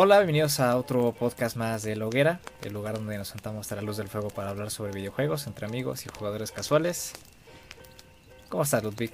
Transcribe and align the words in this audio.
Hola, 0.00 0.18
bienvenidos 0.18 0.60
a 0.60 0.76
otro 0.76 1.10
podcast 1.10 1.56
más 1.56 1.82
de 1.82 1.96
Loguera, 1.96 2.38
el 2.62 2.72
lugar 2.72 2.94
donde 2.94 3.18
nos 3.18 3.26
sentamos 3.26 3.72
a 3.72 3.74
la 3.74 3.82
luz 3.82 3.96
del 3.96 4.06
fuego 4.06 4.30
para 4.30 4.50
hablar 4.50 4.70
sobre 4.70 4.92
videojuegos 4.92 5.48
entre 5.48 5.66
amigos 5.66 6.06
y 6.06 6.08
jugadores 6.08 6.52
casuales. 6.52 7.14
¿Cómo 8.48 8.62
estás, 8.62 8.84
Ludwig? 8.84 9.10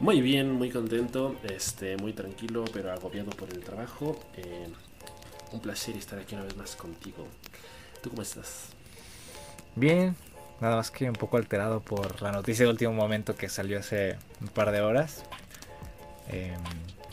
Muy 0.00 0.20
bien, 0.20 0.52
muy 0.52 0.68
contento, 0.68 1.34
este, 1.44 1.96
muy 1.96 2.12
tranquilo, 2.12 2.66
pero 2.74 2.92
agobiado 2.92 3.30
por 3.30 3.48
el 3.48 3.60
trabajo. 3.60 4.20
Eh, 4.36 4.68
un 5.52 5.60
placer 5.60 5.96
estar 5.96 6.18
aquí 6.18 6.34
una 6.34 6.44
vez 6.44 6.54
más 6.54 6.76
contigo. 6.76 7.26
¿Tú 8.02 8.10
cómo 8.10 8.20
estás? 8.20 8.66
Bien, 9.76 10.14
nada 10.60 10.76
más 10.76 10.90
que 10.90 11.08
un 11.08 11.16
poco 11.16 11.38
alterado 11.38 11.80
por 11.80 12.20
la 12.20 12.32
noticia 12.32 12.66
de 12.66 12.70
último 12.70 12.92
momento 12.92 13.34
que 13.34 13.48
salió 13.48 13.78
hace 13.78 14.18
un 14.42 14.48
par 14.48 14.72
de 14.72 14.82
horas. 14.82 15.24
Em, 16.28 16.52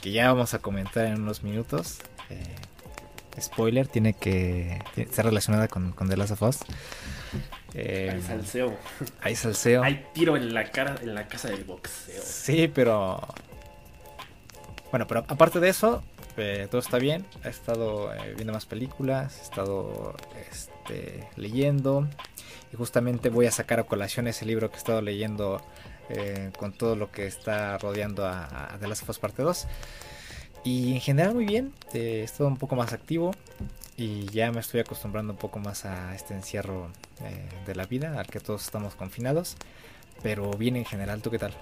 que 0.02 0.12
ya 0.12 0.34
vamos 0.34 0.54
a 0.54 0.60
comentar 0.60 1.06
en 1.06 1.22
unos 1.22 1.42
minutos. 1.42 2.00
Eh, 2.30 3.42
spoiler, 3.42 3.88
tiene 3.88 4.14
que 4.14 4.82
estar 4.96 5.26
relacionada 5.26 5.68
con, 5.68 5.92
con 5.92 6.10
The 6.10 6.18
Last 6.18 6.32
of 6.32 6.42
Us. 6.42 6.60
Eh, 7.74 8.10
hay 8.14 8.22
salseo. 8.22 8.78
Hay 9.22 9.36
salseo. 9.36 9.84
Hay 9.84 10.06
tiro 10.14 10.38
en 10.38 10.54
la 10.54 10.72
cara 10.72 10.96
en 11.02 11.14
la 11.14 11.28
casa 11.28 11.50
del 11.50 11.64
boxeo. 11.64 12.22
Sí, 12.24 12.72
pero. 12.74 13.22
Bueno, 14.92 15.08
pero 15.08 15.26
aparte 15.28 15.60
de 15.60 15.68
eso, 15.68 16.02
eh, 16.38 16.68
todo 16.72 16.80
está 16.80 16.98
bien. 16.98 17.26
He 17.44 17.50
estado 17.50 18.12
viendo 18.36 18.54
más 18.54 18.66
películas, 18.66 19.40
he 19.40 19.44
estado 19.44 20.16
este, 20.50 21.28
leyendo. 21.36 22.08
Y 22.72 22.78
justamente 22.78 23.30
voy 23.30 23.48
a 23.48 23.52
sacar 23.52 23.80
a 23.80 23.84
colación 23.84 24.28
ese 24.28 24.46
libro 24.46 24.70
que 24.70 24.76
he 24.76 24.80
estado 24.80 25.02
leyendo 25.02 25.62
con 26.58 26.72
todo 26.72 26.96
lo 26.96 27.12
que 27.12 27.26
está 27.26 27.80
rodeando 27.80 28.26
a, 28.28 28.76
a 28.76 28.78
The 28.78 28.88
Last 28.88 29.04
of 29.04 29.10
Us 29.10 29.20
Parte 29.20 29.42
2. 29.42 29.68
Y 30.66 30.94
en 30.94 31.00
general 31.00 31.36
muy 31.36 31.46
bien, 31.46 31.74
eh, 31.94 32.22
estado 32.24 32.50
un 32.50 32.58
poco 32.58 32.76
más 32.76 32.92
activo 32.92 33.32
y 33.98 34.26
ya 34.26 34.52
me 34.52 34.60
estoy 34.60 34.80
acostumbrando 34.80 35.32
un 35.32 35.38
poco 35.38 35.60
más 35.60 35.86
a 35.86 36.16
este 36.16 36.34
encierro 36.34 36.90
eh, 37.22 37.48
de 37.68 37.76
la 37.76 37.86
vida, 37.86 38.20
al 38.20 38.26
que 38.26 38.40
todos 38.40 38.66
estamos 38.66 38.96
confinados. 38.96 39.58
Pero 40.24 40.50
bien 40.54 40.76
en 40.76 40.84
general, 40.84 41.22
¿tú 41.22 41.30
qué 41.30 41.38
tal? 41.38 41.54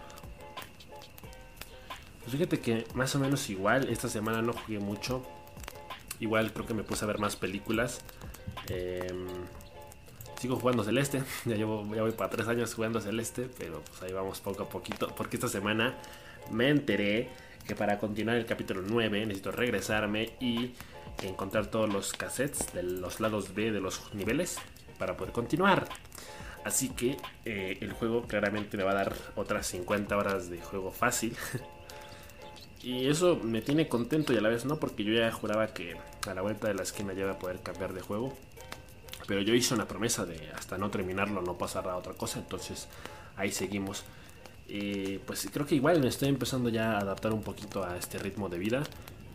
Pues 2.22 2.32
fíjate 2.32 2.62
que 2.62 2.88
más 2.94 3.14
o 3.16 3.20
menos 3.20 3.50
igual, 3.50 3.90
esta 3.90 4.08
semana 4.08 4.42
no 4.42 4.54
jugué 4.54 4.80
mucho. 4.80 5.22
Igual 6.22 6.54
creo 6.54 6.66
que 6.66 6.74
me 6.74 6.84
puse 6.84 7.04
a 7.04 7.08
ver 7.10 7.20
más 7.20 7.36
películas. 7.36 8.00
Em, 8.70 9.28
sigo 10.40 10.56
jugando 10.56 10.82
Celeste, 10.86 11.24
ya, 11.46 11.58
llevo, 11.58 11.86
ya 11.94 12.04
voy 12.04 12.14
para 12.14 12.30
tres 12.30 12.48
años 12.48 12.74
jugando 12.74 13.02
Celeste, 13.02 13.50
pero 13.60 13.82
pues 13.82 14.02
ahí 14.02 14.14
vamos 14.14 14.40
poco 14.40 14.64
a 14.64 14.70
poquito. 14.70 15.14
Porque 15.14 15.36
esta 15.36 15.50
semana 15.50 15.98
me 16.52 16.70
enteré 16.70 17.30
que 17.66 17.76
para 17.76 18.00
continuar 18.00 18.38
el 18.38 18.46
capítulo 18.46 18.82
9 18.86 19.26
necesito 19.26 19.52
regresarme 19.52 20.34
y 20.40 20.74
encontrar 21.22 21.68
todos 21.68 21.92
los 21.92 22.14
cassettes 22.14 22.74
de 22.74 22.84
los 22.84 23.20
lados 23.20 23.54
B 23.54 23.72
de 23.72 23.80
los 23.80 24.14
niveles 24.14 24.58
para 24.98 25.16
poder 25.18 25.34
continuar. 25.34 25.88
Así 26.64 26.90
que 26.90 27.18
eh, 27.46 27.78
el 27.82 27.92
juego 27.94 28.24
claramente 28.24 28.78
me 28.78 28.84
va 28.84 28.92
a 28.92 28.96
dar 28.96 29.14
otras 29.36 29.68
50 29.68 30.16
horas 30.16 30.50
de 30.50 30.62
juego 30.62 30.92
fácil. 30.92 31.36
y 32.84 33.08
eso 33.08 33.40
me 33.44 33.62
tiene 33.62 33.88
contento 33.88 34.34
y 34.34 34.38
a 34.38 34.42
la 34.42 34.50
vez 34.50 34.66
no, 34.66 34.80
porque 34.80 35.04
yo 35.04 35.14
ya 35.14 35.32
juraba 35.32 35.68
que 35.68 35.96
a 36.28 36.34
la 36.34 36.42
vuelta 36.42 36.68
de 36.68 36.74
la 36.74 36.84
esquina 36.84 37.14
ya 37.14 37.24
iba 37.24 37.32
a 37.32 37.40
poder 37.40 37.60
cambiar 37.60 37.94
de 37.94 38.02
juego. 38.02 38.34
Pero 39.28 39.42
yo 39.42 39.54
hice 39.54 39.74
una 39.74 39.88
promesa 39.88 40.26
de 40.26 40.52
hasta 40.56 40.78
no 40.78 40.90
terminarlo 40.90 41.42
no 41.42 41.58
pasar 41.58 41.88
a 41.88 41.98
otra 41.98 42.14
cosa, 42.14 42.40
entonces 42.40 42.88
ahí 43.36 43.52
seguimos. 43.52 44.04
Y 44.74 45.20
pues 45.20 45.48
creo 45.54 45.68
que 45.68 45.76
igual 45.76 46.02
me 46.02 46.08
estoy 46.08 46.30
empezando 46.30 46.68
ya 46.68 46.94
a 46.94 46.98
adaptar 46.98 47.32
un 47.32 47.44
poquito 47.44 47.86
a 47.86 47.96
este 47.96 48.18
ritmo 48.18 48.50
de 48.50 48.58
vida. 48.58 48.82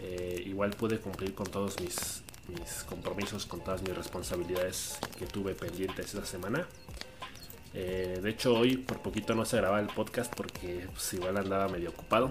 Eh, 0.00 0.42
igual 0.44 0.70
pude 0.70 0.98
cumplir 0.98 1.32
con 1.32 1.46
todos 1.46 1.80
mis, 1.80 2.24
mis, 2.48 2.82
compromisos, 2.82 3.46
con 3.46 3.60
todas 3.60 3.80
mis 3.82 3.96
responsabilidades 3.96 4.98
que 5.16 5.26
tuve 5.26 5.54
pendientes 5.54 6.06
esta 6.06 6.26
semana. 6.26 6.66
Eh, 7.72 8.18
de 8.20 8.30
hecho 8.30 8.52
hoy 8.52 8.78
por 8.78 9.00
poquito 9.00 9.36
no 9.36 9.44
se 9.44 9.58
grababa 9.58 9.78
el 9.78 9.86
podcast 9.86 10.34
porque 10.34 10.88
pues, 10.92 11.14
igual 11.14 11.36
andaba 11.36 11.68
medio 11.68 11.90
ocupado. 11.90 12.30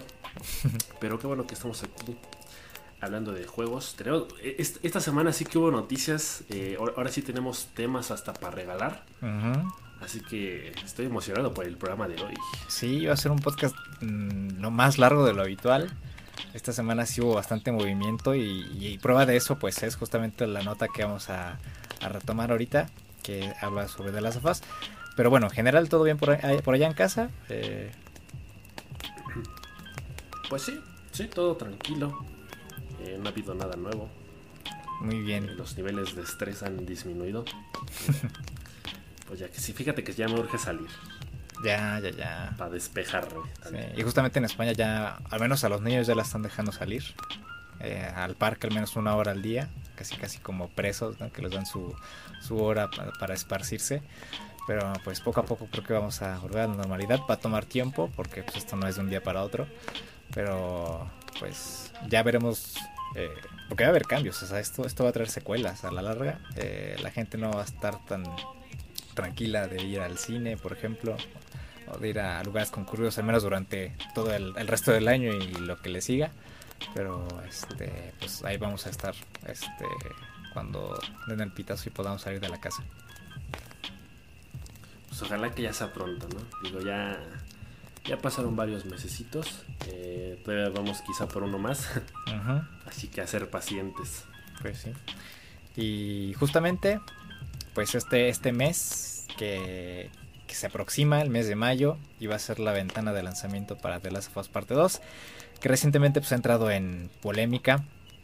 Pero 1.00 1.18
qué 1.18 1.28
bueno 1.28 1.47
que 1.47 1.53
estamos 1.53 1.84
aquí 1.84 2.18
hablando 3.00 3.31
de 3.31 3.47
juegos. 3.47 3.95
E, 4.44 4.57
esta 4.84 5.00
semana 5.00 5.31
sí 5.31 5.45
que 5.45 5.57
hubo 5.57 5.72
noticias. 5.72 6.44
Eh, 6.50 6.75
ahora 6.78 7.09
sí 7.09 7.22
tenemos 7.22 7.68
temas 7.74 8.12
hasta 8.12 8.34
para 8.34 8.53
regalar. 8.53 9.06
Así 10.02 10.22
que 10.22 10.74
estoy 10.85 11.08
emocionado 11.08 11.53
por 11.53 11.66
el 11.66 11.75
programa 11.78 12.08
de 12.08 12.22
hoy. 12.22 12.34
Sí, 12.68 13.06
va 13.06 13.13
a 13.13 13.18
ser 13.18 13.31
un 13.31 13.40
podcast 13.40 13.75
mm, 14.02 14.59
no 14.59 14.72
más 14.72 14.97
largo 14.97 15.25
de 15.25 15.34
lo 15.34 15.41
habitual. 15.41 15.91
Esta 16.53 16.72
semana 16.72 17.06
sí 17.06 17.22
hubo 17.22 17.35
bastante 17.35 17.72
movimiento 17.72 18.36
y, 18.36 18.97
prueba 19.02 19.25
de 19.25 19.36
eso 19.36 19.57
pues 19.59 19.81
es 19.84 19.96
justamente 19.96 20.46
la 20.47 20.62
nota 20.62 20.88
que 20.88 21.03
vamos 21.03 21.30
a, 21.30 21.59
retomar 22.02 22.52
ahorita, 22.52 22.90
que 23.24 23.53
habla 23.62 23.88
sobre 23.88 24.12
de 24.12 24.22
las 24.22 24.36
sofás. 24.36 24.62
Pero 25.16 25.30
bueno, 25.31 25.47
en 25.47 25.52
general 25.52 25.90
todo 25.90 26.03
bien 26.03 26.18
por, 26.18 26.31
allá 26.31 26.88
en 26.88 26.94
casa. 26.94 27.30
Eh. 27.50 27.91
Pues 30.47 30.62
sí, 30.62 30.80
sí, 31.12 31.25
todo 31.25 31.57
tranquilo. 31.57 32.24
Eh, 33.02 33.18
no 33.19 33.30
ha 33.30 33.31
habido 33.31 33.56
nada 33.56 33.75
nuevo. 33.75 34.09
Muy 35.02 35.22
bien. 35.22 35.57
los 35.57 35.75
niveles 35.75 36.16
de 36.16 36.22
estrés 36.22 36.63
han 36.63 36.86
disminuido. 36.86 37.46
Pues 39.28 39.40
ya 39.40 39.50
que 39.50 39.60
sí, 39.60 39.74
fíjate 39.74 40.04
que 40.04 40.14
ya 40.14 40.28
me 40.28 40.40
urge 40.40 40.58
salir. 40.58 40.88
Ya, 41.64 42.00
ya, 42.00 42.12
ya. 42.12 42.54
Para 42.58 42.72
despejarme. 42.72 43.42
Y 43.96 44.02
justamente 44.04 44.40
en 44.40 44.46
España 44.46 44.72
ya, 44.74 45.20
al 45.30 45.40
menos 45.40 45.64
a 45.64 45.70
los 45.70 45.82
niños 45.82 46.08
ya 46.08 46.16
la 46.16 46.24
están 46.24 46.44
dejando 46.44 46.72
salir. 46.72 47.04
Eh, 47.80 48.10
al 48.16 48.36
parque 48.36 48.68
al 48.68 48.74
menos 48.74 48.96
una 48.96 49.16
hora 49.16 49.32
al 49.32 49.42
día. 49.42 49.70
Casi, 49.96 50.16
casi 50.16 50.38
como 50.40 50.70
presos, 50.70 51.20
¿no? 51.20 51.32
Que 51.32 51.42
les 51.42 51.52
dan 51.52 51.66
su, 51.66 51.96
su 52.42 52.58
hora 52.58 52.90
para, 53.20 53.34
esparcirse. 53.34 54.02
Pero 54.68 54.94
pues 55.04 55.22
poco 55.22 55.40
a 55.40 55.46
poco 55.46 55.68
creo 55.68 55.84
que 55.84 55.94
vamos 55.94 56.22
a 56.22 56.38
volver 56.40 56.62
a 56.62 56.68
la 56.68 56.76
normalidad. 56.76 57.20
Va 57.30 57.36
a 57.36 57.40
tomar 57.40 57.66
tiempo 57.66 58.12
porque 58.16 58.44
pues, 58.44 58.58
esto 58.58 58.76
no 58.76 58.88
es 58.88 58.96
de 58.96 59.02
un 59.02 59.10
día 59.10 59.24
para 59.24 59.44
otro. 59.44 59.68
Pero 60.34 61.10
pues 61.40 61.92
ya 62.08 62.22
veremos 62.22 62.76
eh, 63.16 63.34
porque 63.68 63.84
va 63.84 63.88
a 63.88 63.92
haber 63.92 64.06
cambios, 64.06 64.42
o 64.44 64.48
sea, 64.48 64.60
esto, 64.60 64.86
esto 64.86 65.04
va 65.04 65.10
a 65.10 65.14
traer 65.14 65.30
secuelas 65.30 65.84
a 65.84 65.92
la 65.92 66.02
larga. 66.02 66.40
Eh, 66.56 66.96
la 67.02 67.12
gente 67.12 67.38
no 67.38 67.52
va 67.52 67.62
a 67.62 67.66
estar 67.66 68.04
tan 68.06 68.24
tranquila 69.18 69.68
de 69.68 69.84
ir 69.84 70.00
al 70.00 70.20
cine, 70.20 70.58
por 70.58 70.74
ejemplo, 70.74 71.18
o 71.88 71.98
de 71.98 72.10
ir 72.10 72.20
a 72.20 72.44
lugares 72.44 72.70
concurridos, 72.70 73.18
al 73.18 73.24
menos 73.24 73.42
durante 73.42 73.96
todo 74.14 74.32
el, 74.34 74.54
resto 74.68 74.92
del 74.92 75.08
año 75.08 75.34
y 75.34 75.54
lo 75.56 75.82
que 75.82 75.90
le 75.90 76.02
siga. 76.02 76.32
Pero 76.94 77.28
este, 77.50 78.14
pues 78.20 78.44
ahí 78.44 78.58
vamos 78.58 78.86
a 78.86 78.92
estar 78.92 79.16
este, 79.48 79.86
cuando 80.54 81.00
den 81.26 81.42
el 81.42 81.52
pitazo 81.52 81.90
y 81.90 81.92
podamos 81.92 82.22
salir 82.22 82.40
de 82.40 82.50
la 82.50 82.60
casa. 82.60 82.84
Pues 85.10 85.24
ojalá 85.24 85.50
que 85.50 85.64
ya 85.64 85.74
sea 85.74 85.92
pronto, 85.92 86.28
¿no? 86.30 86.40
Digo, 86.62 86.80
ya, 86.82 87.20
ya 88.06 88.20
pasaron 88.20 88.56
varios 88.56 88.86
mesecitos. 88.86 89.64
Eh, 89.88 90.40
todavía 90.46 90.70
vamos 90.70 91.02
quizá 91.02 91.28
por 91.28 91.42
uno 91.42 91.58
más. 91.58 91.90
Así 92.86 93.08
que 93.08 93.22
a 93.22 93.28
ser 93.28 93.50
pacientes. 93.50 94.26
Pues 94.62 94.78
sí. 94.78 94.94
Y 95.76 96.36
justamente 96.36 97.00
pues 97.78 97.94
este, 97.94 98.30
este 98.30 98.54
mes 98.54 99.28
que, 99.38 100.10
se 100.48 100.66
aproxima, 100.66 101.22
el 101.22 101.30
mes 101.30 101.48
de 101.48 101.56
mayo, 101.56 102.00
iba 102.20 102.36
a 102.36 102.40
ser 102.40 102.58
la 102.58 102.72
ventana 102.72 103.14
de 103.14 103.22
lanzamiento 103.22 103.78
para 103.78 104.00
The 104.00 104.10
Last 104.10 104.32
of 104.32 104.38
Us 104.38 104.48
Parte 104.48 104.74
2, 104.74 105.00
que 105.60 105.69
recientemente 105.69 106.19
pues, 106.19 106.31
ha 106.31 106.36
entrado 106.38 106.72
en 106.72 107.12
polémica, 107.22 107.84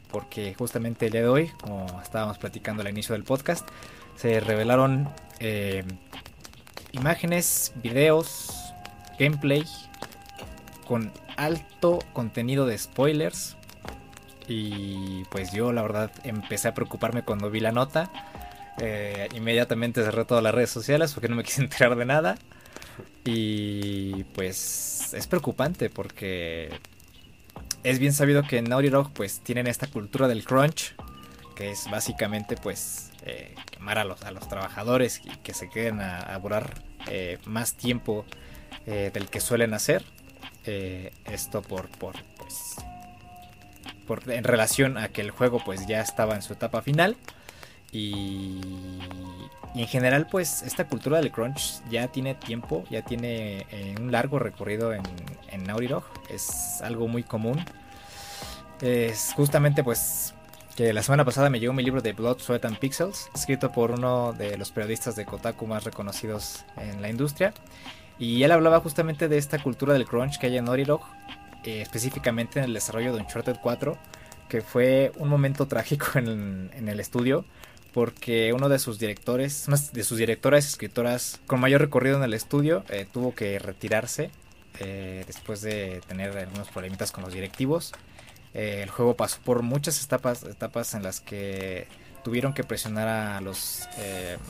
porque 0.10 0.56
justamente 0.56 1.06
el 1.06 1.12
día 1.12 1.22
de 1.22 1.28
hoy, 1.28 1.52
como 1.62 2.02
estábamos 2.02 2.40
platicando 2.40 2.82
al 2.82 2.90
inicio 2.90 3.14
del 3.14 3.26
podcast, 3.26 3.70
se 4.16 4.40
revelaron 4.40 5.08
eh, 5.40 5.84
imágenes, 6.92 7.74
videos, 7.76 8.50
gameplay 9.20 9.66
con 10.88 11.12
alto 11.38 12.00
contenido 12.14 12.66
de 12.66 12.76
spoilers. 12.76 13.56
Y 14.48 15.26
pues 15.26 15.54
yo 15.54 15.72
la 15.72 15.84
verdad 15.84 16.10
empecé 16.24 16.70
a 16.70 16.74
preocuparme 16.74 17.22
cuando 17.22 17.52
vi 17.52 17.60
la 17.60 17.72
nota 17.72 18.10
eh, 18.80 19.30
inmediatamente 19.36 20.04
cerré 20.04 20.26
todas 20.26 20.44
las 20.44 20.54
redes 20.54 20.70
sociales 20.70 21.14
porque 21.14 21.30
no 21.30 21.36
me 21.36 21.44
quise 21.44 21.62
enterar 21.62 21.96
de 21.96 22.06
nada. 22.06 22.38
Y 23.26 24.26
pues 24.36 25.14
es 25.14 25.28
preocupante 25.28 25.90
porque 25.90 26.70
es 27.84 28.00
bien 28.00 28.14
sabido 28.14 28.44
que 28.44 28.58
en 28.58 28.66
Naughty 28.66 28.90
Dog 28.90 29.12
pues 29.14 29.40
tienen 29.40 29.68
esta 29.68 29.88
cultura 29.88 30.28
del 30.28 30.44
crunch, 30.44 30.96
que 31.56 31.72
es 31.72 31.90
básicamente 31.90 32.56
pues 32.58 33.12
eh, 33.26 33.56
quemar 33.72 33.98
a 33.98 34.04
los, 34.04 34.22
a 34.24 34.32
los 34.32 34.48
trabajadores 34.50 35.22
y 35.24 35.30
que 35.38 35.54
se 35.54 35.70
queden 35.70 36.02
a, 36.02 36.20
a 36.20 36.42
eh, 37.08 37.38
más 37.46 37.76
tiempo 37.76 38.26
del 38.86 39.30
que 39.30 39.40
suelen 39.40 39.74
hacer. 39.74 40.04
esto 40.66 41.62
por, 41.62 41.88
por, 41.88 42.16
pues, 42.38 42.76
por, 44.06 44.30
en 44.30 44.44
relación 44.44 44.98
a 44.98 45.08
que 45.08 45.22
el 45.22 45.32
juego 45.32 45.62
pues 45.64 45.88
ya 45.88 46.02
estaba 46.02 46.36
en 46.36 46.42
su 46.42 46.52
etapa 46.52 46.82
final. 46.82 47.16
Y, 47.94 48.60
en 49.76 49.88
general, 49.88 50.28
pues 50.30 50.62
esta 50.64 50.88
cultura 50.88 51.20
del 51.20 51.32
crunch 51.32 51.82
ya 51.90 52.08
tiene 52.10 52.36
tiempo, 52.36 52.84
ya 52.90 53.04
tiene 53.04 53.66
eh, 53.72 53.96
un 54.00 54.12
largo 54.12 54.38
recorrido 54.40 54.94
en, 54.94 55.04
en 55.50 55.64
Naughty 55.64 55.88
Dog. 55.88 56.04
Es 56.30 56.82
algo 56.82 57.08
muy 57.08 57.24
común. 57.24 57.64
Es 58.82 59.34
justamente, 59.36 59.84
pues, 59.84 60.34
que 60.76 60.92
la 60.92 61.04
semana 61.04 61.24
pasada 61.24 61.50
me 61.50 61.60
llegó 61.60 61.74
mi 61.74 61.84
libro 61.84 62.02
de 62.02 62.14
Blood, 62.14 62.40
Sweat 62.40 62.66
and 62.66 62.80
Pixels, 62.80 63.30
escrito 63.36 63.72
por 63.72 63.92
uno 63.92 64.34
de 64.34 64.58
los 64.58 64.72
periodistas 64.72 65.16
de 65.16 65.26
Kotaku 65.26 65.68
más 65.68 65.84
reconocidos 65.84 66.66
en 66.78 67.02
la 67.02 67.10
industria. 67.10 67.54
Y 68.18 68.44
él 68.44 68.52
hablaba 68.52 68.80
justamente 68.80 69.28
de 69.28 69.38
esta 69.38 69.60
cultura 69.60 69.94
del 69.94 70.06
crunch 70.06 70.40
que 70.40 70.48
hay 70.48 70.58
en 70.58 70.66
Naughty 70.66 70.84
Dog, 70.84 71.02
eh, 71.64 71.82
específicamente 71.82 72.60
en 72.60 72.66
el 72.66 72.74
desarrollo 72.74 73.14
de 73.14 73.22
Uncharted 73.22 73.58
4, 73.62 73.98
que 74.50 74.62
fue 74.62 75.12
un 75.18 75.30
momento 75.30 75.68
trágico 75.68 76.06
en, 76.16 76.70
el 76.88 77.00
estudio, 77.00 77.46
porque 77.94 78.54
uno 78.54 78.70
de 78.70 78.80
sus 78.80 79.00
directores, 79.00 79.66
una 79.68 79.78
de 79.78 80.04
sus 80.04 80.18
directoras 80.18 80.66
y 80.66 80.70
escritoras 80.70 81.40
con 81.48 81.60
mayor 81.60 81.82
recorrido 81.82 82.18
en 82.18 82.24
el 82.24 82.34
estudio, 82.34 82.84
eh, 82.90 83.06
tuvo 83.12 83.36
que 83.36 83.60
retirarse 83.60 84.32
eh, 84.80 85.24
después 85.28 85.62
de 85.62 86.02
tener 86.08 86.38
algunos 86.38 86.70
problemitas 86.70 87.12
con 87.12 87.24
los 87.24 87.34
directivos. 87.34 87.94
el 88.54 88.90
juego 88.90 89.16
pasó 89.16 89.40
por 89.44 89.62
muchas 89.62 90.04
etapas, 90.04 90.44
etapas 90.44 90.94
en 90.94 91.04
las 91.04 91.22
que 91.22 91.88
tuvieron 92.24 92.54
que 92.54 92.64
presionar 92.64 93.08
a 93.08 93.42
los 93.42 93.88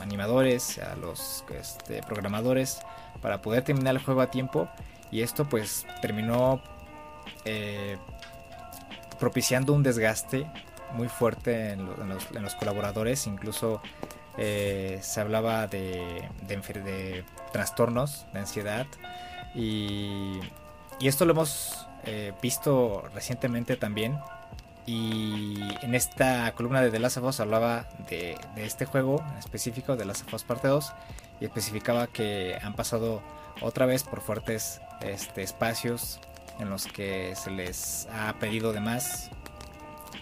animadores, 0.01 0.79
a 0.79 0.95
los 0.95 1.43
este, 1.59 2.01
programadores 2.03 2.79
para 3.21 3.41
poder 3.41 3.63
terminar 3.63 3.95
el 3.95 4.01
juego 4.01 4.21
a 4.21 4.29
tiempo 4.29 4.69
y 5.11 5.21
esto 5.21 5.47
pues 5.47 5.85
terminó 6.01 6.61
eh, 7.45 7.97
propiciando 9.19 9.73
un 9.73 9.83
desgaste 9.83 10.45
muy 10.93 11.09
fuerte 11.09 11.71
en, 11.71 11.87
los, 12.41 12.55
colaboradores, 12.55 13.27
incluso 13.27 13.81
eh, 14.37 14.99
se 15.01 15.21
hablaba 15.21 15.67
de, 15.67 16.29
de, 16.47 17.25
trastornos, 17.51 18.25
de 18.33 18.39
ansiedad. 18.39 18.87
Y, 19.55 20.39
esto 21.01 21.25
lo 21.25 21.33
hemos 21.33 21.87
eh, 22.05 22.31
visto 22.41 23.03
recientemente 23.13 23.75
también. 23.75 24.17
Y 24.85 25.61
en 25.81 25.95
esta 25.95 26.51
columna 26.55 26.81
de 26.81 26.91
The 26.91 26.99
Last 26.99 27.17
of 27.17 27.25
Us 27.25 27.39
hablaba 27.39 27.87
de, 28.09 28.37
de, 28.55 28.65
este 28.65 28.85
juego 28.85 29.23
en 29.31 29.37
específico, 29.37 29.95
de 29.95 30.05
Last 30.05 30.27
of 30.27 30.33
Us 30.33 30.43
Parte 30.43 30.67
2, 30.67 30.93
y 31.41 31.45
especificaba 31.45 32.07
que 32.07 32.57
han 32.61 32.73
pasado 32.73 33.21
otra 33.61 33.85
vez 33.85 34.03
por 34.03 34.21
fuertes 34.21 34.81
este, 35.01 35.43
espacios 35.43 36.19
en 36.59 36.69
los 36.69 36.85
que 36.85 37.35
se 37.35 37.51
les 37.51 38.07
ha 38.11 38.33
pedido 38.39 38.73
de 38.73 38.79
más, 38.79 39.29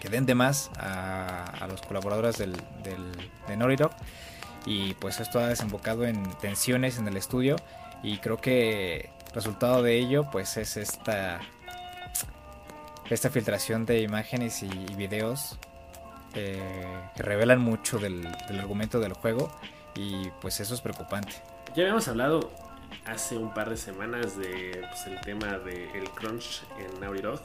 que 0.00 0.08
den 0.08 0.26
de 0.26 0.34
más 0.34 0.70
a, 0.78 1.66
los 1.68 1.82
colaboradores 1.82 2.38
de 2.38 3.56
Naughty 3.56 3.84
y 4.66 4.94
pues 4.94 5.20
esto 5.20 5.38
ha 5.40 5.48
desembocado 5.48 6.04
en 6.04 6.22
tensiones 6.40 6.98
en 6.98 7.08
el 7.08 7.16
estudio 7.16 7.56
y 8.02 8.18
creo 8.18 8.36
que 8.36 9.10
resultado 9.34 9.82
de 9.82 9.98
ello 9.98 10.28
pues 10.30 10.56
es 10.56 10.76
esta 10.76 11.40
esta 13.10 13.30
filtración 13.30 13.84
de 13.84 14.00
imágenes 14.00 14.62
y, 14.62 14.68
videos 14.94 15.58
eh, 16.34 17.02
que 17.14 17.22
revelan 17.22 17.60
mucho 17.60 17.98
del, 17.98 18.26
argumento 18.58 19.00
del 19.00 19.12
juego 19.12 19.54
y 19.94 20.30
pues 20.40 20.60
eso 20.60 20.74
es 20.74 20.80
preocupante. 20.80 21.32
Ya 21.74 21.82
habíamos 21.82 22.08
hablado 22.08 22.50
hace 23.04 23.36
un 23.36 23.52
par 23.52 23.68
de 23.68 23.76
semanas 23.76 24.38
de 24.38 24.86
pues, 24.88 25.20
tema 25.22 25.58
del 25.58 26.08
crunch 26.14 26.62
en 26.78 27.00
Naughty 27.00 27.20
Dog. 27.20 27.40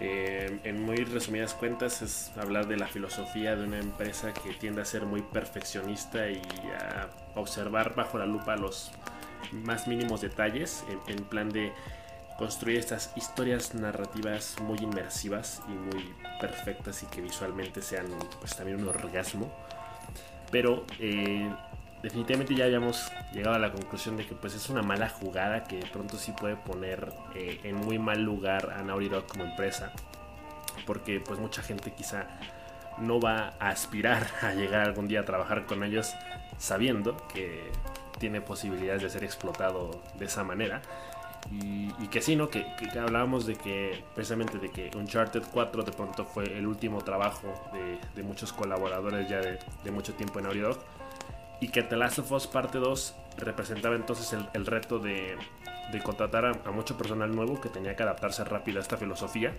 Eh, 0.00 0.58
en 0.64 0.82
muy 0.82 0.96
resumidas 0.96 1.54
cuentas 1.54 2.02
es 2.02 2.32
hablar 2.36 2.66
de 2.66 2.76
la 2.76 2.88
filosofía 2.88 3.54
de 3.54 3.64
una 3.64 3.78
empresa 3.78 4.34
que 4.34 4.52
tiende 4.54 4.82
a 4.82 4.84
ser 4.84 5.06
muy 5.06 5.22
perfeccionista 5.22 6.28
y 6.28 6.42
a 6.80 7.08
observar 7.36 7.94
bajo 7.94 8.18
la 8.18 8.26
lupa 8.26 8.56
los 8.56 8.90
más 9.52 9.86
mínimos 9.86 10.20
detalles 10.20 10.84
en, 11.06 11.24
plan 11.24 11.48
de 11.48 11.72
construir 12.38 12.78
estas 12.78 13.12
historias 13.16 13.74
narrativas 13.74 14.56
muy 14.62 14.78
inmersivas 14.78 15.62
y 15.68 15.72
muy 15.72 16.12
perfectas 16.40 17.02
y 17.04 17.06
que 17.06 17.20
visualmente 17.20 17.80
sean 17.80 18.06
pues 18.40 18.56
también 18.56 18.80
un 18.80 18.88
orgasmo. 18.88 19.52
Pero 20.50 20.84
eh, 20.98 21.48
definitivamente 22.04 22.54
ya 22.54 22.66
habíamos 22.66 23.10
llegado 23.32 23.56
a 23.56 23.58
la 23.58 23.72
conclusión 23.72 24.18
de 24.18 24.26
que 24.26 24.34
pues 24.34 24.54
es 24.54 24.68
una 24.68 24.82
mala 24.82 25.08
jugada 25.08 25.64
que 25.64 25.76
de 25.76 25.86
pronto 25.86 26.18
sí 26.18 26.32
puede 26.32 26.54
poner 26.54 27.12
eh, 27.34 27.60
en 27.64 27.76
muy 27.76 27.98
mal 27.98 28.22
lugar 28.22 28.74
a 28.76 28.82
Naughty 28.82 29.08
Dog 29.08 29.26
como 29.26 29.44
empresa. 29.44 29.90
Porque 30.86 31.18
pues 31.20 31.40
mucha 31.40 31.62
gente 31.62 31.92
quizá 31.92 32.26
no 32.98 33.20
va 33.20 33.54
a 33.58 33.70
aspirar 33.70 34.26
a 34.42 34.52
llegar 34.52 34.82
algún 34.82 35.08
día 35.08 35.20
a 35.20 35.24
trabajar 35.24 35.64
con 35.64 35.82
ellos 35.82 36.14
sabiendo 36.58 37.16
que 37.32 37.72
tiene 38.18 38.42
posibilidades 38.42 39.02
de 39.02 39.08
ser 39.08 39.24
explotado 39.24 40.02
de 40.18 40.26
esa 40.26 40.44
manera. 40.44 40.82
Y, 41.50 41.88
que 42.08 42.22
sí, 42.22 42.36
¿no? 42.36 42.48
Que, 42.48 42.64
hablábamos 42.98 43.44
de 43.44 43.56
que 43.56 44.02
precisamente 44.14 44.58
de 44.58 44.70
que 44.70 44.90
Uncharted 44.94 45.42
4 45.52 45.82
de 45.82 45.92
pronto 45.92 46.24
fue 46.24 46.44
el 46.44 46.66
último 46.66 47.02
trabajo 47.02 47.52
de, 48.14 48.22
muchos 48.22 48.52
colaboradores 48.52 49.28
ya 49.28 49.40
de, 49.40 49.58
de 49.82 49.90
mucho 49.90 50.14
tiempo 50.14 50.38
en 50.38 50.44
Naughty 50.44 50.60
Dog 50.60 50.78
y 51.60 51.68
que 51.68 51.82
The 51.82 51.96
Last 51.96 52.18
of 52.18 52.32
Us 52.32 52.46
Parte 52.46 52.78
2 52.78 53.14
representaba 53.38 53.96
entonces 53.96 54.36
el, 54.52 54.66
reto 54.66 54.98
de, 54.98 55.36
contratar 56.02 56.46
a, 56.46 56.70
mucho 56.70 56.96
personal 56.96 57.34
nuevo 57.34 57.60
que 57.60 57.68
tenía 57.68 57.96
que 57.96 58.02
adaptarse 58.02 58.44
rápido 58.44 58.78
a 58.78 58.82
esta 58.82 58.96
filosofía 58.96 59.54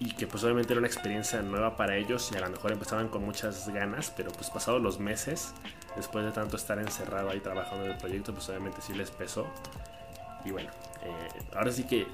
y 0.00 0.12
que 0.12 0.26
pues 0.26 0.44
obviamente 0.44 0.72
era 0.72 0.78
una 0.78 0.86
experiencia 0.86 1.42
nueva 1.42 1.76
para 1.76 1.96
ellos 1.96 2.30
y 2.32 2.36
a 2.36 2.40
lo 2.40 2.50
mejor 2.50 2.72
empezaban 2.72 3.08
con 3.08 3.24
muchas 3.24 3.68
ganas, 3.68 4.12
pero 4.16 4.30
pues 4.30 4.48
pasados 4.50 4.80
los 4.80 5.00
meses, 5.00 5.54
después 5.96 6.24
de 6.24 6.30
tanto 6.30 6.56
estar 6.56 6.78
encerrado 6.78 7.30
ahí 7.30 7.40
trabajando 7.40 7.84
en 7.84 7.92
el 7.92 7.98
proyecto, 7.98 8.32
pues 8.32 8.48
obviamente 8.48 8.80
sí 8.80 8.94
les 8.94 9.10
pesó. 9.10 9.46
Y 10.44 10.52
bueno, 10.52 10.70
eh, 11.02 11.28
ahora 11.56 11.72
sí 11.72 11.84
que 11.84 12.06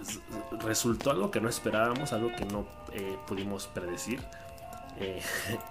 resultó 0.60 1.10
algo 1.10 1.30
que 1.30 1.40
no 1.40 1.48
esperábamos, 1.48 2.12
algo 2.12 2.34
que 2.34 2.46
no 2.46 2.66
eh, 2.92 3.16
pudimos 3.26 3.66
predecir, 3.66 4.20
eh, 4.98 5.20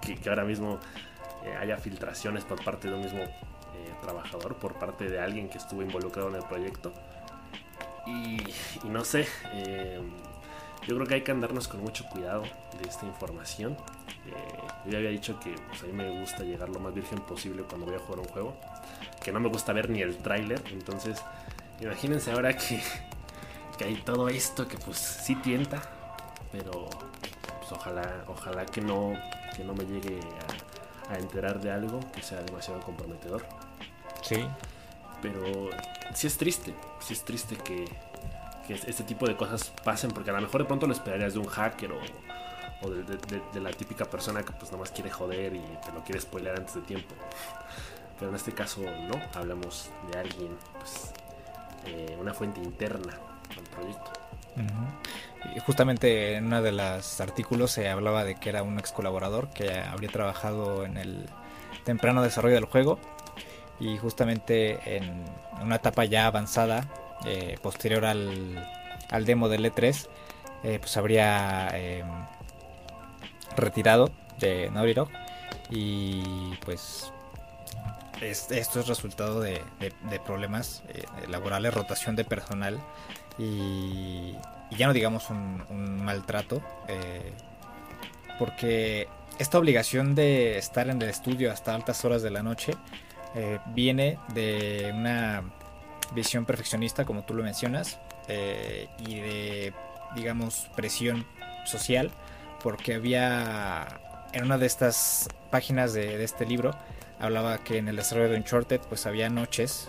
que, 0.00 0.28
ahora 0.28 0.44
mismo 0.44 0.78
haya 1.52 1.76
filtraciones 1.76 2.44
por 2.44 2.62
parte 2.64 2.88
de 2.88 2.94
un 2.94 3.02
mismo 3.02 3.20
eh, 3.20 3.94
trabajador, 4.02 4.56
por 4.56 4.74
parte 4.74 5.08
de 5.08 5.20
alguien 5.20 5.48
que 5.48 5.58
estuvo 5.58 5.82
involucrado 5.82 6.28
en 6.28 6.36
el 6.36 6.44
proyecto. 6.44 6.92
Y, 8.06 8.38
no 8.86 9.04
sé, 9.04 9.26
eh, 9.52 10.00
yo 10.86 10.94
creo 10.96 11.06
que 11.06 11.14
hay 11.14 11.20
que 11.22 11.32
andarnos 11.32 11.68
con 11.68 11.80
mucho 11.80 12.06
cuidado 12.10 12.42
de 12.42 12.88
esta 12.88 13.06
información. 13.06 13.76
yo 14.84 14.90
ya 14.90 14.98
había 14.98 15.10
dicho 15.10 15.40
que 15.40 15.54
pues, 15.68 15.82
a 15.82 15.86
mí 15.86 15.92
me 15.92 16.20
gusta 16.20 16.42
llegar 16.42 16.68
lo 16.68 16.80
más 16.80 16.92
virgen 16.92 17.20
posible 17.20 17.62
cuando 17.62 17.86
voy 17.86 17.94
a 17.96 17.98
jugar 17.98 18.20
un 18.20 18.28
juego, 18.28 18.56
que 19.22 19.32
no 19.32 19.40
me 19.40 19.48
gusta 19.48 19.72
ver 19.72 19.88
ni 19.88 20.02
el 20.02 20.18
tráiler, 20.18 20.62
entonces 20.70 21.22
imagínense 21.80 22.30
ahora 22.30 22.54
que, 22.56 22.82
que 23.78 23.84
hay 23.84 23.96
todo 23.96 24.28
esto 24.28 24.68
que 24.68 24.76
pues 24.76 24.98
sí 24.98 25.34
tienta, 25.36 25.82
pero 26.52 26.90
pues 27.58 27.72
ojalá, 27.72 28.24
ojalá 28.28 28.66
que 28.66 28.82
no, 28.82 29.14
que 29.56 29.64
no 29.64 29.74
me 29.74 29.84
llegue 29.84 30.20
a 31.08 31.18
enterar 31.18 31.60
de 31.60 31.70
algo 31.70 32.00
que 32.12 32.22
sea 32.22 32.42
demasiado 32.42 32.80
comprometedor. 32.80 33.44
Sí. 34.22 34.46
Pero 35.22 35.70
sí 36.14 36.26
es 36.26 36.36
triste, 36.36 36.74
sí 37.00 37.14
es 37.14 37.24
triste 37.24 37.56
que, 37.56 37.84
este 38.68 39.04
tipo 39.04 39.26
de 39.26 39.36
cosas 39.36 39.72
pasen, 39.84 40.10
porque 40.10 40.30
a 40.30 40.34
lo 40.34 40.40
mejor 40.40 40.62
de 40.62 40.66
pronto 40.66 40.86
lo 40.86 40.92
esperarías 40.92 41.34
de 41.34 41.38
un 41.38 41.46
hacker 41.46 41.92
o, 41.92 42.90
de, 42.90 43.60
la 43.60 43.70
típica 43.70 44.04
persona 44.04 44.42
que 44.42 44.52
pues 44.52 44.70
nomás 44.70 44.90
quiere 44.90 45.10
joder 45.10 45.54
y 45.54 45.62
te 45.84 45.92
lo 45.92 46.02
quiere 46.04 46.20
spoiler 46.20 46.58
antes 46.58 46.74
de 46.74 46.82
tiempo. 46.82 47.14
Pero 48.18 48.30
en 48.30 48.36
este 48.36 48.52
caso 48.52 48.82
no, 48.82 49.20
hablamos 49.34 49.90
de 50.10 50.18
alguien, 50.18 50.56
pues, 50.78 51.12
eh, 51.86 52.16
una 52.20 52.34
fuente 52.34 52.60
interna 52.60 53.18
al 53.56 53.64
proyecto. 53.64 54.12
Y 54.56 55.33
justamente 55.66 56.34
en 56.34 56.46
uno 56.46 56.62
de 56.62 56.72
los 56.72 57.20
artículos 57.20 57.70
se 57.70 57.88
hablaba 57.88 58.24
de 58.24 58.34
que 58.36 58.48
era 58.48 58.62
un 58.62 58.78
ex 58.78 58.92
colaborador 58.92 59.50
que 59.50 59.78
habría 59.80 60.10
trabajado 60.10 60.84
en 60.84 60.96
el 60.96 61.26
temprano 61.84 62.22
desarrollo 62.22 62.54
del 62.54 62.64
juego. 62.64 62.98
Y 63.80 63.98
justamente 63.98 64.96
en 64.96 65.24
una 65.60 65.76
etapa 65.76 66.04
ya 66.04 66.26
avanzada, 66.26 66.88
eh, 67.26 67.56
posterior 67.62 68.04
al, 68.04 68.64
al, 69.10 69.24
demo 69.24 69.48
del 69.48 69.64
E3, 69.64 70.08
eh, 70.62 70.78
pues 70.78 70.96
habría 70.96 71.68
em, 71.76 72.06
retirado 73.56 74.10
de 74.38 74.70
Naughty 74.70 75.10
y 75.70 76.56
pues 76.64 77.12
esto 78.20 78.80
es 78.80 78.86
resultado 78.86 79.40
de, 79.40 79.62
problemas 80.24 80.82
eh, 80.88 81.04
laborales, 81.28 81.74
rotación 81.74 82.16
de 82.16 82.24
personal 82.24 82.80
y, 83.38 84.34
ya 84.76 84.86
no 84.86 84.92
digamos 84.92 85.30
un, 85.30 86.04
maltrato, 86.04 86.62
eh, 86.88 87.32
porque 88.38 89.08
esta 89.38 89.58
obligación 89.58 90.14
de 90.14 90.58
estar 90.58 90.88
en 90.88 91.00
el 91.00 91.08
estudio 91.08 91.50
hasta 91.50 91.74
altas 91.74 92.04
horas 92.04 92.22
de 92.22 92.30
la 92.30 92.42
noche 92.42 92.74
eh, 93.34 93.58
viene 93.68 94.18
de 94.32 94.92
una 94.94 95.42
visión 96.14 96.44
perfeccionista, 96.44 97.04
como 97.04 97.24
tú 97.24 97.34
lo 97.34 97.42
mencionas, 97.42 97.98
eh, 98.28 98.88
y 98.98 99.16
de, 99.16 99.72
digamos, 100.14 100.70
presión 100.76 101.26
social, 101.64 102.10
porque 102.62 102.94
había 102.94 104.00
en 104.32 104.44
una 104.44 104.58
de 104.58 104.66
estas 104.66 105.28
páginas 105.50 105.92
de, 105.92 106.22
este 106.22 106.46
libro, 106.46 106.72
hablaba 107.18 107.58
que 107.58 107.78
en 107.78 107.88
el 107.88 107.96
desarrollo 107.96 108.30
de 108.30 108.36
Uncharted, 108.36 108.80
pues 108.88 109.06
había 109.06 109.28
noches 109.30 109.88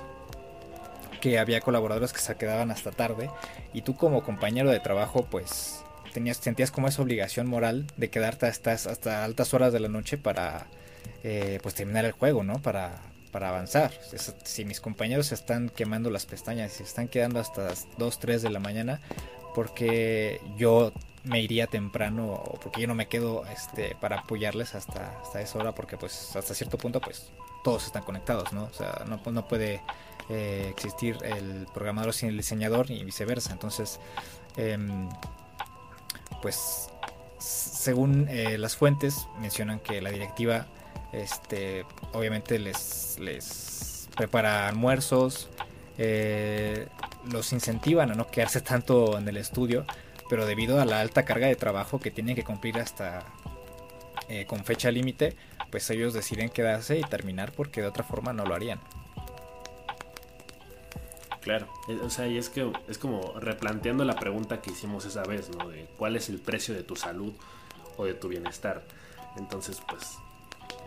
que 1.26 1.40
había 1.40 1.60
colaboradores 1.60 2.14
que 2.14 2.20
se 2.20 2.36
quedaban 2.36 2.70
hasta 2.70 2.92
tarde 2.92 3.32
y 3.74 3.82
tú 3.82 3.96
como 3.96 4.24
compañero 4.24 4.70
de 4.70 4.80
trabajo 4.80 5.26
pues 5.26 5.84
tenías, 6.14 6.38
sentías 6.38 6.70
como 6.70 6.88
esa 6.88 7.02
obligación 7.02 7.48
moral 7.48 7.88
de 7.98 8.12
quedarte 8.12 8.46
hasta, 8.46 8.74
hasta 8.74 9.26
altas 9.26 9.56
horas 9.56 9.74
de 9.74 9.80
la 9.80 9.88
noche 9.88 10.20
para 10.20 10.68
eh, 11.24 11.58
pues 11.64 11.74
terminar 11.74 12.06
el 12.06 12.12
juego, 12.12 12.44
¿no? 12.44 12.62
Para, 12.62 13.02
para 13.32 13.50
avanzar. 13.50 13.92
Si 14.44 14.66
mis 14.66 14.80
compañeros 14.80 15.26
se 15.26 15.34
están 15.34 15.70
quemando 15.70 16.12
las 16.12 16.28
pestañas 16.28 16.76
y 16.76 16.78
se 16.78 16.84
están 16.84 17.08
quedando 17.08 17.40
hasta 17.40 17.64
las 17.64 17.88
2, 17.98 18.20
3 18.20 18.44
de 18.44 18.50
la 18.52 18.60
mañana, 18.60 19.02
porque 19.56 20.40
yo 20.58 20.94
me 21.24 21.42
iría 21.42 21.66
temprano 21.66 22.34
o 22.34 22.60
porque 22.60 22.82
yo 22.82 22.88
no 22.88 22.94
me 22.94 23.08
quedo 23.08 23.48
este, 23.48 23.96
para 24.00 24.20
apoyarles 24.20 24.76
hasta, 24.76 25.20
hasta 25.22 25.42
esa 25.42 25.58
hora, 25.58 25.72
porque 25.74 25.98
pues 25.98 26.36
hasta 26.36 26.54
cierto 26.54 26.78
punto 26.78 27.02
pues 27.02 27.32
todos 27.64 27.88
están 27.88 28.04
conectados, 28.04 28.54
¿no? 28.54 28.66
O 28.66 28.74
sea, 28.74 29.04
no, 29.08 29.20
no 29.32 29.48
puede 29.48 29.82
eh, 30.28 30.70
existir 30.72 31.18
el 31.24 31.68
programador 31.72 32.12
sin 32.12 32.30
el 32.30 32.38
diseñador 32.38 32.90
y 32.90 33.04
viceversa. 33.04 33.54
Entonces, 33.54 34.00
em, 34.58 35.08
pues 36.42 36.90
según 37.38 38.28
eh, 38.30 38.58
las 38.58 38.76
fuentes 38.76 39.28
mencionan 39.40 39.80
que 39.80 40.02
la 40.02 40.10
directiva 40.10 40.66
este 41.14 41.86
obviamente 42.14 42.58
les, 42.58 43.20
les 43.20 44.10
prepara 44.16 44.68
almuerzos 44.68 45.50
eh, 46.00 46.88
los 47.32 47.54
incentivan 47.54 48.12
a 48.12 48.16
no 48.16 48.28
quedarse 48.28 48.62
tanto 48.62 49.18
en 49.20 49.28
el 49.28 49.38
estudio 49.38 49.86
pero 50.28 50.48
debido 50.48 50.82
a 50.82 50.86
la 50.86 51.02
alta 51.02 51.24
carga 51.24 51.46
de 51.46 51.56
trabajo 51.56 52.00
que 52.00 52.10
tienen 52.10 52.36
que 52.36 52.44
cumplir 52.44 52.80
hasta 52.80 53.26
con 54.48 54.66
fecha 54.66 54.90
límite 54.90 55.36
pues 55.70 55.88
ellos 55.92 56.16
deciden 56.16 56.50
quedarse 56.50 56.98
y 56.98 57.04
terminar 57.04 57.52
porque 57.52 57.82
de 57.82 57.88
otra 57.88 58.04
forma 58.04 58.34
no 58.34 58.44
lo 58.44 58.56
harían 58.56 58.80
Claro, 61.46 61.68
eh, 61.88 62.00
o 62.04 62.10
sea, 62.10 62.26
y 62.28 62.40
es 62.40 62.50
que 62.50 62.68
es 62.88 62.98
como 62.98 63.40
replanteando 63.40 64.04
la 64.04 64.16
pregunta 64.16 64.62
que 64.62 64.72
hicimos 64.72 65.06
esa 65.06 65.22
vez, 65.22 65.56
¿no? 65.56 65.70
De 65.70 65.88
cuál 65.96 66.16
es 66.16 66.28
el 66.30 66.40
precio 66.40 66.74
de 66.74 66.82
tu 66.82 66.96
salud 66.96 67.34
o 67.98 68.06
de 68.06 68.16
tu 68.16 68.30
bienestar. 68.30 68.82
Entonces, 69.38 69.80
pues, 69.88 70.18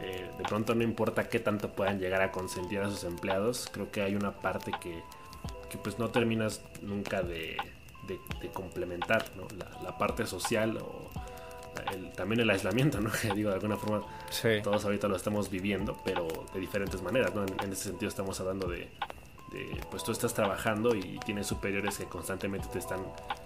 eh, 0.01 0.29
de 0.37 0.43
pronto 0.43 0.75
no 0.75 0.83
importa 0.83 1.29
qué 1.29 1.39
tanto 1.39 1.71
puedan 1.71 2.01
llegar 2.01 2.23
a 2.23 2.33
consentir 2.33 2.81
a 2.81 2.91
sus 2.91 3.05
empleados, 3.05 3.71
creo 3.73 3.93
que 3.93 4.03
hay 4.03 4.17
una 4.17 4.33
parte 4.33 4.73
que, 4.81 5.01
que 5.71 5.79
pues 5.79 6.01
no 6.01 6.11
terminas 6.11 6.61
nunca 6.83 7.23
de, 7.23 7.57
de, 8.09 8.49
complementar, 8.49 9.27
¿no? 9.37 9.47
La, 9.85 9.97
parte 9.97 10.27
social 10.27 10.77
o 10.79 11.09
también 12.17 12.41
el 12.41 12.51
aislamiento, 12.51 13.01
¿no? 13.01 13.13
Que 13.23 13.33
digo, 13.33 13.51
de 13.51 13.55
alguna 13.55 13.77
forma 13.77 14.03
todos 14.65 14.85
ahorita 14.85 15.07
lo 15.07 15.15
estamos 15.15 15.51
viviendo, 15.51 15.97
pero 16.05 16.27
de 16.53 16.59
diferentes 16.59 17.01
maneras, 17.01 17.33
¿no? 17.33 17.47
en 17.47 17.73
ese 17.73 17.91
sentido 17.91 18.09
estamos 18.09 18.41
hablando 18.41 18.67
de 18.67 18.89
pues 19.91 20.05
tú 20.05 20.13
estás 20.13 20.35
trabajando 20.35 20.95
y 20.95 21.19
tienes 21.25 21.47
superiores 21.47 21.99
que 21.99 22.05
constantemente 22.05 22.69
te 22.69 22.79
están 22.79 23.01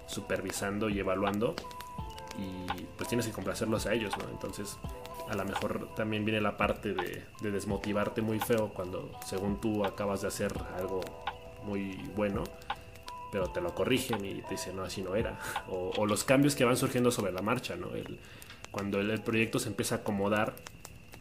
supervisando 0.07 0.89
y 0.89 0.99
evaluando 0.99 1.55
y 2.39 2.83
pues 2.97 3.09
tienes 3.09 3.27
que 3.27 3.33
complacerlos 3.33 3.87
a 3.87 3.95
ellos, 3.95 4.17
¿no? 4.19 4.29
Entonces 4.31 4.79
a 5.29 5.35
lo 5.35 5.45
mejor 5.45 5.89
también 5.95 6.25
viene 6.25 6.41
la 6.41 6.57
parte 6.57 6.95
de, 6.95 7.25
desmotivarte 7.41 8.23
muy 8.23 8.39
feo 8.39 8.71
cuando 8.71 9.11
según 9.27 9.61
tú 9.61 9.85
acabas 9.85 10.23
de 10.23 10.29
hacer 10.29 10.53
algo 10.77 11.01
muy 11.65 11.95
bueno, 12.17 12.43
pero 13.31 13.51
te 13.51 13.61
lo 13.61 13.75
corrigen 13.75 14.25
y 14.25 14.43
te 14.43 14.51
dicen, 14.51 14.77
no, 14.77 14.83
así 14.83 15.03
no 15.03 15.15
era. 15.15 15.39
O, 15.69 16.07
los 16.07 16.25
cambios 16.25 16.55
que 16.55 16.65
van 16.65 16.77
surgiendo 16.77 17.11
sobre 17.11 17.33
la 17.33 17.41
marcha, 17.41 17.77
¿no? 17.77 17.89
cuando 18.71 19.01
el 19.01 19.21
proyecto 19.21 19.59
se 19.59 19.69
empieza 19.69 19.97
a 19.97 19.99
acomodar, 19.99 20.55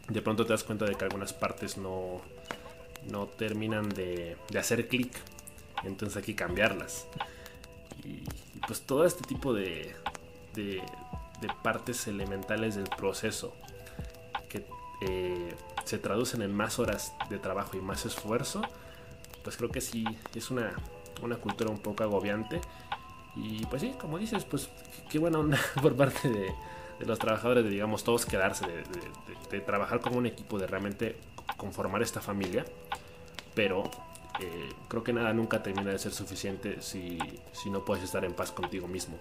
de 0.07 0.21
pronto 0.21 0.45
te 0.45 0.53
das 0.53 0.63
cuenta 0.63 0.85
de 0.85 0.95
que 0.95 1.05
algunas 1.05 1.33
partes 1.33 1.77
no, 1.77 2.21
no 3.09 3.27
terminan 3.27 3.89
de, 3.89 4.37
hacer 4.57 4.87
clic. 4.87 5.11
Entonces 5.83 6.17
hay 6.17 6.23
que 6.23 6.35
cambiarlas. 6.35 7.07
Y, 8.03 8.23
pues 8.67 8.81
todo 8.81 9.05
este 9.05 9.23
tipo 9.23 9.53
de, 9.53 9.95
de, 10.53 10.81
partes 11.63 12.07
elementales 12.07 12.75
del 12.75 12.87
proceso 12.89 13.55
que 14.47 14.65
eh, 15.01 15.55
se 15.85 15.97
traducen 15.97 16.41
en 16.43 16.53
más 16.53 16.77
horas 16.79 17.13
de 17.29 17.39
trabajo 17.39 17.75
y 17.77 17.81
más 17.81 18.05
esfuerzo, 18.05 18.61
pues 19.43 19.57
creo 19.57 19.69
que 19.69 19.81
sí 19.81 20.05
es 20.35 20.51
una, 20.51 20.73
una 21.21 21.37
cultura 21.37 21.69
un 21.69 21.79
poco 21.79 22.03
agobiante. 22.03 22.61
Y 23.35 23.65
pues 23.65 23.81
sí, 23.81 23.93
como 23.99 24.17
dices, 24.17 24.43
pues 24.45 24.69
qué 25.09 25.19
buena 25.19 25.39
onda 25.39 25.59
por 25.81 25.95
parte 25.95 26.29
de, 26.29 26.53
los 27.05 27.17
trabajadores 27.17 27.63
de, 27.63 27.69
digamos, 27.71 28.03
todos 28.03 28.25
quedarse, 28.25 28.65
de, 28.67 28.83
de, 29.49 29.61
trabajar 29.61 30.01
como 30.01 30.17
un 30.17 30.27
equipo, 30.27 30.59
de 30.59 30.67
realmente 30.67 31.15
conformar 31.61 32.01
esta 32.01 32.21
familia 32.21 32.65
pero 33.53 33.83
eh, 34.39 34.73
creo 34.87 35.03
que 35.03 35.13
nada 35.13 35.33
nunca 35.33 35.61
termina 35.61 35.91
de 35.91 35.99
ser 35.99 36.13
suficiente 36.13 36.81
si, 36.81 37.17
no 37.65 37.83
puedes 37.83 38.03
estar 38.03 38.23
en 38.25 38.33
paz 38.33 38.51
contigo 38.51 38.87
mismo. 38.87 39.17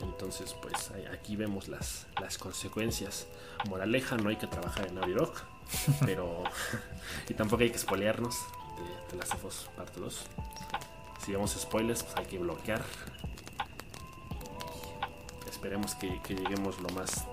Entonces, 0.00 0.54
pues 0.60 0.92
aquí 1.10 1.36
vemos 1.36 1.68
las, 1.68 2.06
las 2.20 2.36
consecuencias. 2.36 3.26
Moraleja, 3.68 4.16
no 4.16 4.28
hay 4.28 4.36
que 4.36 4.46
trabajar 4.46 4.88
en 4.88 4.96
Naughty 4.96 5.14
pero. 6.04 6.44
y 7.28 7.34
tampoco 7.34 7.62
hay 7.62 7.70
que 7.70 7.78
spoilearnos 7.78 8.36
de, 9.10 9.16
las 9.16 9.30
Last 9.30 9.68
parte 9.68 10.00
2. 10.00 10.20
Si 11.24 11.32
vemos 11.32 11.52
spoilers, 11.52 12.02
pues 12.02 12.16
hay 12.16 12.26
que 12.26 12.38
bloquear. 12.38 12.84
esperemos 15.50 15.94
que 15.94 16.20
lleguemos 16.28 16.78
lo 16.80 16.90
más 16.90 17.26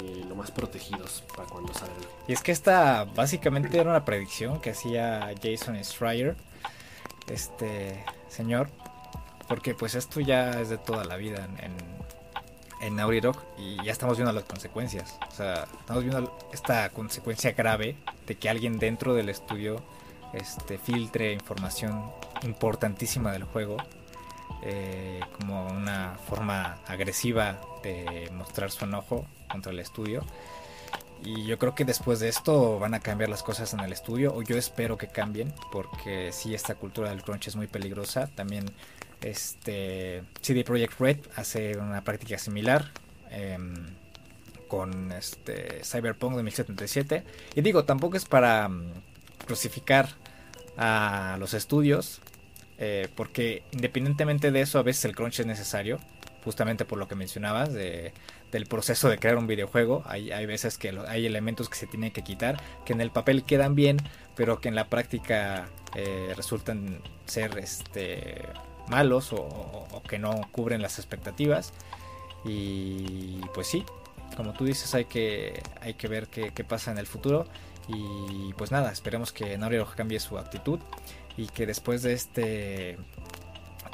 eh, 0.00 0.24
lo 0.28 0.34
más 0.34 0.50
protegidos 0.50 1.24
para 1.34 1.48
cuando 1.48 1.72
salga. 1.74 1.94
Y 2.26 2.32
es 2.32 2.42
que 2.42 2.52
esta 2.52 3.04
básicamente 3.04 3.78
era 3.78 3.90
una 3.90 4.04
predicción 4.04 4.60
que 4.60 4.70
hacía 4.70 5.32
Jason 5.42 5.82
Schreier, 5.82 6.36
este 7.28 8.04
señor, 8.28 8.70
porque 9.48 9.74
pues 9.74 9.94
esto 9.94 10.20
ya 10.20 10.60
es 10.60 10.68
de 10.68 10.78
toda 10.78 11.04
la 11.04 11.16
vida 11.16 11.44
en, 11.60 11.74
en 12.80 12.96
Naughty 12.96 13.20
Dog 13.20 13.36
y 13.58 13.76
ya 13.84 13.92
estamos 13.92 14.16
viendo 14.16 14.32
las 14.32 14.44
consecuencias. 14.44 15.18
O 15.28 15.34
sea, 15.34 15.66
estamos 15.80 16.04
viendo 16.04 16.38
esta 16.52 16.90
consecuencia 16.90 17.52
grave 17.52 17.96
de 18.26 18.36
que 18.36 18.48
alguien 18.48 18.78
dentro 18.78 19.14
del 19.14 19.28
estudio 19.28 19.82
este, 20.32 20.78
filtre 20.78 21.32
información 21.32 22.10
importantísima 22.42 23.32
del 23.32 23.44
juego 23.44 23.76
eh, 24.62 25.20
como 25.38 25.66
una 25.68 26.16
forma 26.28 26.78
agresiva 26.86 27.60
de 27.82 28.30
mostrar 28.32 28.70
su 28.70 28.84
enojo 28.84 29.26
contra 29.48 29.72
el 29.72 29.78
estudio. 29.78 30.24
Y 31.24 31.46
yo 31.46 31.58
creo 31.58 31.74
que 31.74 31.84
después 31.84 32.20
de 32.20 32.28
esto 32.28 32.78
van 32.78 32.94
a 32.94 33.00
cambiar 33.00 33.28
las 33.28 33.42
cosas 33.42 33.72
en 33.74 33.80
el 33.80 33.92
estudio, 33.92 34.32
o 34.34 34.42
yo 34.42 34.56
espero 34.56 34.96
que 34.96 35.08
cambien, 35.08 35.52
porque 35.72 36.30
si 36.32 36.54
esta 36.54 36.76
cultura 36.76 37.10
del 37.10 37.22
crunch 37.22 37.48
es 37.48 37.56
muy 37.56 37.66
peligrosa. 37.66 38.28
También 38.28 38.70
este 39.20 40.22
CD 40.40 40.62
Projekt 40.64 41.00
Red 41.00 41.18
hace 41.36 41.76
una 41.76 42.02
práctica 42.02 42.38
similar 42.38 42.92
em, 43.30 43.74
con 44.68 45.10
este 45.12 45.80
Cyberpunk 45.82 46.34
2077. 46.34 47.24
Y 47.56 47.60
digo, 47.62 47.84
tampoco 47.84 48.16
es 48.16 48.24
para 48.24 48.68
mm, 48.68 48.92
crucificar 49.46 50.08
a 50.76 51.36
los 51.40 51.54
estudios, 51.54 52.20
eh, 52.78 53.08
porque 53.16 53.64
independientemente 53.72 54.52
de 54.52 54.60
eso, 54.60 54.78
a 54.78 54.82
veces 54.82 55.04
el 55.06 55.16
crunch 55.16 55.40
es 55.40 55.46
necesario, 55.46 55.98
justamente 56.44 56.84
por 56.84 56.98
lo 56.98 57.08
que 57.08 57.14
mencionabas, 57.14 57.72
de, 57.72 58.12
del 58.52 58.66
proceso 58.66 59.08
de 59.08 59.18
crear 59.18 59.36
un 59.36 59.46
videojuego. 59.46 60.02
Hay, 60.06 60.30
hay 60.30 60.46
veces 60.46 60.78
que 60.78 60.98
hay 61.08 61.26
elementos 61.26 61.68
que 61.68 61.76
se 61.76 61.86
tienen 61.86 62.12
que 62.12 62.22
quitar, 62.22 62.60
que 62.84 62.92
en 62.92 63.00
el 63.00 63.10
papel 63.10 63.44
quedan 63.44 63.74
bien, 63.74 63.98
pero 64.34 64.60
que 64.60 64.68
en 64.68 64.74
la 64.74 64.88
práctica 64.88 65.68
eh, 65.94 66.32
resultan 66.36 67.00
ser 67.26 67.58
este, 67.58 68.42
malos 68.88 69.32
o, 69.32 70.02
que 70.08 70.18
no 70.18 70.48
cubren 70.52 70.82
las 70.82 70.98
expectativas. 70.98 71.72
Y 72.44 73.40
pues 73.54 73.66
sí, 73.66 73.84
como 74.36 74.52
tú 74.52 74.64
dices, 74.64 74.94
hay 74.94 75.06
que, 75.06 75.62
hay 75.80 75.94
que 75.94 76.08
ver 76.08 76.28
qué, 76.28 76.64
pasa 76.64 76.92
en 76.92 76.98
el 76.98 77.06
futuro. 77.06 77.46
Y 77.88 78.52
pues 78.54 78.70
nada, 78.70 78.92
esperemos 78.92 79.32
que 79.32 79.56
Naughty 79.56 79.78
cambie 79.96 80.20
su 80.20 80.38
actitud 80.38 80.78
y 81.36 81.46
que 81.46 81.66
después 81.66 82.02
de 82.02 82.12
este 82.12 82.98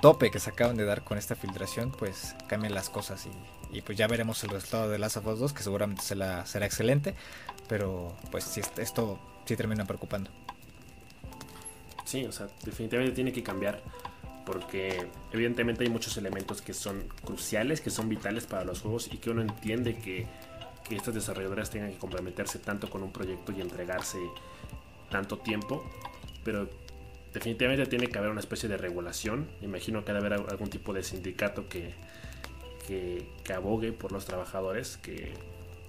tope 0.04 0.30
que 0.30 0.38
se 0.38 0.50
acaban 0.50 0.76
de 0.76 0.84
dar 0.84 1.02
con 1.02 1.16
esta 1.16 1.34
filtración, 1.34 1.90
pues 1.90 2.36
cambien 2.46 2.74
las 2.74 2.90
cosas 2.90 3.26
y, 3.72 3.80
pues 3.80 3.96
ya 3.96 4.06
veremos 4.06 4.44
el 4.44 4.50
resultado 4.50 4.90
de 4.90 4.98
Last 4.98 5.16
of 5.16 5.26
Us 5.28 5.38
2, 5.38 5.54
que 5.54 5.62
seguramente 5.62 6.02
será 6.02 6.44
excelente, 6.66 7.14
pero 7.70 8.14
pues 8.30 8.44
si 8.44 8.60
esto 8.60 9.18
sí 9.46 9.56
termina 9.56 9.86
preocupando. 9.86 10.28
Sí, 12.04 12.22
o 12.26 12.32
sea, 12.32 12.48
definitivamente 12.66 13.14
tiene 13.14 13.32
que 13.32 13.42
cambiar 13.42 13.80
porque 14.44 15.06
evidentemente 15.32 15.84
hay 15.84 15.90
muchos 15.90 16.18
elementos 16.18 16.60
que 16.60 16.74
son 16.74 17.04
cruciales, 17.24 17.80
que 17.80 17.88
son 17.88 18.10
vitales 18.10 18.44
para 18.44 18.62
los 18.62 18.82
juegos 18.82 19.08
y 19.10 19.16
que 19.16 19.30
uno 19.30 19.40
entiende 19.40 19.96
que, 19.96 20.26
que 20.86 20.96
estas 20.96 21.14
desarrolladoras 21.14 21.70
tengan 21.70 21.90
que 21.90 21.96
comprometerse 21.96 22.58
tanto 22.58 22.90
con 22.90 23.02
un 23.02 23.10
proyecto 23.10 23.52
y 23.52 23.62
entregarse 23.62 24.18
tanto 25.08 25.38
tiempo, 25.38 25.82
pero 26.44 26.68
definitivamente 27.34 27.86
tiene 27.86 28.06
que 28.06 28.16
haber 28.16 28.30
una 28.30 28.40
especie 28.40 28.68
de 28.68 28.78
regulación. 28.78 29.48
Imagino 29.60 30.04
que 30.04 30.12
debe 30.12 30.28
haber 30.28 30.46
algún 30.48 30.70
tipo 30.70 30.94
de 30.94 31.02
sindicato 31.02 31.68
que, 31.68 31.92
que, 32.86 33.52
abogue 33.52 33.92
por 33.92 34.12
los 34.12 34.24
trabajadores, 34.24 34.96
que, 34.96 35.34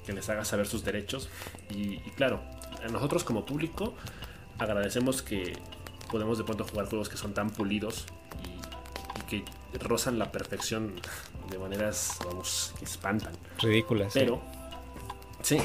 les 0.08 0.30
haga 0.30 0.44
saber 0.44 0.68
sus 0.68 0.84
derechos. 0.84 1.30
Y, 1.70 1.98
claro, 2.16 2.42
a 2.84 2.88
nosotros 2.90 3.24
como 3.24 3.46
público 3.46 3.94
agradecemos 4.58 5.22
que 5.22 5.54
podemos 6.12 6.38
de 6.38 6.44
pronto 6.44 6.66
jugar 6.66 6.88
juegos 6.88 7.10
que 7.10 7.18
son 7.18 7.34
tan 7.34 7.50
pulidos 7.50 8.06
y, 8.44 9.24
que 9.30 9.44
rozan 9.80 10.20
la 10.20 10.32
perfección 10.32 10.94
de 11.50 11.58
maneras, 11.60 12.18
vamos, 12.26 12.74
que 12.80 12.86
espantan. 12.86 13.34
Ridículas. 13.60 14.14
Pero, 14.14 14.42
sí, 15.42 15.60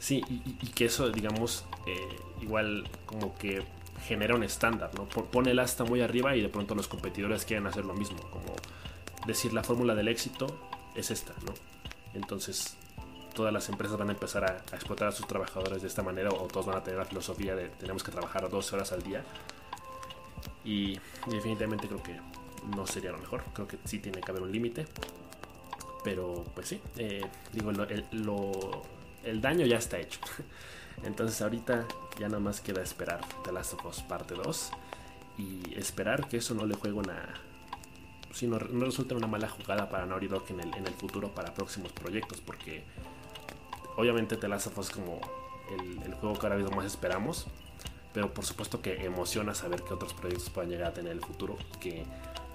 sí, 0.00 0.22
y, 0.28 0.66
que 0.68 0.86
eso, 0.86 1.10
digamos, 1.10 1.64
eh, 1.86 2.16
igual 2.42 2.88
como 3.06 3.36
que 3.36 3.62
genera 4.08 4.34
un 4.34 4.42
estándar, 4.42 4.90
¿no? 4.94 5.06
Pone 5.06 5.50
el 5.50 5.58
asta 5.58 5.84
muy 5.84 6.00
arriba 6.00 6.34
y 6.34 6.40
de 6.40 6.48
pronto 6.48 6.74
los 6.74 6.88
competidores 6.88 7.44
quieren 7.44 7.66
hacer 7.66 7.84
lo 7.84 7.92
mismo, 7.92 8.18
como 8.30 8.56
decir 9.26 9.52
la 9.52 9.62
fórmula 9.62 9.94
del 9.94 10.08
éxito 10.08 10.46
es 10.94 11.10
esta, 11.10 11.34
¿no? 11.44 11.52
Entonces, 12.14 12.76
todas 13.34 13.52
las 13.52 13.68
empresas 13.68 13.98
van 13.98 14.08
a 14.08 14.12
empezar 14.12 14.44
a, 14.44 14.56
explotar 14.74 15.08
a 15.08 15.12
sus 15.12 15.26
trabajadores 15.26 15.82
de 15.82 15.88
esta 15.88 16.02
manera 16.02 16.30
o 16.30 16.48
todos 16.48 16.66
van 16.66 16.78
a 16.78 16.82
tener 16.82 16.98
la 16.98 17.04
filosofía 17.04 17.54
de 17.54 17.68
tenemos 17.68 18.02
que 18.02 18.10
trabajar 18.10 18.48
12 18.48 18.76
horas 18.76 18.92
al 18.92 19.02
día. 19.02 19.22
Y 20.64 20.98
definitivamente 21.26 21.86
creo 21.86 22.02
que 22.02 22.18
no 22.74 22.86
sería 22.86 23.12
lo 23.12 23.18
mejor. 23.18 23.44
Creo 23.52 23.68
que 23.68 23.78
sí 23.84 23.98
tiene 23.98 24.20
que 24.20 24.30
haber 24.30 24.42
un 24.42 24.50
límite. 24.50 24.86
Pero 26.02 26.44
pues 26.54 26.68
sí, 26.68 26.80
eh, 26.96 27.24
digo, 27.52 27.70
el, 27.70 29.40
daño 29.40 29.66
ya 29.66 29.76
está 29.76 29.98
hecho. 29.98 30.18
Entonces 31.04 31.40
ahorita 31.40 31.86
ya 32.18 32.28
nada 32.28 32.40
más 32.40 32.60
queda 32.60 32.82
esperar 32.82 33.20
The 33.44 33.52
Last 33.52 33.74
of 33.74 34.02
parte 34.02 34.34
2 34.34 34.70
y 35.38 35.74
esperar 35.78 36.28
que 36.28 36.38
eso 36.38 36.54
no 36.54 36.66
le 36.66 36.74
juegue 36.74 36.96
una... 36.96 37.34
Si 38.32 38.46
no, 38.46 38.58
no 38.58 38.84
resulte 38.84 39.14
una 39.14 39.26
mala 39.26 39.48
jugada 39.48 39.88
para 39.88 40.04
Naughty 40.06 40.28
Dog 40.28 40.44
en 40.50 40.60
el, 40.60 40.74
en 40.74 40.86
el 40.86 40.94
futuro 40.94 41.34
para 41.34 41.54
próximos 41.54 41.92
proyectos, 41.92 42.40
porque 42.40 42.84
obviamente 43.96 44.36
The 44.36 44.48
Last 44.48 44.66
of 44.66 44.90
como 44.90 45.20
el, 46.04 46.14
juego 46.14 46.38
que 46.38 46.46
ahora 46.46 46.56
mismo 46.56 46.76
más 46.76 46.86
esperamos, 46.86 47.46
pero 48.12 48.32
por 48.32 48.44
supuesto 48.44 48.80
que 48.80 49.04
emociona 49.04 49.54
saber 49.54 49.82
que 49.82 49.94
otros 49.94 50.14
proyectos 50.14 50.50
puedan 50.50 50.70
llegar 50.70 50.88
a 50.88 50.94
tener 50.94 51.12
el 51.12 51.20
futuro, 51.20 51.56
que 51.80 52.04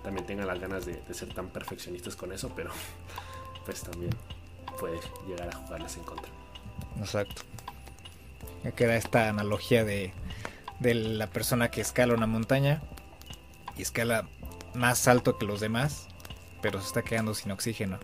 también 0.03 0.25
tengan 0.25 0.47
las 0.47 0.59
ganas 0.59 0.85
de, 0.85 1.01
ser 1.13 1.33
tan 1.33 1.49
perfeccionistas 1.49 2.15
con 2.15 2.31
eso, 2.31 2.51
pero 2.55 2.71
pues 3.65 3.81
también 3.83 4.11
puede 4.79 4.99
llegar 5.27 5.49
a 5.49 5.55
jugarles 5.57 5.97
en 5.97 6.03
contra. 6.03 6.29
Exacto. 6.99 7.43
Me 8.63 8.73
queda 8.73 8.95
esta 8.95 9.29
analogía 9.29 9.83
de, 9.83 10.13
de 10.79 10.93
la 10.93 11.27
persona 11.27 11.69
que 11.69 11.81
escala 11.81 12.13
una 12.13 12.27
montaña 12.27 12.81
y 13.77 13.81
escala 13.81 14.27
más 14.73 15.07
alto 15.07 15.37
que 15.37 15.45
los 15.45 15.59
demás, 15.59 16.07
pero 16.61 16.79
se 16.79 16.87
está 16.87 17.01
quedando 17.01 17.33
sin 17.33 17.51
oxígeno. 17.51 17.99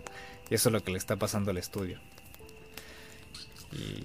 Y 0.50 0.54
eso 0.54 0.68
es 0.68 0.72
lo 0.72 0.82
que 0.82 0.92
le 0.92 0.98
está 0.98 1.16
pasando 1.16 1.50
al 1.50 1.58
estudio. 1.58 2.00
Y 3.72 4.04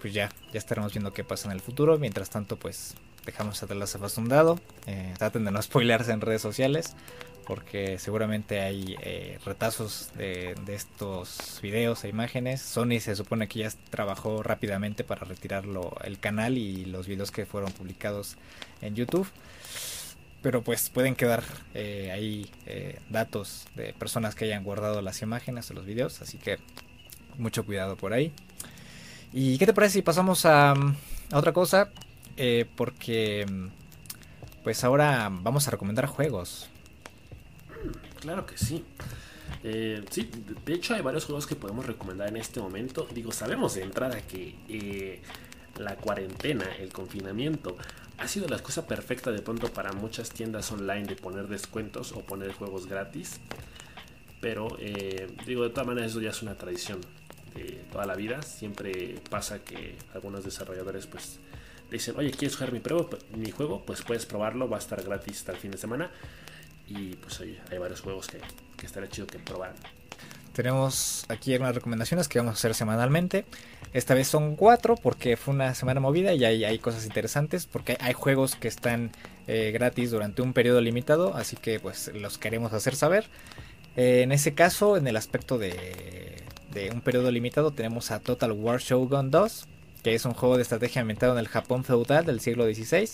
pues 0.00 0.14
ya, 0.14 0.30
ya 0.52 0.58
estaremos 0.58 0.92
viendo 0.92 1.12
qué 1.12 1.24
pasa 1.24 1.48
en 1.48 1.52
el 1.52 1.60
futuro. 1.60 1.98
Mientras 1.98 2.30
tanto, 2.30 2.56
pues 2.56 2.94
dejamos 3.24 3.62
a 3.62 3.66
dado. 4.28 4.58
Eh, 4.86 5.14
traten 5.18 5.44
de 5.44 5.50
no 5.50 5.62
spoilearse 5.62 6.12
en 6.12 6.20
redes 6.20 6.42
sociales. 6.42 6.94
Porque 7.46 7.98
seguramente 7.98 8.60
hay 8.60 8.96
eh, 9.02 9.38
retazos 9.44 10.10
de, 10.16 10.54
estos 10.68 11.58
videos 11.60 12.04
e 12.04 12.08
imágenes. 12.08 12.62
Sony 12.62 13.00
se 13.00 13.16
supone 13.16 13.48
que 13.48 13.60
ya 13.60 13.70
trabajó 13.90 14.44
rápidamente 14.44 15.02
para 15.02 15.24
retirarlo 15.24 15.96
el 16.04 16.20
canal 16.20 16.56
y 16.56 16.84
los 16.84 17.08
videos 17.08 17.32
que 17.32 17.44
fueron 17.44 17.72
publicados 17.72 18.36
en 18.80 18.94
YouTube. 18.94 19.26
Pero 20.40 20.62
pues 20.62 20.88
pueden 20.88 21.16
quedar 21.16 21.42
eh, 21.74 22.12
ahí 22.12 22.48
datos 23.10 23.66
de 23.74 23.92
personas 23.92 24.36
que 24.36 24.44
hayan 24.44 24.62
guardado 24.62 25.02
las 25.02 25.20
imágenes 25.20 25.68
o 25.72 25.74
los 25.74 25.84
videos. 25.84 26.22
Así 26.22 26.38
que 26.38 26.58
mucho 27.38 27.66
cuidado 27.66 27.96
por 27.96 28.12
ahí. 28.12 28.32
¿Y 29.32 29.56
qué 29.58 29.66
te 29.66 29.72
parece 29.72 29.94
si 29.94 30.02
pasamos 30.02 30.44
a, 30.44 30.74
otra 31.32 31.52
cosa? 31.52 31.90
Eh, 32.36 32.66
porque 32.76 33.46
pues 34.64 34.84
ahora 34.84 35.28
vamos 35.30 35.66
a 35.68 35.70
recomendar 35.70 36.06
juegos. 36.06 36.68
Claro 38.20 38.46
que 38.46 38.56
sí. 38.56 38.84
Eh, 39.64 40.04
sí, 40.10 40.30
de 40.64 40.74
hecho 40.74 40.94
hay 40.94 41.02
varios 41.02 41.24
juegos 41.24 41.46
que 41.46 41.56
podemos 41.56 41.84
recomendar 41.86 42.28
en 42.28 42.36
este 42.36 42.60
momento. 42.60 43.06
Digo, 43.12 43.32
sabemos 43.32 43.74
de 43.74 43.82
entrada 43.82 44.20
que 44.22 44.54
eh, 44.68 45.20
la 45.78 45.96
cuarentena, 45.96 46.64
el 46.78 46.92
confinamiento, 46.92 47.76
ha 48.18 48.28
sido 48.28 48.48
la 48.48 48.56
excusa 48.56 48.86
perfecta 48.86 49.32
de 49.32 49.42
pronto 49.42 49.72
para 49.72 49.92
muchas 49.92 50.30
tiendas 50.30 50.70
online 50.70 51.04
de 51.04 51.16
poner 51.16 51.48
descuentos 51.48 52.12
o 52.12 52.20
poner 52.20 52.52
juegos 52.52 52.86
gratis. 52.86 53.40
Pero 54.40 54.76
digo, 55.46 55.62
de 55.62 55.70
todas 55.70 55.86
maneras 55.86 56.10
eso 56.10 56.20
ya 56.20 56.30
es 56.30 56.42
una 56.42 56.56
tradición 56.56 57.00
toda 57.92 58.06
la 58.06 58.14
vida. 58.14 58.42
Siempre 58.42 59.20
pasa 59.30 59.62
que 59.62 59.96
algunos 60.14 60.44
desarrolladores 60.44 61.06
pues 61.06 61.38
dicen, 61.98 62.14
oye, 62.16 62.30
¿quieres 62.30 62.56
jugar 62.56 62.72
mi, 62.72 62.80
mi 63.36 63.50
juego? 63.50 63.82
Pues 63.84 64.02
puedes 64.02 64.26
probarlo, 64.26 64.68
va 64.68 64.76
a 64.76 64.80
estar 64.80 65.02
gratis 65.02 65.38
hasta 65.38 65.52
el 65.52 65.58
fin 65.58 65.70
de 65.70 65.78
semana. 65.78 66.10
Y 66.88 67.14
pues 67.16 67.40
hay 67.40 67.78
varios 67.78 68.00
juegos 68.00 68.26
que, 68.26 68.38
que 68.76 68.86
estaría 68.86 69.08
chido 69.08 69.26
que 69.26 69.38
probar. 69.38 69.74
Tenemos 70.52 71.24
aquí 71.28 71.52
algunas 71.52 71.74
recomendaciones 71.74 72.28
que 72.28 72.38
vamos 72.38 72.52
a 72.52 72.54
hacer 72.54 72.74
semanalmente. 72.74 73.46
Esta 73.94 74.14
vez 74.14 74.28
son 74.28 74.56
cuatro 74.56 74.96
porque 74.96 75.36
fue 75.36 75.54
una 75.54 75.74
semana 75.74 76.00
movida 76.00 76.34
y 76.34 76.44
hay, 76.44 76.64
hay 76.64 76.78
cosas 76.78 77.06
interesantes 77.06 77.66
porque 77.66 77.96
hay 78.00 78.12
juegos 78.12 78.56
que 78.56 78.68
están 78.68 79.12
eh, 79.46 79.70
gratis 79.72 80.10
durante 80.10 80.42
un 80.42 80.52
periodo 80.52 80.80
limitado, 80.80 81.34
así 81.34 81.56
que 81.56 81.80
pues 81.80 82.10
los 82.14 82.36
queremos 82.36 82.72
hacer 82.74 82.96
saber. 82.96 83.26
Eh, 83.96 84.22
en 84.22 84.32
ese 84.32 84.54
caso, 84.54 84.96
en 84.96 85.06
el 85.06 85.16
aspecto 85.16 85.56
de 85.58 86.42
de 86.72 86.90
un 86.90 87.00
periodo 87.00 87.30
limitado 87.30 87.70
tenemos 87.70 88.10
a 88.10 88.20
Total 88.20 88.52
War 88.52 88.80
Shogun 88.80 89.30
2, 89.30 89.66
que 90.02 90.14
es 90.14 90.24
un 90.24 90.34
juego 90.34 90.56
de 90.56 90.62
estrategia 90.62 91.02
ambientado 91.02 91.32
en 91.32 91.38
el 91.38 91.48
Japón 91.48 91.84
feudal 91.84 92.24
del 92.24 92.40
siglo 92.40 92.64
XVI. 92.64 93.08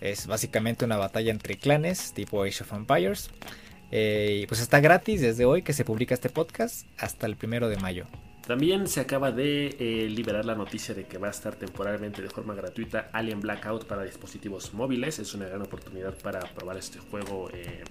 Es 0.00 0.26
básicamente 0.26 0.84
una 0.84 0.96
batalla 0.96 1.30
entre 1.30 1.56
clanes 1.56 2.12
tipo 2.12 2.42
Age 2.42 2.62
of 2.62 2.72
Empires. 2.72 3.30
Eh, 3.90 4.40
y 4.42 4.46
pues 4.46 4.60
está 4.60 4.80
gratis 4.80 5.20
desde 5.20 5.44
hoy 5.44 5.62
que 5.62 5.72
se 5.72 5.84
publica 5.84 6.14
este 6.14 6.28
podcast 6.28 6.86
hasta 6.98 7.26
el 7.26 7.36
primero 7.36 7.68
de 7.68 7.76
mayo. 7.76 8.06
También 8.46 8.88
se 8.88 9.00
acaba 9.00 9.32
de 9.32 9.76
eh, 9.78 10.08
liberar 10.10 10.44
la 10.44 10.54
noticia 10.54 10.94
de 10.94 11.06
que 11.06 11.16
va 11.16 11.28
a 11.28 11.30
estar 11.30 11.54
temporalmente 11.56 12.20
de 12.20 12.28
forma 12.28 12.54
gratuita 12.54 13.08
Alien 13.12 13.40
Blackout 13.40 13.86
para 13.86 14.02
dispositivos 14.02 14.74
móviles. 14.74 15.18
Es 15.18 15.32
una 15.34 15.46
gran 15.46 15.62
oportunidad 15.62 16.14
para 16.18 16.40
probar 16.40 16.76
este 16.76 16.98
juego 16.98 17.48
eh, 17.54 17.84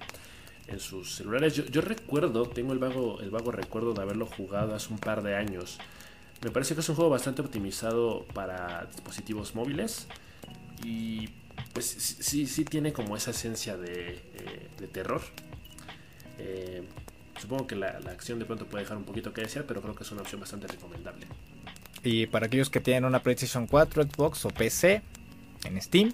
en 0.67 0.79
sus 0.79 1.15
celulares. 1.15 1.55
Yo, 1.55 1.81
recuerdo, 1.81 2.45
tengo 2.47 2.73
el 2.73 2.79
vago, 2.79 3.19
el 3.21 3.31
vago 3.31 3.51
recuerdo 3.51 3.93
de 3.93 4.03
haberlo 4.03 4.27
jugado 4.27 4.75
hace 4.75 4.93
un 4.93 4.99
par 4.99 5.23
de 5.23 5.35
años. 5.35 5.79
Me 6.43 6.51
parece 6.51 6.75
que 6.75 6.81
es 6.81 6.89
un 6.89 6.95
juego 6.95 7.09
bastante 7.09 7.41
optimizado 7.41 8.25
para 8.33 8.85
dispositivos 8.91 9.55
móviles. 9.55 10.07
Y 10.83 11.29
pues 11.73 11.85
sí, 11.85 12.45
sí 12.45 12.65
tiene 12.65 12.93
como 12.93 13.15
esa 13.15 13.31
esencia 13.31 13.77
de, 13.77 14.21
eh, 14.35 14.87
terror. 14.91 15.21
Eh, 16.37 16.83
supongo 17.39 17.67
que 17.67 17.75
la, 17.75 17.99
acción 18.11 18.39
de 18.39 18.45
pronto 18.45 18.65
puede 18.65 18.83
dejar 18.83 18.97
un 18.97 19.05
poquito 19.05 19.33
que 19.33 19.41
desear, 19.41 19.65
pero 19.65 19.81
creo 19.81 19.95
que 19.95 20.03
es 20.03 20.11
una 20.11 20.21
opción 20.21 20.41
bastante 20.41 20.67
recomendable. 20.67 21.27
Y 22.03 22.27
para 22.27 22.47
aquellos 22.47 22.69
que 22.69 22.81
tienen 22.81 23.05
una 23.05 23.23
PlayStation 23.23 23.65
4, 23.65 24.03
Xbox 24.03 24.45
o 24.45 24.49
PC 24.49 25.01
en 25.63 25.81
Steam, 25.81 26.11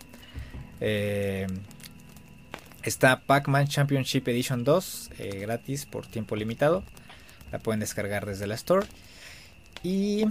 eh, 0.80 1.48
Está 2.84 3.22
Pac-Man 3.22 3.68
Championship 3.68 4.28
Edition 4.30 4.63
2 4.63 5.12
eh, 5.20 5.39
gratis 5.39 5.86
por 5.86 6.08
tiempo 6.08 6.36
limitado. 6.38 6.84
La 7.52 7.60
pueden 7.60 7.82
descargar 7.82 8.26
desde 8.26 8.48
la 8.48 8.56
Store. 8.56 8.88
Y 9.84 10.26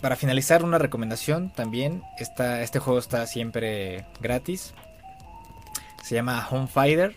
para 0.00 0.16
finalizar, 0.16 0.62
una 0.62 0.78
recomendación 0.78 1.50
también. 1.50 2.02
este 2.18 2.78
juego 2.78 2.98
está 2.98 3.26
siempre 3.26 4.04
gratis. 4.20 4.74
Se 6.04 6.14
llama 6.14 6.46
Home 6.50 6.66
Fighter. 6.66 7.14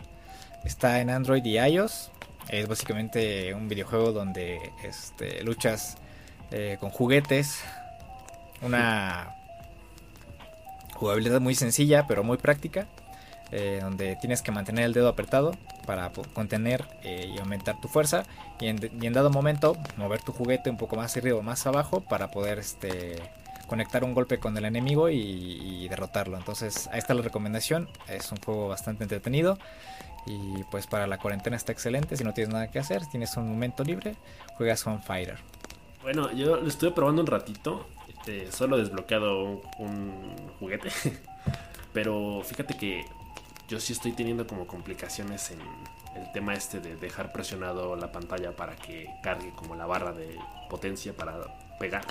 Está 0.64 1.02
en 1.02 1.10
Android 1.10 1.44
y 1.46 1.60
iOS. 1.60 2.12
Es 2.48 2.68
básicamente 2.68 3.54
un 3.54 3.68
videojuego 3.68 4.12
donde 4.12 4.72
este, 4.84 5.44
luchas 5.44 5.98
eh, 6.52 6.78
con 6.80 6.90
juguetes. 6.90 7.62
Una 8.62 9.36
jugabilidad 10.96 11.40
muy 11.42 11.56
sencilla 11.56 12.08
pero 12.08 12.24
muy 12.24 12.38
práctica. 12.38 12.88
Eh, 13.52 13.80
donde 13.82 14.16
tienes 14.18 14.44
que 14.44 14.52
mantener 14.52 14.86
el 14.86 14.94
dedo 14.94 15.08
apretado 15.08 15.56
para 15.88 16.12
contener 16.34 16.86
eh, 17.02 17.34
y 17.34 17.40
aumentar 17.40 17.82
tu 17.82 17.88
fuerza 17.88 18.24
y 18.60 18.68
en, 18.68 19.14
dado 19.14 19.32
momento 19.32 19.76
mover 19.98 20.22
tu 20.22 20.32
juguete 20.34 20.70
un 20.70 20.78
poco 20.78 20.96
más 20.96 21.18
arriba 21.18 21.40
o 21.40 21.42
más 21.42 21.66
abajo 21.66 22.02
para 22.02 22.30
poder 22.30 22.60
este, 22.60 23.16
conectar 23.66 24.04
un 24.04 24.14
golpe 24.14 24.38
con 24.38 24.56
el 24.56 24.66
enemigo 24.66 25.10
y, 25.10 25.88
derrotarlo. 25.88 26.38
Entonces 26.38 26.88
ahí 26.92 27.00
está 27.00 27.16
la 27.16 27.24
recomendación, 27.24 27.90
es 28.08 28.32
un 28.32 28.38
juego 28.38 28.68
bastante 28.68 29.04
entretenido 29.04 29.58
y 30.28 30.64
pues 30.70 30.86
para 30.86 31.08
la 31.08 31.18
cuarentena 31.18 31.56
está 31.56 31.72
excelente, 31.72 32.18
si 32.18 32.24
no 32.24 32.36
tienes 32.36 32.54
nada 32.54 32.70
que 32.70 32.78
hacer, 32.78 33.08
tienes 33.08 33.36
un 33.36 33.50
momento 33.50 33.84
libre, 33.84 34.16
juegas 34.58 34.86
Home 34.86 35.02
Fighter. 35.02 35.40
Bueno, 36.04 36.32
yo 36.34 36.58
lo 36.58 36.68
estuve 36.68 36.92
probando 36.92 37.22
un 37.22 37.28
ratito, 37.28 37.88
este, 38.08 38.52
solo 38.52 38.78
desbloqueado 38.78 39.62
un 39.80 40.36
juguete, 40.60 40.90
pero 41.94 42.44
fíjate 42.44 42.78
que 42.78 43.06
yo 43.70 43.80
sí 43.80 43.94
estoy 43.94 44.14
teniendo 44.14 44.48
como 44.48 44.66
complicaciones 44.66 45.52
en 45.52 45.60
el 46.20 46.32
tema 46.32 46.56
este 46.56 46.80
de 46.80 46.96
dejar 46.96 47.32
presionado 47.32 47.96
la 47.96 48.12
pantalla 48.12 48.56
para 48.56 48.76
que 48.76 49.08
cargue 49.22 49.52
como 49.52 49.76
la 49.76 49.86
barra 49.86 50.12
de 50.12 50.38
potencia 50.70 51.16
para 51.16 51.36
pegar. 51.78 52.04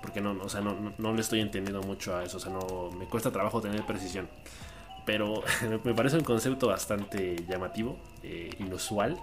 Porque 0.00 0.20
no, 0.20 0.30
o 0.40 0.48
sea, 0.48 0.60
no, 0.60 0.94
no, 0.96 1.12
le 1.12 1.20
estoy 1.20 1.40
entendiendo 1.40 1.82
mucho 1.82 2.16
a 2.16 2.22
eso, 2.22 2.38
o 2.38 2.40
sea, 2.40 2.52
no 2.52 2.90
me 2.96 3.06
cuesta 3.06 3.32
trabajo 3.32 3.60
tener 3.60 3.84
precisión. 3.84 4.28
Pero 5.04 5.42
me 5.84 5.92
parece 5.92 6.16
un 6.16 6.24
concepto 6.24 6.68
bastante 6.68 7.44
llamativo, 7.48 7.98
eh, 8.22 8.50
inusual. 8.60 9.20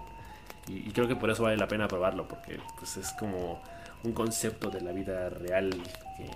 Y, 0.68 0.90
creo 0.90 1.08
que 1.08 1.16
por 1.16 1.30
eso 1.30 1.44
vale 1.44 1.56
la 1.56 1.66
pena 1.66 1.88
probarlo, 1.88 2.28
porque 2.28 2.60
pues 2.78 2.98
es 2.98 3.12
como 3.12 3.62
un 4.04 4.12
concepto 4.12 4.68
de 4.68 4.82
la 4.82 4.92
vida 4.92 5.30
real 5.30 5.70
que 6.18 6.30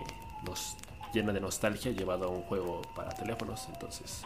nos 0.47 0.75
llena 1.13 1.35
de 1.35 1.41
nostalgia 1.41 1.93
llevado 1.93 2.25
a 2.25 2.29
un 2.29 2.41
juego 2.43 2.81
para 2.97 3.11
teléfonos. 3.11 3.69
Entonces. 3.69 4.25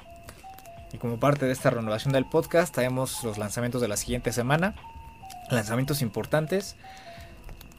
Y 0.92 0.98
como 0.98 1.18
parte 1.18 1.46
de 1.46 1.52
esta 1.52 1.70
renovación 1.70 2.12
del 2.12 2.24
podcast, 2.24 2.74
traemos 2.74 3.22
los 3.24 3.38
lanzamientos 3.38 3.80
de 3.80 3.88
la 3.88 3.96
siguiente 3.96 4.32
semana. 4.32 4.74
Lanzamientos 5.50 6.02
importantes. 6.02 6.76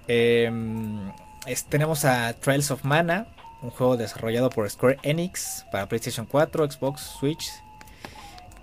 Em, 0.07 1.11
tenemos 1.69 2.05
a 2.05 2.33
Trials 2.33 2.71
of 2.71 2.83
Mana, 2.83 3.27
un 3.61 3.69
juego 3.71 3.97
desarrollado 3.97 4.49
por 4.49 4.69
Square 4.69 4.99
Enix 5.03 5.65
para 5.71 5.87
PlayStation 5.87 6.25
4, 6.25 6.71
Xbox, 6.71 7.01
Switch. 7.01 7.51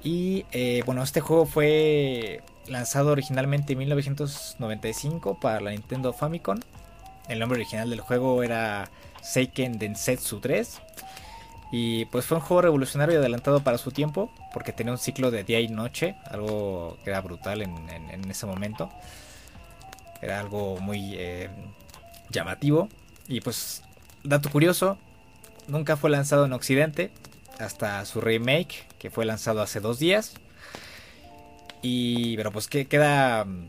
Y 0.03 0.45
eh, 0.53 0.83
bueno, 0.85 1.03
este 1.03 1.21
juego 1.21 1.47
fue 1.47 2.43
lanzado 2.69 3.13
originalmente 3.13 3.73
en 3.73 3.81
1995 3.81 5.39
para 5.41 5.61
la 5.61 5.71
Nintendo 5.71 6.13
Famicom. 6.13 6.59
El 7.29 7.39
nombre 7.39 7.59
original 7.59 7.89
del 7.89 8.01
juego 8.01 8.43
era 8.43 8.91
Seiken 9.23 9.79
Densetsu 9.79 10.41
3. 10.41 10.81
Y 11.77 12.05
pues 12.05 12.25
fue 12.25 12.37
un 12.37 12.41
juego 12.41 12.63
revolucionario 12.63 13.17
y 13.17 13.19
adelantado 13.19 13.65
para 13.65 13.79
su 13.79 13.91
tiempo, 13.91 14.33
porque 14.53 14.73
tenía 14.73 14.93
un 14.93 14.99
ciclo 14.99 15.33
de 15.33 15.43
día 15.43 15.59
y 15.59 15.67
noche, 15.67 16.15
algo 16.31 16.99
que 17.03 17.11
era 17.11 17.21
brutal 17.21 17.63
en, 17.63 18.31
ese 18.31 18.47
momento. 18.47 18.91
Era 20.23 20.39
algo 20.39 20.79
muy 20.79 21.15
eh, 21.17 21.51
llamativo. 22.31 22.89
Y 23.27 23.41
pues, 23.41 23.83
dato 24.23 24.51
curioso, 24.51 24.99
nunca 25.67 25.97
fue 25.97 26.11
lanzado 26.11 26.45
en 26.45 26.53
Occidente 26.53 27.11
hasta 27.59 28.05
su 28.05 28.21
remake, 28.21 28.87
que 29.01 29.11
fue 29.11 29.25
lanzado 29.25 29.61
hace 29.61 29.81
dos 29.81 29.99
días. 29.99 30.35
Y, 31.83 32.37
pero 32.37 32.53
pues 32.53 32.69
que 32.69 32.87
queda 32.87 33.45
mm, 33.45 33.69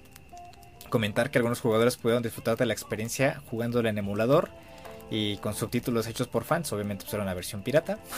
comentar 0.90 1.32
que 1.32 1.40
algunos 1.40 1.60
jugadores 1.60 1.98
pudieron 1.98 2.22
disfrutar 2.22 2.56
de 2.56 2.68
la 2.68 2.74
experiencia 2.74 3.42
jugándola 3.50 3.90
en 3.90 3.98
emulador 3.98 4.52
y 5.10 5.38
con 5.38 5.54
subtítulos 5.54 6.08
hechos 6.08 6.28
por 6.28 6.44
fans, 6.44 6.72
obviamente 6.74 7.04
pues 7.04 7.14
era 7.14 7.24
una 7.24 7.34
versión 7.34 7.62
pirata. 7.62 8.00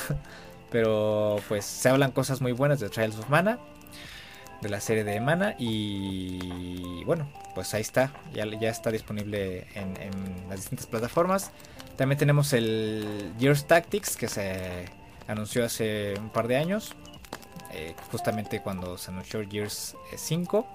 pero 0.69 1.37
pues 1.47 1.65
se 1.65 1.89
hablan 1.89 2.11
cosas 2.11 2.41
muy 2.41 2.51
buenas 2.51 2.79
de 2.79 2.89
Trials 2.89 3.17
of 3.17 3.29
Mana, 3.29 3.59
de 4.61 4.69
la 4.69 4.81
serie 4.81 5.03
de 5.03 5.19
Mana 5.19 5.55
y 5.57 7.03
bueno, 7.05 7.31
pues 7.53 7.73
ahí 7.73 7.81
está, 7.81 8.11
ya, 8.33 8.45
ya 8.45 8.69
está 8.69 8.91
disponible 8.91 9.67
en, 9.75 9.93
las 10.49 10.57
distintas 10.61 10.87
plataformas. 10.87 11.51
También 11.95 12.17
tenemos 12.17 12.53
el 12.53 13.33
Gears 13.39 13.65
Tactics 13.65 14.17
que 14.17 14.27
se 14.27 14.85
anunció 15.27 15.65
hace 15.65 16.13
un 16.19 16.29
par 16.29 16.47
de 16.47 16.57
años, 16.57 16.95
eh, 17.73 17.95
justamente 18.11 18.61
cuando 18.61 18.97
se 18.97 19.11
anunció 19.11 19.47
Gears 19.49 19.95
5. 20.15 20.67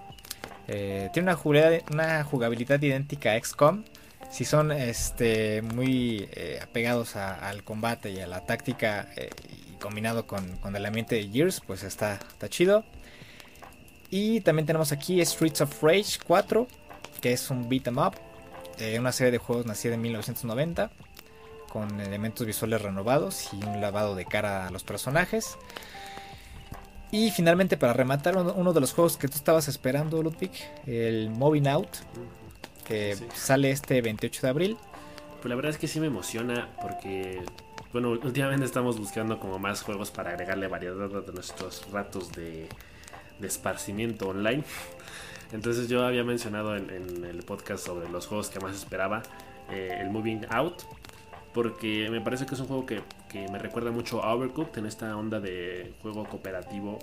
Eh, 0.68 1.11
tiene 1.12 1.31
una 1.31 1.37
jugabilidad, 1.37 1.83
una 1.90 2.25
jugabilidad 2.25 2.81
idéntica 2.83 3.33
a 3.33 3.40
XCOM. 3.40 3.85
Si 4.33 4.47
son 4.47 4.73
este, 4.73 5.61
muy 5.61 6.27
eh, 6.33 6.59
apegados 6.62 7.16
al 7.16 7.64
combate 7.64 8.11
y 8.11 8.18
a 8.21 8.27
la 8.27 8.40
táctica 8.47 9.09
y 9.68 9.75
combinado 9.75 10.27
con, 10.27 10.59
el 10.75 10.87
ambiente 10.87 11.16
de 11.16 11.29
Gears, 11.29 11.61
pues 11.61 11.83
está, 11.83 12.14
está 12.14 12.49
chido. 12.49 12.83
Y 14.09 14.40
también 14.40 14.64
tenemos 14.64 14.90
aquí 14.90 15.23
Streets 15.23 15.61
of 15.61 15.83
Rage 15.83 16.18
4, 16.27 16.66
que 17.21 17.35
es 17.35 17.51
un 17.51 17.68
beat 17.68 17.87
em 17.88 17.99
up, 17.99 18.14
una 18.99 19.12
serie 19.12 19.33
de 19.33 19.38
juegos 19.38 19.66
nacida 19.66 19.95
en 19.95 20.01
1990, 20.01 20.90
con 21.71 22.01
elementos 22.01 22.47
visuales 22.47 22.81
renovados 22.81 23.51
y 23.53 23.62
un 23.62 23.83
lavado 23.83 24.14
de 24.14 24.25
cara 24.25 24.66
a 24.66 24.71
los 24.71 24.83
personajes. 24.83 25.59
Y 27.11 27.31
finalmente, 27.33 27.77
para 27.77 27.92
rematar, 27.92 28.35
uno, 28.38 28.73
de 28.73 28.81
los 28.81 28.95
juegos 28.95 29.18
que 29.18 29.29
tú 29.29 29.37
estabas 29.37 29.68
esperando, 29.68 30.23
Ludwig, 30.23 30.53
el 30.87 31.29
Moving 31.29 31.68
Out, 31.68 31.88
que 32.85 33.16
sale 33.35 33.71
este 33.71 34.01
28 34.03 34.42
de 34.42 34.49
abril. 34.49 34.77
Pues 35.40 35.49
la 35.49 35.57
verdad 35.57 35.71
es 35.71 35.79
que 35.79 35.88
sí 35.88 35.99
me 35.99 36.07
emociona 36.07 36.68
porque, 36.81 37.42
bueno, 37.92 38.11
últimamente 38.11 38.64
estamos 38.64 38.99
buscando 38.99 39.40
como 39.40 39.59
más 39.59 39.83
juegos 39.83 40.11
para 40.11 40.31
agregarle 40.31 40.68
variedad 40.68 41.05
a 41.05 41.33
nuestros 41.33 41.90
ratos 41.90 42.31
de, 42.33 42.68
esparcimiento 43.42 44.29
online. 44.29 44.62
Entonces 45.53 45.88
yo 45.88 46.07
había 46.07 46.23
mencionado 46.23 46.77
en, 46.77 47.25
el 47.25 47.42
podcast 47.42 47.85
sobre 47.85 48.09
los 48.09 48.27
juegos 48.27 48.51
que 48.51 48.61
más 48.61 48.77
esperaba, 48.77 49.23
eh, 49.71 49.99
el 50.01 50.11
Moving 50.11 50.47
Out, 50.49 50.83
porque 51.53 52.09
me 52.11 52.21
parece 52.21 52.47
que 52.47 52.55
es 52.55 52.61
un 52.61 52.68
juego 52.68 52.87
que, 52.87 53.03
me 53.51 53.59
recuerda 53.59 53.90
mucho 53.90 54.23
a 54.23 54.35
Overcooked 54.35 54.79
en 54.79 54.87
esta 54.87 55.16
onda 55.16 55.40
de 55.40 55.95
juego 56.03 56.25
cooperativo 56.25 56.99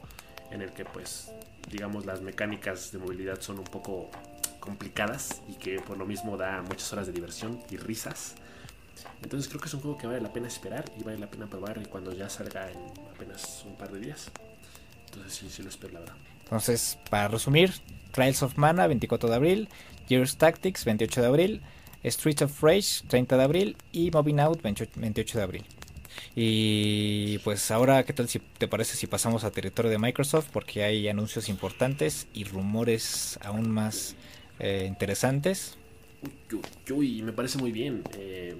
en 0.51 0.61
el 0.61 0.71
que 0.71 0.85
pues 0.85 1.31
digamos 1.69 2.05
las 2.05 2.21
mecánicas 2.21 2.91
de 2.91 2.99
movilidad 2.99 3.41
son 3.41 3.59
un 3.59 3.65
poco 3.65 4.09
complicadas 4.59 5.41
y 5.47 5.53
que 5.53 5.79
por 5.79 5.97
lo 5.97 6.05
mismo 6.05 6.37
da 6.37 6.61
muchas 6.61 6.91
horas 6.93 7.07
de 7.07 7.13
diversión 7.13 7.59
y 7.69 7.77
risas. 7.77 8.35
Entonces 9.21 9.47
creo 9.47 9.61
que 9.61 9.67
es 9.67 9.73
un 9.73 9.81
juego 9.81 9.97
que 9.97 10.07
vale 10.07 10.21
la 10.21 10.31
pena 10.31 10.47
esperar 10.47 10.85
y 10.99 11.03
vale 11.03 11.19
la 11.19 11.29
pena 11.29 11.47
probar 11.47 11.87
cuando 11.89 12.13
ya 12.13 12.29
salga 12.29 12.69
en 12.71 12.77
apenas 13.13 13.63
un 13.65 13.75
par 13.75 13.91
de 13.91 13.99
días. 13.99 14.31
Entonces 15.05 15.33
sí, 15.33 15.49
sí 15.49 15.63
lo 15.63 15.69
espero 15.69 15.93
la 15.93 15.99
verdad. 16.01 16.15
Entonces, 16.43 16.97
para 17.09 17.27
resumir, 17.27 17.73
Trials 18.11 18.41
of 18.43 18.57
Mana 18.57 18.87
24 18.87 19.29
de 19.29 19.35
abril, 19.35 19.69
Gears 20.07 20.37
Tactics 20.37 20.83
28 20.85 21.21
de 21.21 21.27
abril, 21.27 21.61
Streets 22.03 22.41
of 22.41 22.63
Rage 22.63 23.03
30 23.07 23.37
de 23.37 23.43
abril 23.43 23.77
y 23.91 24.09
Moving 24.11 24.39
Out 24.39 24.61
28 24.61 25.37
de 25.37 25.43
abril. 25.43 25.65
Y 26.35 27.37
pues 27.39 27.71
ahora, 27.71 28.03
¿qué 28.03 28.13
tal 28.13 28.27
si 28.29 28.39
te 28.39 28.67
parece 28.67 28.95
si 28.95 29.07
pasamos 29.07 29.43
a 29.43 29.51
territorio 29.51 29.91
de 29.91 29.97
Microsoft? 29.97 30.47
Porque 30.51 30.83
hay 30.83 31.07
anuncios 31.07 31.49
importantes 31.49 32.27
y 32.33 32.43
rumores 32.45 33.39
aún 33.43 33.69
más 33.69 34.15
eh, 34.59 34.85
interesantes. 34.87 35.77
Uy, 36.51 36.61
uy, 36.93 37.21
me 37.21 37.33
parece 37.33 37.57
muy 37.57 37.71
bien. 37.71 38.03
Eh, 38.17 38.55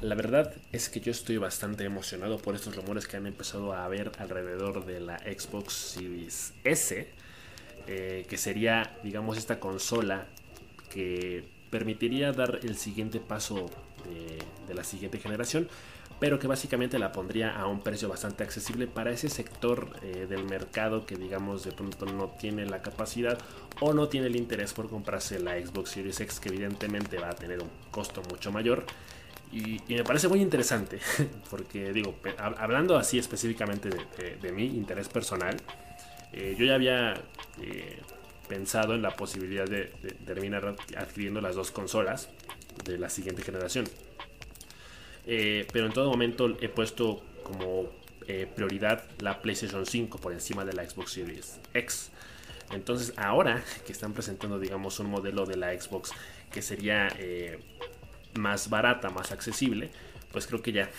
la 0.00 0.14
verdad 0.14 0.54
es 0.72 0.88
que 0.88 1.00
yo 1.00 1.10
estoy 1.10 1.38
bastante 1.38 1.84
emocionado 1.84 2.38
por 2.38 2.54
estos 2.54 2.74
rumores 2.76 3.06
que 3.06 3.16
han 3.16 3.26
empezado 3.26 3.72
a 3.72 3.84
haber 3.84 4.12
alrededor 4.18 4.84
de 4.84 5.00
la 5.00 5.18
Xbox 5.18 5.72
Series 5.72 6.54
S, 6.64 7.08
eh, 7.86 8.26
que 8.28 8.36
sería, 8.36 8.96
digamos, 9.02 9.38
esta 9.38 9.58
consola 9.58 10.26
que 10.90 11.44
permitiría 11.70 12.32
dar 12.32 12.60
el 12.62 12.76
siguiente 12.76 13.18
paso 13.18 13.70
de, 14.68 14.74
la 14.74 14.84
siguiente 14.84 15.18
generación, 15.18 15.68
pero 16.22 16.38
que 16.38 16.46
básicamente 16.46 17.00
la 17.00 17.10
pondría 17.10 17.58
a 17.58 17.66
un 17.66 17.80
precio 17.80 18.08
bastante 18.08 18.44
accesible 18.44 18.86
para 18.86 19.10
ese 19.10 19.28
sector 19.28 19.88
eh, 20.02 20.26
del 20.28 20.44
mercado 20.44 21.04
que 21.04 21.16
digamos 21.16 21.64
de 21.64 21.72
pronto 21.72 22.06
no 22.06 22.28
tiene 22.28 22.64
la 22.64 22.80
capacidad 22.80 23.36
o 23.80 23.92
no 23.92 24.06
tiene 24.06 24.28
el 24.28 24.36
interés 24.36 24.72
por 24.72 24.88
comprarse 24.88 25.40
la 25.40 25.60
Xbox 25.60 25.90
Series 25.90 26.20
X 26.20 26.38
que 26.38 26.50
evidentemente 26.50 27.18
va 27.18 27.30
a 27.30 27.34
tener 27.34 27.60
un 27.60 27.68
costo 27.90 28.22
mucho 28.30 28.52
mayor. 28.52 28.84
Y, 29.50 29.80
me 29.88 30.04
parece 30.04 30.28
muy 30.28 30.40
interesante, 30.40 31.00
porque 31.50 31.92
digo, 31.92 32.14
hablando 32.38 32.96
así 32.96 33.18
específicamente 33.18 33.90
de, 33.90 34.52
mi 34.52 34.66
interés 34.66 35.08
personal, 35.08 35.56
eh, 36.32 36.54
yo 36.56 36.64
ya 36.64 36.76
había 36.76 37.14
eh, 37.60 37.98
pensado 38.46 38.94
en 38.94 39.02
la 39.02 39.10
posibilidad 39.16 39.66
de, 39.66 39.86
terminar 40.24 40.76
adquiriendo 40.96 41.40
las 41.40 41.56
dos 41.56 41.72
consolas 41.72 42.28
de 42.84 42.96
la 42.96 43.10
siguiente 43.10 43.42
generación. 43.42 43.86
Eh, 45.26 45.66
pero 45.72 45.86
en 45.86 45.92
todo 45.92 46.10
momento 46.10 46.56
he 46.60 46.68
puesto 46.68 47.22
como 47.44 47.88
eh, 48.26 48.46
prioridad 48.54 49.04
la 49.20 49.40
PlayStation 49.40 49.86
5 49.86 50.18
por 50.18 50.32
encima 50.32 50.64
de 50.64 50.72
la 50.72 50.88
Xbox 50.88 51.12
Series 51.12 51.60
X. 51.74 52.10
Entonces 52.72 53.12
ahora 53.16 53.62
que 53.86 53.92
están 53.92 54.12
presentando 54.12 54.58
digamos 54.58 54.98
un 55.00 55.10
modelo 55.10 55.46
de 55.46 55.56
la 55.56 55.78
Xbox 55.78 56.12
que 56.50 56.62
sería 56.62 57.08
eh, 57.18 57.58
más 58.34 58.70
barata, 58.70 59.10
más 59.10 59.32
accesible, 59.32 59.90
pues 60.32 60.46
creo 60.46 60.62
que 60.62 60.72
ya, 60.72 60.90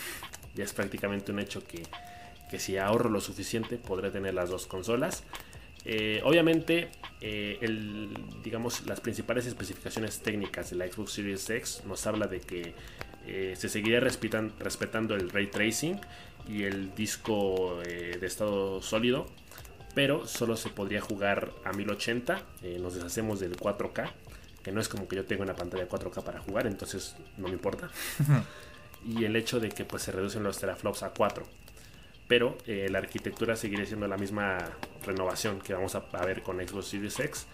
es 0.55 0.73
prácticamente 0.73 1.31
un 1.31 1.39
hecho 1.39 1.65
que, 1.65 1.83
que 2.49 2.59
si 2.59 2.77
ahorro 2.77 3.09
lo 3.09 3.21
suficiente 3.21 3.77
podré 3.77 4.11
tener 4.11 4.33
las 4.33 4.49
dos 4.49 4.67
consolas. 4.67 5.23
Obviamente, 6.23 6.89
eh, 7.25 7.57
digamos, 8.43 8.85
las 8.85 8.99
principales 8.99 9.45
especificaciones 9.45 10.19
técnicas 10.19 10.69
de 10.69 10.75
la 10.75 10.85
Xbox 10.91 11.13
Series 11.13 11.49
X 11.49 11.83
nos 11.87 12.05
habla 12.05 12.27
de 12.27 12.41
que 12.41 12.73
eh, 13.27 13.53
se 13.57 13.69
seguiría 13.69 13.99
respetando 13.99 15.15
el 15.15 15.29
ray 15.29 15.47
tracing 15.47 15.99
y 16.47 16.63
el 16.63 16.93
disco 16.93 17.79
de 17.83 18.25
estado 18.25 18.81
sólido, 18.81 19.27
pero 19.95 20.27
solo 20.27 20.57
se 20.57 20.69
podría 20.69 21.01
jugar 21.01 21.51
a 21.63 21.71
1080. 21.71 22.41
nos 22.79 22.95
deshacemos 22.95 23.39
del 23.39 23.55
4K, 23.55 24.11
que 24.61 24.71
no 24.71 24.81
es 24.81 24.89
como 24.89 25.07
que 25.07 25.15
yo 25.15 25.25
tenga 25.25 25.43
una 25.43 25.55
pantalla 25.55 25.87
4K 25.87 26.23
para 26.23 26.39
jugar, 26.39 26.67
entonces 26.67 27.15
no 27.37 27.47
me 27.47 27.53
importa. 27.53 27.89
y 29.05 29.23
el 29.23 29.35
hecho 29.35 29.59
de 29.59 29.69
que 29.69 29.85
pues, 29.85 30.03
se 30.03 30.11
reducen 30.11 30.43
los 30.43 30.59
teraflops 30.59 31.03
a 31.03 31.09
4 31.11 31.45
pero 32.27 32.57
eh, 32.65 32.87
la 32.89 32.99
arquitectura 32.99 33.55
seguirá 33.55 33.85
siendo 33.85 34.07
la 34.07 34.17
misma 34.17 34.57
renovación 35.05 35.59
que 35.59 35.73
vamos 35.73 35.95
a, 35.95 35.99
ver 36.25 36.41
con 36.41 36.57
Xbox 36.65 36.87
Series 36.87 37.19
X. 37.19 37.45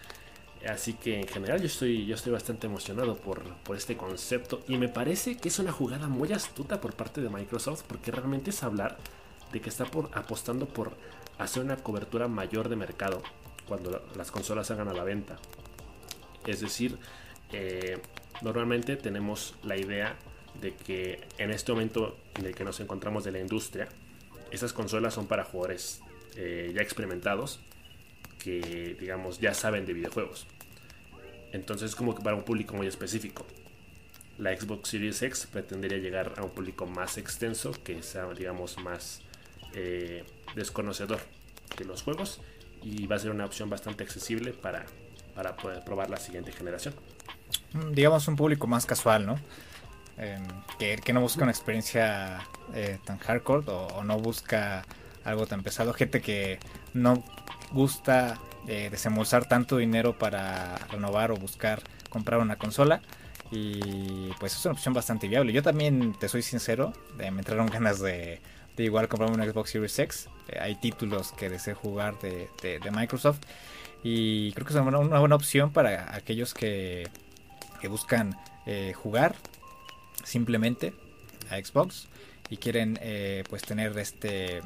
Así 0.68 0.92
que 0.92 1.18
en 1.18 1.26
general 1.26 1.60
yo 1.60 1.66
estoy, 1.66 2.04
yo 2.04 2.14
estoy 2.14 2.32
bastante 2.32 2.66
emocionado 2.66 3.16
por, 3.16 3.42
por, 3.62 3.76
este 3.76 3.96
concepto 3.96 4.60
y 4.68 4.76
me 4.76 4.88
parece 4.88 5.36
que 5.38 5.48
es 5.48 5.58
una 5.58 5.72
jugada 5.72 6.08
muy 6.08 6.32
astuta 6.32 6.82
por 6.82 6.94
parte 6.94 7.22
de 7.22 7.30
Microsoft 7.30 7.84
porque 7.88 8.10
realmente 8.10 8.50
es 8.50 8.62
hablar 8.62 8.98
de 9.52 9.60
que 9.62 9.70
está 9.70 9.86
por, 9.86 10.10
apostando 10.12 10.66
por 10.66 10.92
hacer 11.38 11.62
una 11.62 11.76
cobertura 11.76 12.28
mayor 12.28 12.68
de 12.68 12.76
mercado 12.76 13.22
cuando 13.66 14.04
las 14.16 14.30
consolas 14.30 14.66
salgan 14.66 14.88
a 14.88 14.92
la 14.92 15.02
venta. 15.02 15.38
Es 16.46 16.60
decir, 16.60 16.98
eh, 17.52 17.98
normalmente 18.42 18.96
tenemos 18.96 19.54
la 19.62 19.78
idea 19.78 20.16
de 20.60 20.74
que 20.74 21.26
en 21.38 21.50
este 21.52 21.72
momento 21.72 22.18
en 22.34 22.44
el 22.44 22.54
que 22.54 22.64
nos 22.64 22.80
encontramos 22.80 23.24
de 23.24 23.32
la 23.32 23.38
industria, 23.38 23.88
esas 24.50 24.74
consolas 24.74 25.14
son 25.14 25.26
para 25.26 25.44
jugadores 25.44 26.02
eh, 26.36 26.72
ya 26.74 26.82
experimentados 26.82 27.60
que, 28.42 28.96
digamos, 28.98 29.38
ya 29.38 29.54
saben 29.54 29.86
de 29.86 29.92
videojuegos. 29.92 30.46
Entonces, 31.52 31.94
como 31.94 32.14
que 32.14 32.22
para 32.22 32.36
un 32.36 32.42
público 32.42 32.74
muy 32.74 32.86
específico. 32.86 33.46
La 34.38 34.56
Xbox 34.56 34.88
Series 34.88 35.20
X 35.22 35.48
pretendería 35.52 35.98
llegar 35.98 36.34
a 36.38 36.42
un 36.42 36.50
público 36.50 36.86
más 36.86 37.18
extenso, 37.18 37.72
que 37.84 38.02
sea, 38.02 38.26
digamos, 38.32 38.78
más 38.78 39.20
eh, 39.74 40.24
desconocedor 40.54 41.20
de 41.78 41.84
los 41.84 42.02
juegos. 42.02 42.40
Y 42.82 43.06
va 43.06 43.16
a 43.16 43.18
ser 43.18 43.30
una 43.30 43.44
opción 43.44 43.68
bastante 43.68 44.02
accesible 44.02 44.52
para, 44.52 44.86
para 45.34 45.56
poder 45.56 45.84
probar 45.84 46.08
la 46.08 46.16
siguiente 46.16 46.52
generación. 46.52 46.94
Mm, 47.74 47.92
digamos, 47.92 48.26
un 48.28 48.36
público 48.36 48.66
más 48.66 48.86
casual, 48.86 49.26
¿no? 49.26 49.38
Em, 50.16 50.42
que, 50.78 51.12
no 51.14 51.22
busca 51.22 51.42
una 51.42 51.50
experiencia 51.50 52.46
eh, 52.74 52.98
tan 53.04 53.18
hardcore 53.18 53.64
o, 53.68 54.04
no 54.04 54.18
busca 54.18 54.84
algo 55.24 55.46
tan 55.46 55.62
pesado. 55.62 55.94
Gente 55.94 56.20
que 56.20 56.58
no 56.92 57.24
gusta 57.72 58.38
eh, 58.66 58.88
desembolsar 58.90 59.46
tanto 59.46 59.76
dinero 59.76 60.18
para 60.18 60.76
renovar 60.90 61.30
o 61.30 61.36
buscar 61.36 61.82
comprar 62.08 62.40
una 62.40 62.56
consola. 62.56 63.00
Y 63.50 64.30
pues 64.38 64.54
es 64.54 64.64
una 64.64 64.74
opción 64.74 64.94
bastante 64.94 65.26
viable. 65.28 65.52
Yo 65.52 65.62
también, 65.62 66.14
te 66.18 66.28
soy 66.28 66.42
sincero, 66.42 66.92
me 67.16 67.26
entraron 67.26 67.66
ganas 67.72 68.00
de, 68.00 68.40
igual 68.76 69.08
comprarme 69.08 69.36
una 69.36 69.50
Xbox 69.50 69.70
Series 69.70 69.98
X. 69.98 70.28
Eh, 70.48 70.58
hay 70.60 70.76
títulos 70.76 71.32
que 71.32 71.48
deseo 71.48 71.74
jugar 71.74 72.18
de, 72.20 72.80
Microsoft. 72.92 73.40
Y 74.02 74.52
creo 74.52 74.66
que 74.66 74.72
es 74.72 74.78
una, 74.78 75.18
buena 75.18 75.34
opción 75.34 75.70
para 75.72 76.14
aquellos 76.14 76.54
que, 76.54 77.08
que 77.80 77.88
buscan 77.88 78.36
jugar 78.94 79.34
simplemente 80.22 80.94
a 81.50 81.56
Xbox 81.56 82.06
y 82.50 82.56
quieren 82.56 82.98
eh, 83.00 83.44
pues 83.48 83.62
tener 83.62 83.96
este 83.98 84.60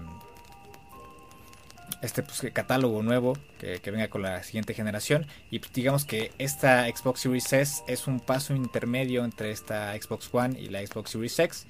este 2.02 2.22
pues, 2.22 2.52
catálogo 2.52 3.02
nuevo 3.02 3.36
que, 3.58 3.80
venga 3.90 4.08
con 4.08 4.22
la 4.22 4.42
siguiente 4.42 4.74
generación. 4.74 5.26
Y 5.50 5.58
pues, 5.58 5.72
digamos 5.72 6.04
que 6.04 6.32
esta 6.38 6.86
Xbox 6.86 7.20
Series 7.20 7.52
S 7.52 7.82
es 7.86 8.06
un 8.06 8.20
paso 8.20 8.54
intermedio 8.54 9.24
entre 9.24 9.50
esta 9.50 9.92
Xbox 10.00 10.28
One 10.32 10.60
y 10.60 10.68
la 10.68 10.84
Xbox 10.86 11.10
Series 11.10 11.38
X. 11.38 11.66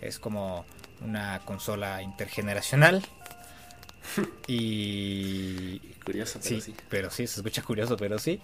Es 0.00 0.18
como 0.18 0.64
una 1.00 1.40
consola 1.44 2.02
intergeneracional. 2.02 3.02
Y 4.46 5.80
curioso 6.04 6.38
pero 6.40 6.60
sí, 6.60 6.74
pero 6.88 7.10
sí 7.10 7.26
se 7.26 7.40
escucha 7.40 7.62
curioso 7.62 7.96
pero 7.96 8.20
sí. 8.20 8.40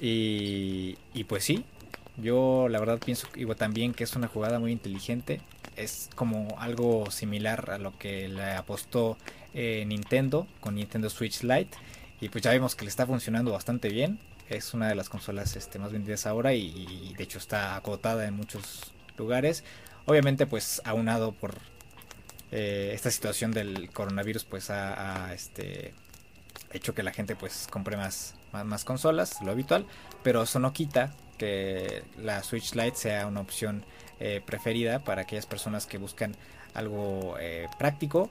Y, 0.00 0.98
y 1.14 1.24
pues 1.24 1.44
sí. 1.44 1.64
Yo 2.18 2.68
la 2.68 2.78
verdad 2.78 2.98
pienso 2.98 3.26
igual 3.36 3.56
también 3.56 3.94
que 3.94 4.04
es 4.04 4.14
una 4.16 4.28
jugada 4.28 4.58
muy 4.58 4.72
inteligente. 4.72 5.40
Es 5.78 6.10
como 6.14 6.56
algo 6.58 7.10
similar 7.10 7.70
a 7.70 7.78
lo 7.78 7.96
que 7.96 8.28
le 8.28 8.52
apostó 8.52 9.16
eh, 9.54 9.84
Nintendo 9.86 10.46
con 10.60 10.74
Nintendo 10.74 11.08
Switch 11.08 11.42
Lite. 11.42 11.76
Y 12.20 12.28
pues 12.28 12.42
ya 12.42 12.50
vemos 12.50 12.74
que 12.74 12.84
le 12.84 12.90
está 12.90 13.06
funcionando 13.06 13.52
bastante 13.52 13.88
bien. 13.88 14.18
Es 14.48 14.74
una 14.74 14.88
de 14.88 14.94
las 14.94 15.08
consolas 15.08 15.56
este, 15.56 15.78
más 15.78 15.92
vendidas 15.92 16.26
ahora 16.26 16.54
y, 16.54 17.14
de 17.16 17.24
hecho 17.24 17.38
está 17.38 17.76
acotada 17.76 18.26
en 18.26 18.34
muchos 18.34 18.92
lugares. 19.16 19.62
Obviamente 20.06 20.46
pues 20.46 20.82
aunado 20.84 21.32
por 21.32 21.54
eh, 22.50 22.90
esta 22.94 23.10
situación 23.10 23.52
del 23.52 23.90
coronavirus 23.90 24.44
pues 24.44 24.70
ha, 24.70 25.32
este, 25.34 25.94
hecho 26.72 26.94
que 26.94 27.02
la 27.02 27.12
gente 27.12 27.36
pues 27.36 27.68
compre 27.70 27.96
más, 27.96 28.34
más, 28.52 28.64
más 28.64 28.84
consolas, 28.84 29.40
lo 29.42 29.52
habitual. 29.52 29.86
Pero 30.22 30.42
eso 30.42 30.58
no 30.58 30.72
quita 30.72 31.14
que 31.38 32.02
la 32.18 32.42
Switch 32.42 32.74
Lite 32.74 32.96
sea 32.96 33.26
una 33.26 33.40
opción 33.40 33.84
eh, 34.20 34.42
preferida 34.44 35.00
para 35.00 35.22
aquellas 35.22 35.46
personas 35.46 35.86
que 35.86 35.98
buscan 35.98 36.34
algo 36.74 37.36
eh, 37.40 37.68
práctico 37.78 38.30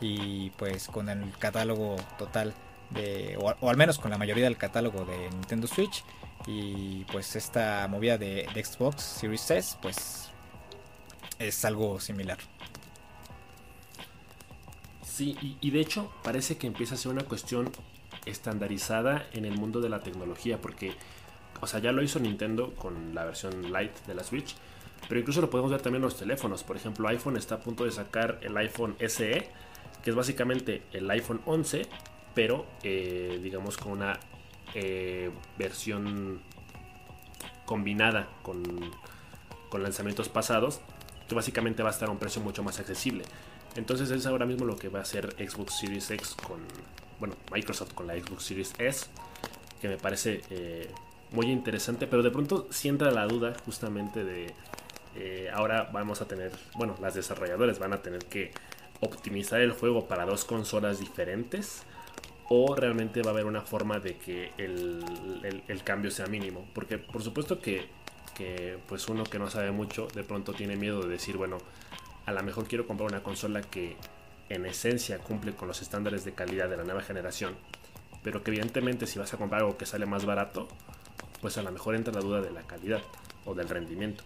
y 0.00 0.50
pues 0.50 0.88
con 0.88 1.08
el 1.08 1.30
catálogo 1.38 1.96
total 2.18 2.54
de, 2.90 3.36
o, 3.38 3.68
al 3.68 3.76
menos 3.76 3.98
con 3.98 4.10
la 4.10 4.18
mayoría 4.18 4.44
del 4.44 4.56
catálogo 4.56 5.04
de 5.04 5.30
Nintendo 5.30 5.66
Switch 5.66 6.04
y 6.46 7.04
pues 7.04 7.36
esta 7.36 7.86
movida 7.88 8.18
de, 8.18 8.46
Xbox 8.54 9.02
Series 9.02 9.50
S 9.50 9.76
pues 9.80 10.30
es 11.38 11.64
algo 11.64 12.00
similar. 12.00 12.38
Sí, 15.02 15.36
y, 15.40 15.56
y, 15.60 15.70
de 15.70 15.80
hecho 15.80 16.12
parece 16.24 16.56
que 16.56 16.66
empieza 16.66 16.96
a 16.96 16.98
ser 16.98 17.12
una 17.12 17.22
cuestión 17.22 17.70
estandarizada 18.26 19.26
en 19.32 19.44
el 19.44 19.56
mundo 19.56 19.80
de 19.80 19.88
la 19.88 20.00
tecnología, 20.02 20.60
porque 20.60 20.96
o 21.60 21.66
sea, 21.66 21.80
ya 21.80 21.92
lo 21.92 22.02
hizo 22.02 22.18
Nintendo 22.18 22.74
con 22.74 23.14
la 23.14 23.24
versión 23.24 23.72
Lite 23.72 23.94
de 24.06 24.14
la 24.14 24.22
Switch. 24.22 24.54
Pero 25.08 25.20
incluso 25.20 25.40
lo 25.40 25.50
podemos 25.50 25.70
ver 25.70 25.82
también 25.82 26.02
en 26.02 26.06
los 26.06 26.16
teléfonos. 26.16 26.64
Por 26.64 26.76
ejemplo, 26.76 27.08
iPhone 27.08 27.36
está 27.36 27.56
a 27.56 27.60
punto 27.60 27.84
de 27.84 27.90
sacar 27.90 28.38
el 28.42 28.56
iPhone 28.56 28.96
SE, 29.06 29.48
que 30.02 30.10
es 30.10 30.16
básicamente 30.16 30.82
el 30.92 31.10
iPhone 31.10 31.40
11, 31.44 31.86
pero 32.34 32.66
eh, 32.82 33.38
digamos 33.42 33.76
con 33.76 33.92
una 33.92 34.18
eh, 34.74 35.30
versión 35.58 36.40
combinada 37.64 38.28
con, 38.42 38.62
con 39.68 39.82
lanzamientos 39.82 40.28
pasados, 40.28 40.80
que 41.28 41.34
básicamente 41.34 41.82
va 41.82 41.90
a 41.90 41.92
estar 41.92 42.08
a 42.08 42.12
un 42.12 42.18
precio 42.18 42.42
mucho 42.42 42.62
más 42.62 42.80
accesible. 42.80 43.24
Entonces 43.76 44.10
es 44.10 44.26
ahora 44.26 44.46
mismo 44.46 44.64
lo 44.64 44.76
que 44.76 44.88
va 44.88 45.00
a 45.00 45.02
hacer 45.02 45.34
Xbox 45.36 45.78
Series 45.78 46.10
X 46.10 46.36
con, 46.46 46.60
bueno, 47.18 47.34
Microsoft 47.52 47.94
con 47.94 48.06
la 48.06 48.14
Xbox 48.14 48.44
Series 48.44 48.74
S, 48.78 49.06
que 49.80 49.88
me 49.88 49.96
parece 49.96 50.42
eh, 50.50 50.90
muy 51.32 51.46
interesante, 51.46 52.06
pero 52.06 52.22
de 52.22 52.30
pronto 52.30 52.68
sienta 52.70 53.10
la 53.10 53.26
duda 53.26 53.54
justamente 53.64 54.22
de 54.22 54.54
eh, 55.16 55.50
ahora 55.52 55.90
vamos 55.92 56.20
a 56.20 56.26
tener, 56.26 56.52
bueno, 56.76 56.96
las 57.00 57.14
desarrolladoras 57.14 57.78
van 57.78 57.92
a 57.92 58.02
tener 58.02 58.24
que 58.24 58.52
optimizar 59.00 59.60
el 59.60 59.72
juego 59.72 60.06
para 60.06 60.24
dos 60.24 60.44
consolas 60.44 60.98
diferentes 60.98 61.82
o 62.48 62.74
realmente 62.74 63.22
va 63.22 63.30
a 63.30 63.34
haber 63.34 63.46
una 63.46 63.62
forma 63.62 63.98
de 63.98 64.16
que 64.16 64.52
el, 64.58 65.82
cambio 65.84 66.10
sea 66.10 66.26
mínimo. 66.26 66.66
Porque 66.74 66.98
por 66.98 67.22
supuesto 67.22 67.60
que, 67.60 67.86
que, 68.34 68.78
pues 68.88 69.08
uno 69.08 69.24
que 69.24 69.38
no 69.38 69.50
sabe 69.50 69.70
mucho 69.70 70.08
de 70.14 70.24
pronto 70.24 70.52
tiene 70.52 70.76
miedo 70.76 71.02
de 71.02 71.08
decir, 71.08 71.36
bueno, 71.36 71.58
a 72.26 72.32
lo 72.32 72.42
mejor 72.42 72.66
quiero 72.66 72.86
comprar 72.86 73.10
una 73.10 73.22
consola 73.22 73.62
que 73.62 73.96
en 74.48 74.66
esencia 74.66 75.18
cumple 75.18 75.52
con 75.52 75.68
los 75.68 75.80
estándares 75.80 76.24
de 76.24 76.32
calidad 76.32 76.68
de 76.68 76.76
la 76.76 76.84
nueva 76.84 77.02
generación, 77.02 77.54
pero 78.22 78.42
que 78.42 78.50
evidentemente 78.50 79.06
si 79.06 79.18
vas 79.18 79.32
a 79.32 79.36
comprar 79.36 79.62
algo 79.62 79.76
que 79.76 79.86
sale 79.86 80.06
más 80.06 80.24
barato, 80.24 80.68
pues 81.40 81.56
a 81.58 81.62
lo 81.62 81.70
mejor 81.72 81.94
entra 81.94 82.12
la 82.12 82.20
duda 82.20 82.40
de 82.40 82.50
la 82.50 82.62
calidad 82.62 83.02
o 83.44 83.54
del 83.54 83.68
rendimiento. 83.68 84.24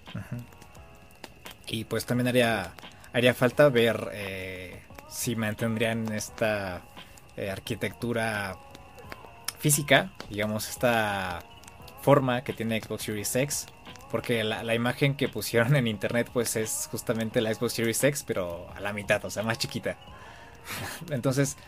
Y 1.68 1.84
pues 1.84 2.06
también 2.06 2.28
haría, 2.28 2.72
haría 3.12 3.34
falta 3.34 3.68
ver 3.68 4.10
eh, 4.12 4.82
si 5.08 5.36
mantendrían 5.36 6.12
esta 6.12 6.82
eh, 7.36 7.50
arquitectura 7.50 8.56
física, 9.58 10.12
digamos, 10.30 10.68
esta 10.68 11.40
forma 12.02 12.42
que 12.42 12.52
tiene 12.52 12.80
Xbox 12.80 13.02
Series 13.04 13.36
X. 13.36 13.66
Porque 14.10 14.42
la, 14.42 14.74
imagen 14.74 15.16
que 15.16 15.28
pusieron 15.28 15.76
en 15.76 15.86
internet 15.86 16.30
pues 16.32 16.56
es 16.56 16.88
justamente 16.90 17.42
la 17.42 17.52
Xbox 17.52 17.74
Series 17.74 18.02
X, 18.02 18.24
pero 18.26 18.66
a 18.74 18.80
la 18.80 18.94
mitad, 18.94 19.22
o 19.26 19.30
sea, 19.30 19.42
más 19.42 19.58
chiquita. 19.58 19.98
Entonces, 21.10 21.58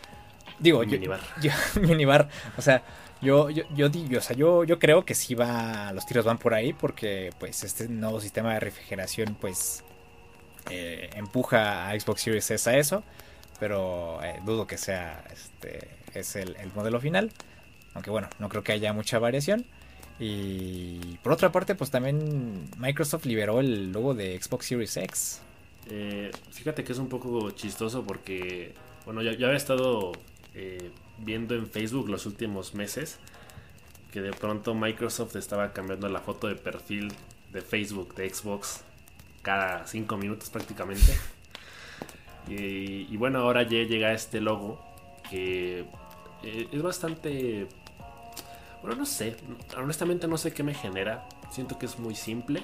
digo, 0.57 0.83
minibar. 0.83 1.19
Yo, 1.39 1.51
minibar, 1.81 2.29
o 2.57 2.61
sea, 2.63 2.83
yo, 3.21 3.51
yo, 3.51 3.63
yo, 3.75 3.87
o 4.17 4.21
sea, 4.21 4.35
yo, 4.35 4.63
yo 4.63 4.79
creo 4.79 5.05
que 5.05 5.13
sí 5.13 5.35
va, 5.35 5.91
los 5.93 6.07
tiros 6.07 6.25
van 6.25 6.39
por 6.39 6.55
ahí 6.55 6.73
porque 6.73 7.29
pues 7.39 7.63
este 7.63 7.87
nuevo 7.87 8.19
sistema 8.19 8.55
de 8.55 8.59
refrigeración 8.59 9.37
pues 9.39 9.83
eh, 10.69 11.09
empuja 11.15 11.89
a 11.89 11.99
Xbox 11.99 12.21
Series 12.21 12.51
S 12.51 12.69
a 12.69 12.77
eso, 12.77 13.03
pero 13.59 14.23
eh, 14.23 14.39
dudo 14.45 14.67
que 14.67 14.77
sea 14.77 15.23
este 15.31 15.89
es 16.13 16.35
el, 16.35 16.55
modelo 16.75 16.99
final, 16.99 17.31
aunque 17.93 18.09
bueno, 18.09 18.29
no 18.39 18.49
creo 18.49 18.63
que 18.63 18.73
haya 18.73 18.93
mucha 18.93 19.19
variación. 19.19 19.65
Y 20.19 21.17
por 21.23 21.33
otra 21.33 21.51
parte, 21.51 21.73
pues 21.73 21.89
también 21.89 22.69
Microsoft 22.77 23.25
liberó 23.25 23.59
el 23.59 23.91
logo 23.91 24.13
de 24.13 24.39
Xbox 24.39 24.67
Series 24.67 24.97
X. 24.97 25.41
Eh, 25.89 26.31
fíjate 26.51 26.83
que 26.83 26.91
es 26.91 26.99
un 26.99 27.09
poco 27.09 27.49
chistoso 27.51 28.03
porque, 28.03 28.73
bueno, 29.05 29.23
ya, 29.23 29.31
ya 29.33 29.47
había 29.47 29.57
estado 29.57 30.11
viendo 31.17 31.55
en 31.55 31.65
Facebook 31.65 32.09
los 32.09 32.25
últimos 32.25 32.75
meses 32.75 33.19
que 34.11 34.21
de 34.21 34.31
pronto 34.31 34.75
Microsoft 34.75 35.35
estaba 35.37 35.71
cambiando 35.71 36.09
la 36.09 36.19
foto 36.19 36.47
de 36.47 36.55
perfil 36.55 37.13
de 37.51 37.61
Facebook, 37.61 38.13
de 38.15 38.29
Xbox, 38.29 38.81
cada 39.41 39.85
5 39.85 40.17
minutos 40.17 40.49
prácticamente. 40.49 41.17
Y, 42.47 43.15
bueno, 43.17 43.39
ahora 43.39 43.63
ya 43.63 43.83
llega 43.83 44.11
este 44.11 44.41
logo 44.41 44.83
que 45.29 45.85
eh, 46.43 46.67
es 46.71 46.81
bastante... 46.81 47.67
Bueno, 48.81 48.97
no 48.97 49.05
sé, 49.05 49.37
honestamente 49.77 50.27
no 50.27 50.37
sé 50.37 50.51
qué 50.53 50.63
me 50.63 50.73
genera. 50.73 51.27
Siento 51.51 51.77
que 51.77 51.85
es 51.85 51.99
muy 51.99 52.15
simple, 52.15 52.63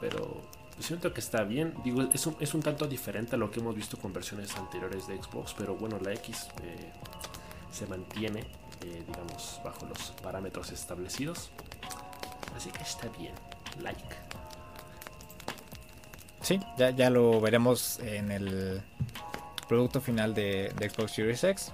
pero 0.00 0.42
siento 0.78 1.12
que 1.12 1.20
está 1.20 1.44
bien. 1.44 1.74
Digo, 1.82 2.02
es 2.12 2.26
un, 2.26 2.36
es 2.40 2.54
un 2.54 2.62
tanto 2.62 2.86
diferente 2.86 3.36
a 3.36 3.38
lo 3.38 3.50
que 3.50 3.60
hemos 3.60 3.74
visto 3.74 3.96
con 3.96 4.12
versiones 4.12 4.54
anteriores 4.56 5.06
de 5.08 5.20
Xbox, 5.20 5.54
pero 5.56 5.74
bueno, 5.74 5.98
la 5.98 6.12
X 6.12 6.48
eh, 6.62 6.92
se 7.72 7.86
mantiene 7.86 8.44
eh, 8.84 9.02
digamos, 9.06 9.60
bajo 9.64 9.86
los 9.86 10.10
parámetros 10.22 10.70
establecidos. 10.70 11.50
Así 12.54 12.70
que 12.70 12.82
está 12.82 13.08
bien. 13.18 13.34
Like. 13.80 14.43
Sí, 16.44 16.60
ya, 16.76 16.90
ya 16.90 17.08
lo 17.08 17.40
veremos 17.40 17.98
en 18.00 18.30
el 18.30 18.82
producto 19.66 20.02
final 20.02 20.34
de, 20.34 20.74
Xbox 20.78 21.12
Series 21.12 21.42
X. 21.42 21.72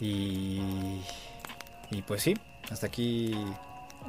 Y, 0.00 1.02
y 1.90 2.02
pues 2.06 2.22
sí, 2.22 2.34
hasta 2.70 2.86
aquí 2.86 3.34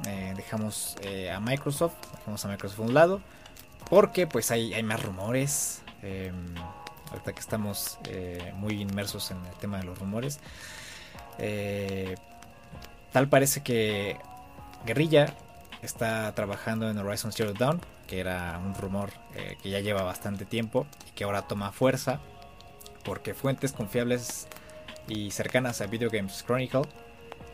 eh, 0.07 0.33
dejamos 0.37 0.95
eh, 1.01 1.29
a 1.31 1.41
Microsoft, 1.41 1.95
dejamos 2.17 2.45
a 2.45 2.47
Microsoft 2.47 2.79
a 2.79 2.83
un 2.83 2.93
lado, 2.93 3.21
porque 3.89 4.25
pues 4.25 4.51
hay, 4.51 4.73
hay 4.73 4.83
más 4.83 5.03
rumores. 5.03 5.81
Em, 6.01 6.55
ahorita 7.11 7.33
que 7.33 7.41
estamos 7.41 7.97
eh, 8.05 8.53
muy 8.55 8.81
inmersos 8.81 9.31
en 9.31 9.45
el 9.45 9.53
tema 9.55 9.79
de 9.79 9.83
los 9.83 9.99
rumores. 9.99 10.39
tal 13.11 13.27
parece 13.27 13.63
que 13.63 14.17
Guerrilla 14.85 15.33
está 15.81 16.33
trabajando 16.35 16.89
en 16.89 16.97
Horizon 16.97 17.33
Zero 17.33 17.51
Dawn, 17.51 17.81
que 18.09 18.19
era 18.19 18.59
un 18.65 18.73
rumor 18.73 19.11
que 19.61 19.69
ya 19.69 19.79
lleva 19.79 20.01
bastante 20.01 20.43
tiempo 20.43 20.87
y 21.07 21.11
que 21.11 21.23
ahora 21.23 21.43
toma 21.43 21.71
fuerza, 21.71 22.19
porque 23.05 23.33
fuentes 23.33 23.71
confiables 23.71 24.47
y 25.07 25.31
cercanas 25.31 25.81
a 25.81 25.85
Video 25.85 26.09
Games 26.09 26.43
Chronicle 26.45 26.89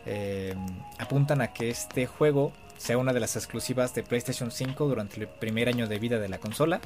Em, 0.06 0.56
apuntan 0.98 1.40
a 1.40 1.52
que 1.52 1.68
este 1.68 2.06
juego 2.06 2.52
sea 2.78 2.96
una 2.96 3.12
de 3.12 3.18
las 3.18 3.34
exclusivas 3.34 3.92
de 3.92 4.04
PlayStation 4.04 4.52
5 4.52 4.86
durante 4.86 5.20
el 5.20 5.26
primer 5.26 5.68
año 5.68 5.88
de 5.88 5.98
vida 5.98 6.20
de 6.20 6.28
la 6.28 6.38
consola. 6.38 6.80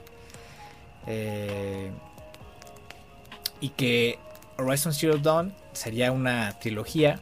Eh, 1.07 1.91
y 3.61 3.69
que 3.71 4.19
Horizon 4.57 4.95
Zero 4.95 5.19
Dawn 5.19 5.55
sería 5.73 6.13
una 6.13 6.59
trilogía 6.61 7.21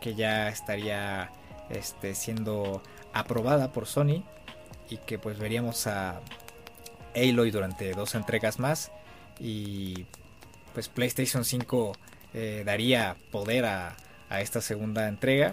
que 0.00 0.14
ya 0.14 0.48
estaría 0.48 1.30
este, 1.68 2.14
siendo 2.14 2.82
aprobada 3.12 3.72
por 3.72 3.86
Sony 3.86 4.24
y 4.90 4.98
que 4.98 5.18
pues 5.18 5.38
veríamos 5.38 5.86
a 5.86 6.20
Aloy 7.14 7.50
durante 7.50 7.92
dos 7.92 8.14
entregas 8.14 8.58
más 8.58 8.92
y 9.38 10.06
pues 10.74 10.88
PlayStation 10.88 11.44
5 11.44 11.92
eh, 12.34 12.62
daría 12.64 13.16
poder 13.30 13.64
a, 13.64 13.96
a 14.28 14.40
esta 14.40 14.60
segunda 14.60 15.08
entrega 15.08 15.52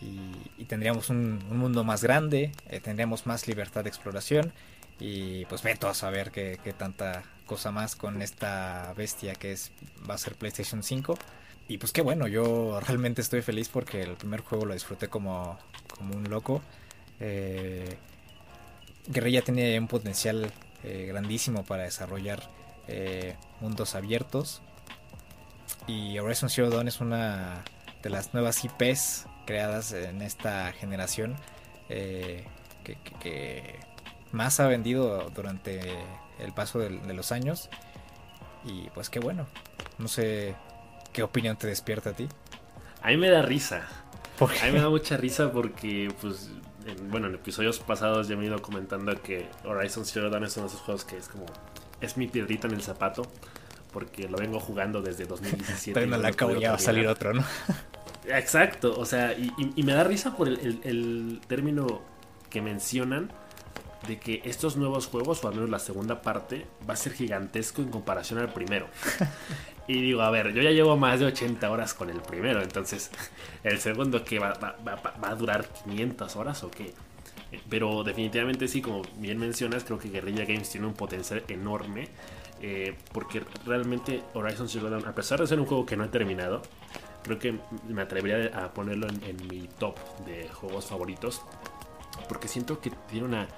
y, 0.00 0.64
tendríamos 0.64 1.08
un, 1.08 1.38
mundo 1.50 1.82
más 1.82 2.02
grande, 2.02 2.52
eh, 2.68 2.80
tendríamos 2.80 3.26
más 3.26 3.48
libertad 3.48 3.84
de 3.84 3.88
exploración 3.88 4.52
y 5.00 5.44
pues 5.46 5.62
veto 5.62 5.88
a 5.88 5.94
saber 5.94 6.30
qué, 6.30 6.58
tanta 6.76 7.22
cosa 7.46 7.70
más 7.70 7.96
con 7.96 8.20
esta 8.20 8.92
bestia 8.96 9.34
que 9.34 9.52
es 9.52 9.72
va 10.08 10.14
a 10.14 10.18
ser 10.18 10.34
PlayStation 10.34 10.82
5 10.82 11.16
y 11.68 11.78
pues 11.78 11.92
qué 11.92 12.02
bueno, 12.02 12.26
yo 12.28 12.80
realmente 12.80 13.22
estoy 13.22 13.42
feliz 13.42 13.68
porque 13.68 14.02
el 14.02 14.16
primer 14.16 14.40
juego 14.40 14.66
lo 14.66 14.74
disfruté 14.74 15.08
como, 15.08 15.58
como 15.88 16.16
un 16.16 16.30
loco. 16.30 16.62
Eh, 17.20 17.96
Guerrilla 19.08 19.42
tiene 19.42 19.78
un 19.78 19.88
potencial 19.88 20.52
eh, 20.84 21.06
grandísimo 21.08 21.64
para 21.64 21.82
desarrollar 21.82 22.42
eh, 22.86 23.36
mundos 23.60 23.94
abiertos 23.94 24.62
y 25.86 26.18
Horizon 26.18 26.50
Zero 26.50 26.70
Dawn 26.70 26.88
es 26.88 27.00
una 27.00 27.64
de 28.02 28.10
las 28.10 28.34
nuevas 28.34 28.64
IPs 28.64 29.26
creadas 29.46 29.92
en 29.92 30.22
esta 30.22 30.72
generación 30.72 31.36
eh, 31.88 32.44
que, 32.84 33.80
más 34.30 34.60
ha 34.60 34.66
vendido 34.66 35.30
durante 35.34 35.80
el 36.38 36.52
paso 36.52 36.78
de, 36.78 36.90
los 37.14 37.32
años. 37.32 37.70
Y 38.64 38.90
pues 38.90 39.08
qué 39.08 39.20
bueno. 39.20 39.46
No 39.96 40.06
sé 40.06 40.54
qué 41.12 41.22
opinión 41.22 41.56
te 41.56 41.66
despierta 41.66 42.10
a 42.10 42.12
ti. 42.12 42.28
A 43.02 43.08
mí 43.08 43.16
me 43.16 43.30
da 43.30 43.40
risa. 43.40 43.88
A 44.38 44.66
mí 44.66 44.72
me 44.72 44.80
da 44.80 44.90
mucha 44.90 45.16
risa 45.16 45.50
porque, 45.50 46.12
pues, 46.20 46.50
bueno, 47.10 47.26
en 47.28 47.34
episodios 47.34 47.78
pasados 47.80 48.28
ya 48.28 48.36
me 48.36 48.44
he 48.44 48.46
ido 48.46 48.60
comentando 48.62 49.20
que 49.22 49.48
Horizon 49.64 50.04
Zero 50.04 50.30
Dawn 50.30 50.44
es 50.44 50.56
uno 50.56 50.66
de 50.66 50.72
esos 50.72 50.82
juegos 50.82 51.04
que 51.04 51.16
es 51.16 51.28
como, 51.28 51.46
es 52.00 52.16
mi 52.16 52.28
piedrita 52.28 52.66
en 52.66 52.74
el 52.74 52.82
zapato 52.82 53.22
porque 53.92 54.28
lo 54.28 54.38
vengo 54.38 54.60
jugando 54.60 55.02
desde 55.02 55.24
2017. 55.26 55.92
Pero 55.92 56.06
no 56.06 56.18
la 56.18 56.28
acabo 56.28 56.54
ya 56.56 56.70
va 56.70 56.76
a 56.76 56.80
salir 56.80 57.06
otro, 57.06 57.34
¿no? 57.34 57.44
Exacto, 58.26 58.98
o 58.98 59.06
sea, 59.06 59.32
y, 59.32 59.82
me 59.82 59.92
da 59.92 60.04
risa 60.04 60.36
por 60.36 60.48
el, 60.48 61.40
término 61.46 62.02
que 62.50 62.60
mencionan 62.60 63.32
de 64.06 64.18
que 64.18 64.42
estos 64.44 64.76
nuevos 64.76 65.06
juegos, 65.06 65.42
o 65.44 65.48
al 65.48 65.54
menos 65.54 65.70
la 65.70 65.78
segunda 65.78 66.20
parte, 66.20 66.66
va 66.88 66.92
a 66.92 66.96
ser 66.96 67.14
gigantesco 67.14 67.80
en 67.80 67.90
comparación 67.90 68.38
al 68.38 68.52
primero. 68.52 68.86
y 69.88 70.02
digo, 70.02 70.20
a 70.20 70.30
ver, 70.30 70.52
yo 70.52 70.62
ya 70.62 70.70
llevo 70.70 70.96
más 70.96 71.18
de 71.18 71.26
80 71.26 71.70
horas 71.70 71.94
con 71.94 72.10
el 72.10 72.20
primero, 72.20 72.62
entonces, 72.62 73.10
¿el 73.64 73.78
segundo 73.80 74.22
que 74.22 74.38
va, 74.38 74.52
a 75.22 75.34
durar 75.34 75.66
500 75.84 76.36
horas 76.36 76.62
o 76.62 76.70
qué? 76.70 76.92
Pero 77.70 78.04
definitivamente 78.04 78.68
sí, 78.68 78.82
como 78.82 79.02
bien 79.16 79.38
mencionas, 79.38 79.84
creo 79.84 79.98
que 79.98 80.10
Guerrilla 80.10 80.44
Games 80.44 80.68
tiene 80.68 80.86
un 80.86 80.94
potencial 80.94 81.42
enorme. 81.48 82.08
Eh, 82.60 82.96
porque 83.12 83.42
realmente 83.64 84.22
Horizon 84.34 84.68
Zero 84.68 84.90
Dawn, 84.90 85.06
a 85.06 85.14
pesar 85.14 85.40
de 85.40 85.46
ser 85.46 85.60
un 85.60 85.66
juego 85.66 85.86
que 85.86 85.96
no 85.96 86.04
he 86.04 86.08
terminado, 86.08 86.62
creo 87.22 87.38
que 87.38 87.58
me 87.88 88.02
atrevería 88.02 88.64
a 88.64 88.72
ponerlo 88.72 89.06
en, 89.08 89.48
mi 89.48 89.68
top 89.78 89.96
de 90.26 90.48
juegos 90.48 90.86
favoritos. 90.86 91.42
Porque 92.28 92.48
siento 92.48 92.80
que 92.80 92.90
tiene, 93.08 93.26
una, 93.26 93.48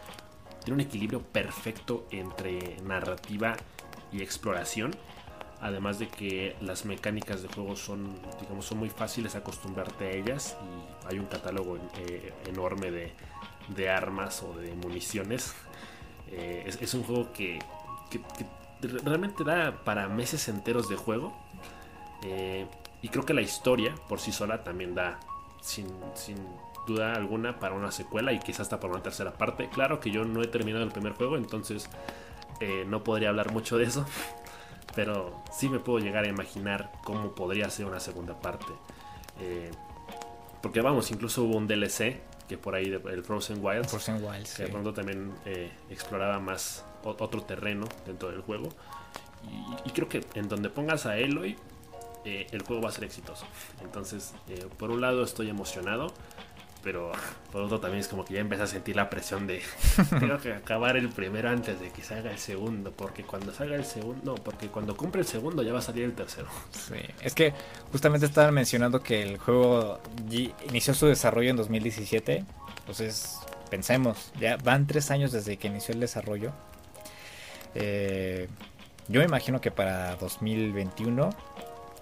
tiene 0.65 0.75
un 0.75 0.81
equilibrio 0.81 1.23
perfecto 1.23 2.07
entre 2.11 2.77
narrativa 2.83 3.57
y 4.13 4.23
exploración. 4.23 4.95
Además 5.63 5.99
de 5.99 6.09
que 6.09 6.57
las 6.63 6.87
mecánicas 6.87 7.43
de 7.43 7.49
juego 7.49 7.77
son, 7.77 8.15
digamos, 8.41 8.65
son 8.65 8.79
muy 8.79 8.89
fáciles 8.89 9.35
acostumbrarte 9.35 10.07
a 10.07 10.11
ellas. 10.11 10.57
Y 11.05 11.13
hay 11.13 11.19
un 11.19 11.27
catálogo 11.27 11.77
eh, 11.99 12.33
enorme 12.47 12.91
de, 12.91 13.91
armas 13.91 14.43
o 14.43 14.59
de 14.59 14.75
municiones. 14.75 15.55
Eh, 16.29 16.65
es, 16.81 16.95
un 16.95 17.03
juego 17.03 17.33
que, 17.35 17.59
realmente 18.81 19.45
da 19.45 19.85
para 19.85 20.09
meses 20.09 20.49
enteros 20.49 20.89
de 20.89 20.97
juego. 20.97 21.37
Eh, 22.23 22.67
y 23.03 23.09
creo 23.09 23.27
que 23.27 23.35
la 23.35 23.43
historia 23.43 23.95
por 24.09 24.19
sí 24.19 24.33
sola 24.33 24.65
también 24.65 24.95
da, 24.95 25.21
sin, 25.61 25.89
duda 26.87 27.13
alguna, 27.13 27.59
para 27.59 27.75
una 27.75 27.91
secuela 27.91 28.33
y 28.33 28.39
quizás 28.39 28.61
hasta 28.61 28.81
para 28.81 28.95
una 28.95 29.03
tercera 29.03 29.35
parte. 29.35 29.69
Claro 29.69 30.01
que 30.01 30.11
yo 30.11 30.25
no 30.25 30.43
he 30.43 30.47
terminado 30.47 30.85
el 30.85 30.91
primer 30.91 31.13
juego, 31.13 31.37
entonces 31.37 31.91
no 32.87 33.03
podría 33.05 33.31
hablar 33.31 33.53
mucho 33.53 33.77
de 33.77 33.85
eso. 33.85 34.07
Pero 34.95 35.43
sí 35.53 35.69
me 35.69 35.79
puedo 35.79 35.99
llegar 35.99 36.25
a 36.25 36.29
imaginar 36.29 36.93
cómo 37.05 37.35
podría 37.35 37.71
ser 37.71 37.87
una 37.87 38.01
segunda 38.01 38.39
parte. 38.41 38.73
Eh, 39.41 39.71
porque 40.61 40.81
vamos, 40.81 41.11
incluso 41.11 41.45
hubo 41.45 41.57
un 41.57 41.67
DLC 41.67 42.21
que 42.49 42.59
por 42.59 42.75
ahí, 42.75 42.87
el 42.87 43.23
Frozen 43.23 43.65
Wilds, 43.65 43.89
Frozen 43.89 44.25
Wilds 44.25 44.55
que 44.57 44.65
de 44.65 44.69
pronto 44.71 44.93
también 44.93 45.33
eh, 45.45 45.71
exploraba 45.89 46.41
más 46.41 46.85
otro 47.05 47.43
terreno 47.43 47.87
dentro 48.05 48.31
del 48.31 48.41
juego. 48.41 48.69
Y, 49.45 49.89
y, 49.89 49.93
creo 49.93 50.09
que 50.09 50.25
en 50.35 50.49
donde 50.49 50.69
pongas 50.69 51.07
a 51.07 51.17
Eloy, 51.17 51.57
eh, 52.25 52.47
el 52.51 52.63
juego 52.63 52.83
va 52.83 52.91
a 52.91 52.93
ser 52.93 53.05
exitoso. 53.05 53.47
Entonces, 53.83 54.35
por 54.79 54.91
un 54.91 55.01
lado 55.01 55.23
estoy 55.23 55.49
emocionado, 55.49 56.13
pero 56.83 57.13
por 57.53 57.63
otro 57.63 57.81
también 57.81 58.01
es 58.01 58.09
como 58.09 58.25
que 58.25 58.35
ya 58.35 58.41
empecé 58.41 58.63
a 58.63 58.67
sentir 58.67 58.97
la 58.97 59.11
presión 59.11 59.47
de 59.47 59.63
tengo 60.21 60.39
que 60.39 60.53
acabar 60.53 60.97
el 60.97 61.09
primero 61.09 61.49
antes 61.49 61.81
de 61.81 61.91
que 61.91 62.03
salga 62.03 62.31
el 62.31 62.39
segundo, 62.39 62.93
porque 62.93 63.23
cuando 63.23 63.53
salga 63.53 63.77
el 63.77 63.85
segundo, 63.85 64.21
no, 64.25 64.35
porque 64.35 64.69
cuando 64.69 64.97
compre 64.97 65.21
el 65.21 65.27
segundo 65.27 65.63
ya 65.63 65.73
va 65.73 65.81
a 65.81 65.83
salir 65.83 66.05
el 66.05 66.15
tercero. 66.15 66.49
Sí, 66.71 67.01
es 67.23 67.35
que 67.35 67.53
justamente 67.93 68.27
estaban 68.27 68.55
mencionando 68.55 69.01
que 69.03 69.23
el 69.23 69.39
juego 69.39 70.01
inició 70.69 70.95
su 70.95 71.07
desarrollo 71.07 71.51
en 71.51 71.57
2017, 71.57 72.45
entonces 72.81 73.39
pensemos, 73.71 74.33
ya 74.41 74.57
van 74.57 74.87
tres 74.87 75.11
años 75.11 75.33
desde 75.33 75.57
que 75.57 75.69
inició 75.69 75.95
el 75.95 76.01
desarrollo. 76.01 76.53
Eh, 77.75 78.49
yo 79.09 79.21
me 79.21 79.27
imagino 79.27 79.61
que 79.61 79.71
para 79.71 80.17
2021 80.17 81.31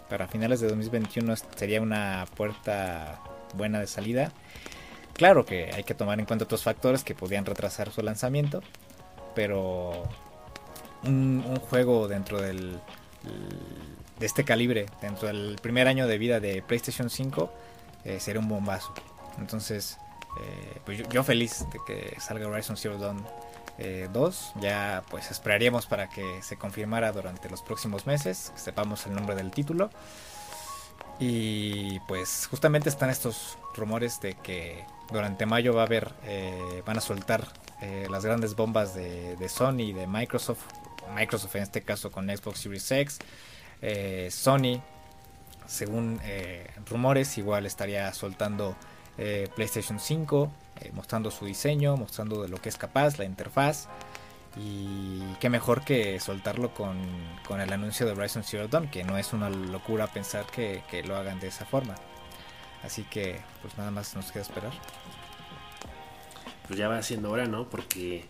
para 0.08 0.26
finales 0.26 0.60
de 0.60 0.68
2021 0.68 1.34
sería 1.56 1.82
una 1.82 2.24
puerta 2.36 3.20
buena 3.54 3.80
de 3.80 3.86
salida. 3.86 4.32
Claro 5.14 5.44
que 5.44 5.70
hay 5.74 5.84
que 5.84 5.94
tomar 5.94 6.20
en 6.20 6.26
cuenta 6.26 6.44
otros 6.44 6.62
factores 6.62 7.02
que 7.02 7.14
podrían 7.14 7.44
retrasar 7.44 7.90
su 7.90 8.02
lanzamiento, 8.02 8.62
pero 9.34 10.08
un, 11.02 11.56
juego 11.56 12.08
dentro 12.08 12.40
del 12.40 12.78
de 14.18 14.26
este 14.26 14.44
calibre, 14.44 14.86
dentro 15.00 15.28
del 15.28 15.56
primer 15.60 15.86
año 15.88 16.06
de 16.06 16.18
vida 16.18 16.40
de 16.40 16.62
PlayStation 16.62 17.10
5, 17.10 17.52
eh, 18.04 18.20
sería 18.20 18.40
un 18.40 18.48
bombazo. 18.48 18.92
Entonces, 19.38 19.98
eh, 20.40 20.80
pues 20.84 21.02
yo, 21.08 21.24
feliz 21.24 21.64
de 21.72 21.78
que 21.86 22.20
salga 22.20 22.46
Horizon 22.48 22.76
Zero 22.76 22.98
Dawn 22.98 23.24
2. 24.12 24.52
Eh, 24.56 24.60
ya 24.60 25.04
pues 25.08 25.30
esperaríamos 25.30 25.86
para 25.86 26.08
que 26.08 26.42
se 26.42 26.56
confirmara 26.56 27.12
durante 27.12 27.48
los 27.48 27.62
próximos 27.62 28.06
meses, 28.06 28.52
que 28.54 28.60
sepamos 28.60 29.06
el 29.06 29.14
nombre 29.14 29.36
del 29.36 29.50
título. 29.50 29.90
Y 31.18 31.98
pues 32.00 32.46
justamente 32.50 32.88
están 32.88 33.10
estos 33.10 33.58
rumores 33.74 34.20
de 34.20 34.34
que 34.34 34.84
durante 35.10 35.46
mayo 35.46 35.74
va 35.74 35.82
a 35.82 35.86
haber, 35.86 36.12
eh, 36.24 36.82
van 36.86 36.98
a 36.98 37.00
soltar 37.00 37.46
eh, 37.80 38.06
las 38.10 38.24
grandes 38.24 38.54
bombas 38.54 38.94
de, 38.94 39.48
Sony 39.48 39.80
y 39.80 39.92
de 39.92 40.06
Microsoft. 40.06 40.62
Microsoft 41.14 41.56
en 41.56 41.62
este 41.62 41.82
caso 41.82 42.10
con 42.10 42.28
Xbox 42.28 42.60
Series 42.60 42.90
X. 42.90 43.18
Sony 44.30 44.80
según 45.66 46.20
rumores, 46.88 47.38
igual 47.38 47.66
estaría 47.66 48.12
soltando 48.12 48.76
PlayStation 49.54 49.98
5, 50.00 50.50
mostrando 50.92 51.30
su 51.30 51.46
diseño, 51.46 51.96
mostrando 51.96 52.42
de 52.42 52.48
lo 52.48 52.60
que 52.60 52.68
es 52.68 52.76
capaz, 52.76 53.18
la 53.18 53.24
interfaz. 53.24 53.88
Y 54.56 55.34
qué 55.40 55.50
mejor 55.50 55.84
que 55.84 56.18
soltarlo 56.20 56.74
con, 56.74 56.98
con 57.46 57.60
el 57.60 57.72
anuncio 57.72 58.06
de 58.06 58.12
Horizon 58.12 58.42
Zero 58.42 58.66
Dawn, 58.68 58.88
que 58.88 59.04
no 59.04 59.18
es 59.18 59.32
una 59.32 59.50
locura 59.50 60.06
pensar 60.06 60.46
que, 60.46 60.82
que 60.90 61.02
lo 61.02 61.16
hagan 61.16 61.38
de 61.38 61.48
esa 61.48 61.64
forma. 61.64 61.94
Así 62.82 63.04
que, 63.04 63.40
pues 63.62 63.76
nada 63.76 63.90
más 63.90 64.14
nos 64.16 64.32
queda 64.32 64.42
esperar. 64.42 64.72
Pues 66.66 66.78
ya 66.78 66.88
va 66.88 67.02
siendo 67.02 67.30
hora, 67.30 67.46
¿no? 67.46 67.68
Porque 67.68 68.24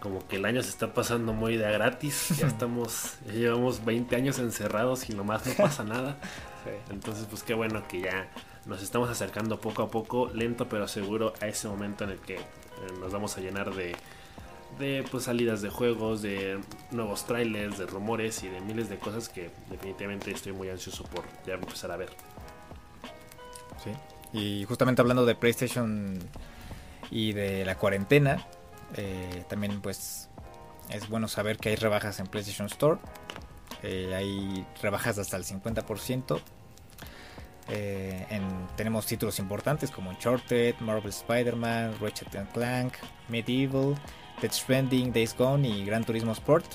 como 0.00 0.26
que 0.28 0.36
el 0.36 0.44
año 0.44 0.62
se 0.62 0.70
está 0.70 0.94
pasando 0.94 1.32
muy 1.32 1.56
de 1.56 1.70
gratis. 1.70 2.28
Ya 2.36 2.46
estamos, 2.48 3.16
ya 3.26 3.32
llevamos 3.32 3.84
20 3.84 4.14
años 4.16 4.38
encerrados 4.38 5.08
y 5.10 5.14
nomás 5.14 5.46
no 5.46 5.54
pasa 5.54 5.84
nada. 5.84 6.18
Entonces, 6.90 7.26
pues 7.28 7.42
qué 7.42 7.54
bueno 7.54 7.86
que 7.88 8.02
ya 8.02 8.28
nos 8.66 8.82
estamos 8.82 9.08
acercando 9.08 9.60
poco 9.60 9.82
a 9.82 9.90
poco, 9.90 10.30
lento 10.34 10.68
pero 10.68 10.86
seguro, 10.88 11.32
a 11.40 11.46
ese 11.46 11.68
momento 11.68 12.04
en 12.04 12.10
el 12.10 12.18
que 12.18 12.36
eh, 12.36 12.42
nos 13.00 13.12
vamos 13.12 13.36
a 13.38 13.40
llenar 13.40 13.74
de, 13.74 13.96
de 14.78 15.04
pues, 15.10 15.24
salidas 15.24 15.62
de 15.62 15.70
juegos, 15.70 16.22
de 16.22 16.60
nuevos 16.90 17.26
trailers, 17.26 17.78
de 17.78 17.86
rumores 17.86 18.42
y 18.42 18.48
de 18.48 18.60
miles 18.60 18.88
de 18.88 18.98
cosas 18.98 19.28
que 19.28 19.50
definitivamente 19.70 20.30
estoy 20.30 20.52
muy 20.52 20.68
ansioso 20.70 21.04
por 21.04 21.24
ya 21.46 21.54
empezar 21.54 21.90
a 21.90 21.96
ver. 21.96 22.10
Sí. 23.82 23.90
Y 24.32 24.64
justamente 24.64 25.00
hablando 25.00 25.24
de 25.24 25.34
PlayStation 25.34 26.18
y 27.10 27.32
de 27.32 27.64
la 27.64 27.76
cuarentena, 27.76 28.46
eh, 28.96 29.44
también 29.48 29.80
pues 29.80 30.28
es 30.90 31.08
bueno 31.08 31.28
saber 31.28 31.58
que 31.58 31.70
hay 31.70 31.76
rebajas 31.76 32.20
en 32.20 32.26
PlayStation 32.26 32.66
Store. 32.66 32.98
Eh, 33.82 34.12
hay 34.14 34.66
rebajas 34.82 35.18
hasta 35.18 35.36
el 35.36 35.44
50%. 35.44 36.40
Eh, 37.70 38.40
tenemos 38.76 39.04
títulos 39.06 39.38
importantes 39.38 39.90
como 39.90 40.10
Uncharted, 40.10 40.76
Marvel 40.80 41.10
Spider-Man, 41.10 41.96
Ratchet 42.00 42.28
Clank, 42.52 42.94
Medieval, 43.28 43.94
Dead 44.40 44.52
Stranding, 44.52 45.12
Days 45.12 45.36
Gone 45.36 45.68
y 45.68 45.84
Gran 45.84 46.04
Turismo 46.04 46.32
Sport. 46.32 46.66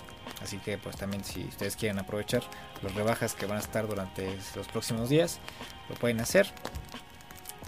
Así 0.41 0.57
que 0.57 0.78
pues 0.78 0.97
también 0.97 1.24
si 1.24 1.45
ustedes 1.45 1.76
quieren 1.76 1.99
aprovechar 1.99 2.43
las 2.82 2.93
rebajas 2.95 3.34
que 3.34 3.45
van 3.45 3.57
a 3.57 3.61
estar 3.61 3.88
durante 3.88 4.38
los 4.55 4.68
próximos 4.68 5.09
días, 5.09 5.39
lo 5.89 5.95
pueden 5.95 6.20
hacer. 6.20 6.47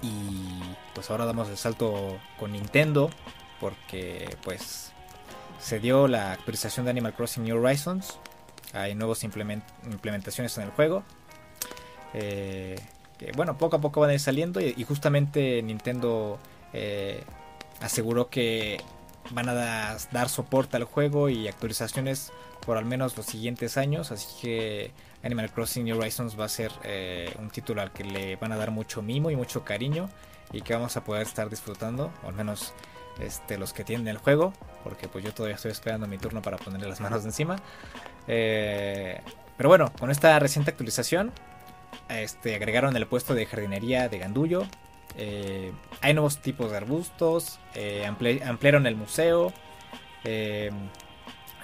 Y 0.01 0.59
pues 0.93 1.09
ahora 1.09 1.25
damos 1.25 1.49
el 1.49 1.57
salto 1.57 2.19
con 2.37 2.51
Nintendo 2.51 3.09
porque 3.59 4.35
pues 4.43 4.91
se 5.59 5.79
dio 5.79 6.07
la 6.07 6.33
actualización 6.33 6.85
de 6.85 6.91
Animal 6.91 7.13
Crossing 7.13 7.43
New 7.43 7.57
Horizons. 7.57 8.19
Hay 8.73 8.93
nuevas 8.93 9.23
implementaciones 9.23 10.57
en 10.57 10.65
el 10.65 10.71
juego. 10.71 11.03
Eh, 12.13 12.75
que 13.17 13.31
bueno, 13.31 13.57
poco 13.57 13.77
a 13.77 13.81
poco 13.81 14.01
van 14.01 14.09
a 14.09 14.13
ir 14.13 14.19
saliendo 14.19 14.59
y, 14.59 14.83
justamente 14.83 15.61
Nintendo 15.61 16.37
eh, 16.73 17.23
aseguró 17.81 18.29
que 18.29 18.81
van 19.31 19.49
a 19.49 19.53
dar 19.53 20.29
soporte 20.29 20.77
al 20.77 20.83
juego 20.83 21.29
y 21.29 21.47
actualizaciones 21.47 22.31
por 22.65 22.77
al 22.77 22.85
menos 22.85 23.15
los 23.17 23.25
siguientes 23.25 23.77
años. 23.77 24.11
Así 24.11 24.27
que 24.41 24.91
Animal 25.23 25.51
Crossing 25.51 25.85
New 25.85 25.97
Horizons 25.97 26.39
va 26.39 26.45
a 26.45 26.49
ser 26.49 26.71
eh, 26.83 27.33
un 27.39 27.49
título 27.49 27.81
al 27.81 27.91
que 27.91 28.03
le 28.03 28.35
van 28.35 28.51
a 28.51 28.57
dar 28.57 28.71
mucho 28.71 29.01
mimo 29.01 29.31
y 29.31 29.35
mucho 29.35 29.63
cariño 29.63 30.09
y 30.51 30.61
que 30.61 30.73
vamos 30.73 30.95
a 30.97 31.03
poder 31.03 31.23
estar 31.23 31.49
disfrutando, 31.49 32.11
o 32.23 32.27
al 32.27 32.35
menos 32.35 32.73
este, 33.19 33.57
los 33.57 33.73
que 33.73 33.83
tienen 33.83 34.07
el 34.07 34.17
juego, 34.17 34.53
porque 34.83 35.07
pues 35.07 35.23
yo 35.23 35.33
todavía 35.33 35.55
estoy 35.55 35.71
esperando 35.71 36.07
mi 36.07 36.17
turno 36.17 36.41
para 36.41 36.57
ponerle 36.57 36.87
las 36.87 37.01
manos 37.01 37.25
encima. 37.25 37.57
Eh, 38.27 39.19
pero 39.57 39.69
bueno, 39.69 39.91
con 39.99 40.11
esta 40.11 40.37
reciente 40.39 40.71
actualización, 40.71 41.31
este, 42.09 42.55
agregaron 42.55 42.95
el 42.95 43.07
puesto 43.07 43.33
de 43.33 43.45
jardinería 43.45 44.09
de 44.09 44.19
Gandullo. 44.19 44.67
Eh, 45.17 45.71
hay 46.01 46.13
nuevos 46.13 46.39
tipos 46.39 46.71
de 46.71 46.77
arbustos, 46.77 47.59
ampliaron 48.05 48.87
el 48.87 48.95
museo. 48.95 49.53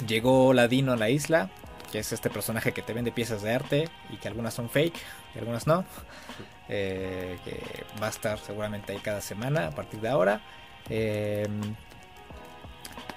llegó 0.07 0.53
Ladino 0.53 0.93
a 0.93 0.97
la 0.97 1.09
isla, 1.09 1.49
que 1.91 1.99
es 1.99 2.11
este 2.11 2.29
personaje 2.29 2.71
que 2.71 2.81
te 2.81 2.93
vende 2.93 3.11
piezas 3.11 3.41
de 3.41 3.53
arte 3.53 3.89
y 4.09 4.17
que 4.17 4.27
algunas 4.27 4.53
son 4.53 4.69
fake 4.69 4.95
y 5.35 5.39
algunas 5.39 5.67
no. 5.67 5.85
Eh, 6.69 7.37
que 7.43 7.59
va 8.01 8.07
a 8.07 8.09
estar 8.11 8.39
seguramente 8.39 8.93
ahí 8.93 8.99
cada 8.99 9.19
semana 9.19 9.67
a 9.67 9.71
partir 9.71 9.99
de 9.99 10.09
ahora. 10.09 10.41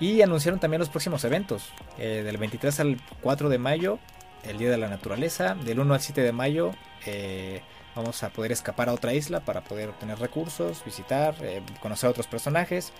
Y 0.00 0.22
anunciaron 0.22 0.60
también 0.60 0.80
los 0.80 0.88
próximos 0.88 1.24
eventos. 1.24 1.72
Eh, 1.98 2.22
del 2.24 2.36
23 2.36 2.80
al 2.80 3.00
4 3.20 3.48
de 3.48 3.58
mayo, 3.58 3.98
el 4.42 4.58
Día 4.58 4.70
de 4.70 4.76
la 4.76 4.88
Naturaleza. 4.88 5.54
Del 5.54 5.80
1 5.80 5.94
al 5.94 6.00
7 6.00 6.20
de 6.22 6.32
mayo 6.32 6.72
eh, 7.06 7.62
vamos 7.94 8.22
a 8.22 8.30
poder 8.30 8.52
escapar 8.52 8.88
a 8.88 8.92
otra 8.92 9.12
isla 9.12 9.40
para 9.40 9.62
poder 9.62 9.90
obtener 9.90 10.18
recursos, 10.18 10.84
visitar, 10.84 11.34
conocer 11.80 12.08
a 12.08 12.10
otros 12.10 12.26
personajes. 12.26 12.92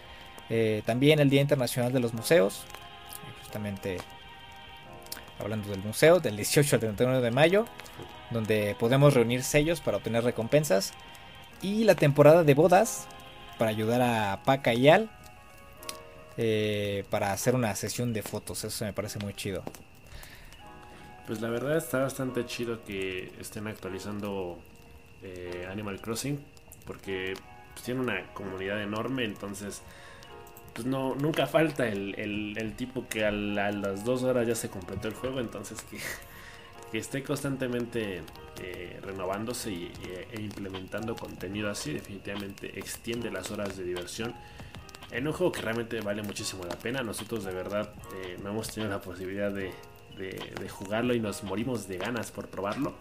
también 0.87 1.21
el 1.21 1.31
Día 1.31 1.41
Internacional 1.41 1.93
de 1.93 2.01
los 2.01 2.15
Museos. 2.15 2.65
Justamente 3.43 3.99
hablando 5.39 5.69
del 5.69 5.83
museo, 5.83 6.21
del 6.21 6.37
18 6.37 6.77
al 6.77 6.81
31 6.81 7.21
de 7.21 7.31
mayo, 7.31 7.67
donde 8.31 8.77
podemos 8.79 9.15
reunir 9.15 9.43
sellos 9.43 9.81
para 9.81 9.99
obtener 9.99 10.25
recompensas. 10.25 10.93
Y 11.63 11.85
la 11.85 11.95
temporada 11.95 12.45
de 12.45 12.55
bodas, 12.55 13.07
para 13.59 13.71
ayudar 13.71 14.03
a 14.03 14.43
Paca 14.45 14.75
y 14.75 14.89
Al, 14.89 15.11
eh, 16.37 17.05
para 17.11 17.33
hacer 17.33 17.55
una 17.55 17.75
sesión 17.75 18.13
de 18.13 18.23
fotos. 18.23 18.65
Eso 18.65 18.85
me 18.85 18.93
parece 18.93 19.19
muy 19.19 19.35
chido. 19.35 19.63
Pues 21.27 21.41
la 21.41 21.49
verdad 21.49 21.77
está 21.77 22.01
bastante 22.01 22.45
chido 22.45 22.85
que 22.85 23.33
estén 23.41 23.67
actualizando 23.67 24.59
eh, 25.25 25.67
Animal 25.71 26.01
Crossing, 26.01 26.39
porque 26.87 27.35
pues, 27.73 27.85
tiene 27.85 28.01
una 28.01 28.33
comunidad 28.33 28.81
enorme, 28.83 29.25
entonces 29.25 29.83
pues 30.75 30.87
no, 30.87 31.15
nunca 31.15 31.47
falta 31.47 31.87
el, 31.87 32.75
tipo 32.77 33.07
que 33.09 33.25
a, 33.25 33.31
las 33.31 34.05
dos 34.05 34.25
horas 34.25 34.47
ya 34.47 34.55
se 34.55 34.69
completó 34.69 35.09
el 35.09 35.15
juego, 35.15 35.41
entonces 35.41 35.81
que, 35.83 35.99
esté 36.99 37.23
constantemente 37.25 38.23
eh, 38.61 39.01
renovándose 39.03 39.73
y, 39.73 39.93
e 40.31 40.41
implementando 40.41 41.17
contenido 41.17 41.71
así, 41.71 41.93
definitivamente 41.93 42.79
extiende 42.79 43.31
las 43.31 43.51
horas 43.51 43.77
de 43.77 43.85
diversión. 43.85 44.35
En 45.11 45.27
un 45.29 45.33
juego 45.33 45.53
que 45.53 45.63
realmente 45.63 46.01
vale 46.01 46.23
muchísimo 46.23 46.65
la 46.65 46.77
pena, 46.77 47.03
nosotros 47.03 47.45
de 47.45 47.53
verdad 47.53 47.93
eh, 48.17 48.37
no 48.43 48.51
hemos 48.51 48.69
tenido 48.69 48.91
la 48.91 49.01
posibilidad 49.01 49.53
de, 49.53 49.73
jugarlo 50.69 51.15
y 51.15 51.21
nos 51.21 51.43
morimos 51.45 51.87
de 51.87 51.99
ganas 51.99 52.33
por 52.33 52.49
probarlo. 52.49 52.95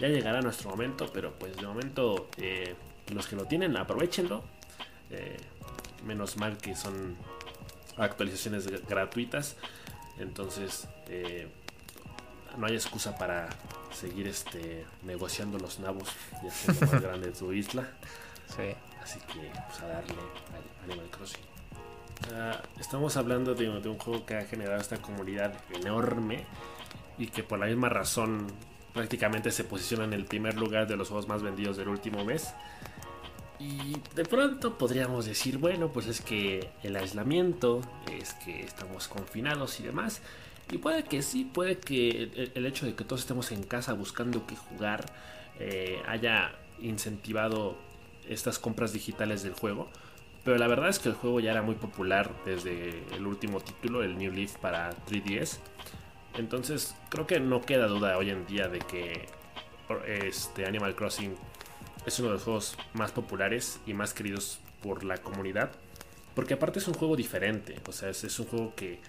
Ya 0.00 0.08
llegará 0.08 0.40
nuestro 0.40 0.70
momento, 0.70 1.10
pero 1.12 1.32
pues 1.34 1.56
de 1.56 1.66
momento 1.66 2.28
eh, 2.36 2.74
los 3.12 3.26
que 3.26 3.36
lo 3.36 3.46
tienen 3.46 3.76
aprovechenlo 3.76 4.44
menos 6.04 6.36
mal 6.36 6.56
que 6.58 6.74
son 6.74 7.16
actualizaciones 7.96 8.66
gratuitas. 8.86 9.56
Entonces, 10.18 10.88
eh, 11.08 11.48
no 12.56 12.66
hay 12.66 12.74
excusa 12.74 13.16
para 13.16 13.48
seguir 13.92 14.26
este 14.26 14.84
negociando 15.02 15.58
los 15.58 15.78
nabos 15.78 16.08
y 16.42 16.48
haciendo 16.48 16.86
más 16.86 17.02
grande 17.02 17.30
tu 17.32 17.52
isla. 17.52 17.88
Así 19.02 19.20
que, 19.20 19.50
pues 19.68 19.80
a 19.82 19.86
darle 19.86 20.14
al 20.14 20.90
Animal 20.90 21.10
Crossing. 21.10 21.40
Ah, 22.34 22.60
estamos 22.80 23.16
hablando 23.16 23.54
de, 23.54 23.80
de, 23.80 23.88
un 23.88 23.98
juego 23.98 24.26
que 24.26 24.34
ha 24.34 24.44
generado 24.44 24.80
esta 24.80 25.00
comunidad 25.00 25.54
enorme 25.72 26.46
y 27.16 27.28
que 27.28 27.44
por 27.44 27.60
la 27.60 27.66
misma 27.66 27.88
razón 27.88 28.48
prácticamente 28.98 29.52
se 29.52 29.62
posiciona 29.62 30.02
en 30.02 30.12
el 30.12 30.24
primer 30.24 30.56
lugar 30.56 30.88
de 30.88 30.96
los 30.96 31.06
juegos 31.06 31.28
más 31.28 31.40
vendidos 31.40 31.76
del 31.76 31.86
último 31.86 32.24
mes. 32.24 32.52
Y 33.60 33.96
de 34.16 34.24
pronto 34.24 34.76
podríamos 34.76 35.24
decir, 35.24 35.58
bueno, 35.58 35.92
pues 35.92 36.08
es 36.08 36.20
que 36.20 36.70
el 36.82 36.96
aislamiento, 36.96 37.80
es 38.12 38.34
que 38.34 38.60
estamos 38.60 39.06
confinados 39.06 39.78
y 39.78 39.84
demás. 39.84 40.20
Y 40.72 40.78
puede 40.78 41.04
que 41.04 41.22
sí, 41.22 41.44
puede 41.44 41.78
que 41.78 42.50
el, 42.56 42.66
hecho 42.66 42.86
de 42.86 42.96
que 42.96 43.04
todos 43.04 43.20
estemos 43.20 43.52
en 43.52 43.62
casa 43.62 43.92
buscando 43.92 44.44
qué 44.48 44.56
jugar 44.56 45.06
eh, 45.60 46.02
haya 46.08 46.56
incentivado 46.80 47.76
estas 48.28 48.58
compras 48.58 48.92
digitales 48.92 49.44
del 49.44 49.52
juego. 49.52 49.88
Pero 50.44 50.58
la 50.58 50.66
verdad 50.66 50.88
es 50.88 50.98
que 50.98 51.08
el 51.08 51.14
juego 51.14 51.38
ya 51.38 51.52
era 51.52 51.62
muy 51.62 51.76
popular 51.76 52.32
desde 52.44 53.04
el 53.14 53.24
último 53.28 53.60
título, 53.60 54.02
el 54.02 54.18
New 54.18 54.32
Leaf 54.32 54.56
para 54.56 54.90
3DS. 55.06 55.58
Entonces 56.34 56.94
creo 57.08 57.26
que 57.26 57.40
no 57.40 57.62
queda 57.62 57.86
duda 57.86 58.16
hoy 58.16 58.30
en 58.30 58.46
día 58.46 58.68
de 58.68 58.78
que 58.80 59.26
este 60.06 60.66
Animal 60.66 60.94
Crossing 60.94 61.34
es 62.06 62.18
uno 62.18 62.28
de 62.28 62.34
los 62.34 62.44
juegos 62.44 62.76
más 62.94 63.12
populares 63.12 63.80
y 63.86 63.94
más 63.94 64.14
queridos 64.14 64.60
por 64.82 65.04
la 65.04 65.18
comunidad. 65.18 65.70
Porque 66.34 66.54
aparte 66.54 66.78
es 66.78 66.88
un 66.88 66.94
juego 66.94 67.16
diferente. 67.16 67.80
O 67.86 67.92
sea, 67.92 68.10
es, 68.10 68.38
un 68.38 68.46
juego 68.46 68.74
que, 68.74 69.00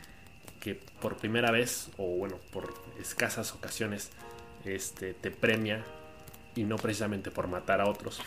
que, 0.59 0.75
por 0.75 1.17
primera 1.17 1.51
vez, 1.51 1.89
o 1.97 2.17
bueno, 2.17 2.37
por 2.51 2.73
escasas 2.99 3.53
ocasiones, 3.53 4.11
este, 4.65 5.13
te 5.13 5.31
premia. 5.31 5.83
Y 6.55 6.63
no 6.63 6.75
precisamente 6.77 7.31
por 7.31 7.47
matar 7.47 7.81
a 7.81 7.89
otros. 7.89 8.21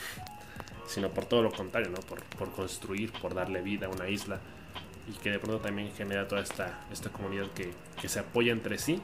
Sino 0.87 1.11
por 1.11 1.27
todo 1.27 1.43
lo 1.43 1.53
contrario, 1.53 1.91
¿no? 1.91 1.99
Por, 2.01 2.51
construir, 2.53 3.13
por 3.13 3.35
darle 3.35 3.61
vida 3.61 3.87
a 3.87 3.91
una 3.91 4.09
isla. 4.09 4.41
Y 5.09 5.13
que 5.15 5.31
de 5.31 5.39
pronto 5.39 5.61
también 5.61 5.93
genera 5.93 6.29
toda 6.29 6.43
esta, 6.43 6.85
esta 6.93 7.11
comunidad 7.11 7.51
que, 7.53 7.73
que 8.01 8.09
se 8.09 8.21
apoya 8.21 8.53
entre 8.53 8.79
sí. 8.79 9.01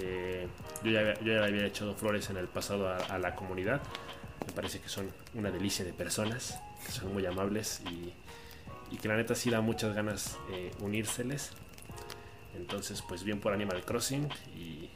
Eh, 0.00 0.46
yo, 0.82 0.90
ya, 0.90 1.14
yo, 1.20 1.32
ya, 1.32 1.44
había 1.44 1.66
echado 1.66 1.94
flores 1.94 2.28
en 2.30 2.36
el 2.36 2.48
pasado 2.48 2.88
a, 2.88 3.18
la 3.18 3.34
comunidad. 3.34 3.80
Me 4.46 4.52
parece 4.52 4.80
que 4.80 4.88
son 4.88 5.10
una 5.34 5.50
delicia 5.50 5.84
de 5.84 5.92
personas, 5.92 6.60
que 6.84 6.92
son 6.92 7.12
muy 7.12 7.24
amables 7.24 7.80
y, 7.90 8.12
y 8.94 8.98
que 8.98 9.08
la 9.08 9.16
neta 9.16 9.34
sí 9.34 9.50
da 9.50 9.60
muchas 9.60 9.94
ganas 9.94 10.38
eh, 10.52 10.70
unírseles. 10.80 11.52
Entonces, 12.54 13.02
pues 13.02 13.24
bien 13.24 13.40
por 13.40 13.52
Animal 13.52 13.84
Crossing 13.84 14.28
y 14.56 14.90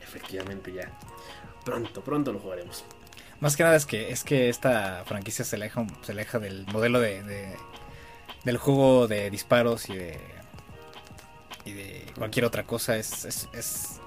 efectivamente 0.00 0.72
ya 0.72 0.92
pronto, 1.64 2.02
pronto 2.02 2.32
lo 2.32 2.38
jugaremos. 2.38 2.84
Más 3.40 3.56
que 3.56 3.64
nada 3.64 3.76
es 3.76 3.84
que 3.84 4.10
es 4.10 4.24
que 4.24 4.48
esta 4.48 5.04
franquicia 5.04 5.44
se 5.44 5.56
aleja, 5.56 5.84
se 6.02 6.12
aleja 6.12 6.38
del 6.38 6.66
modelo 6.66 7.00
de, 7.00 7.54
del 8.46 8.56
juego 8.56 9.08
de 9.08 9.28
disparos 9.28 9.90
y 9.90 9.96
de 9.96 10.18
y 11.66 11.72
de 11.72 12.12
cualquier 12.16 12.46
otra 12.46 12.62
cosa. 12.62 12.96
Es, 12.96 13.24
es, 13.24 13.48
es, 13.52 14.00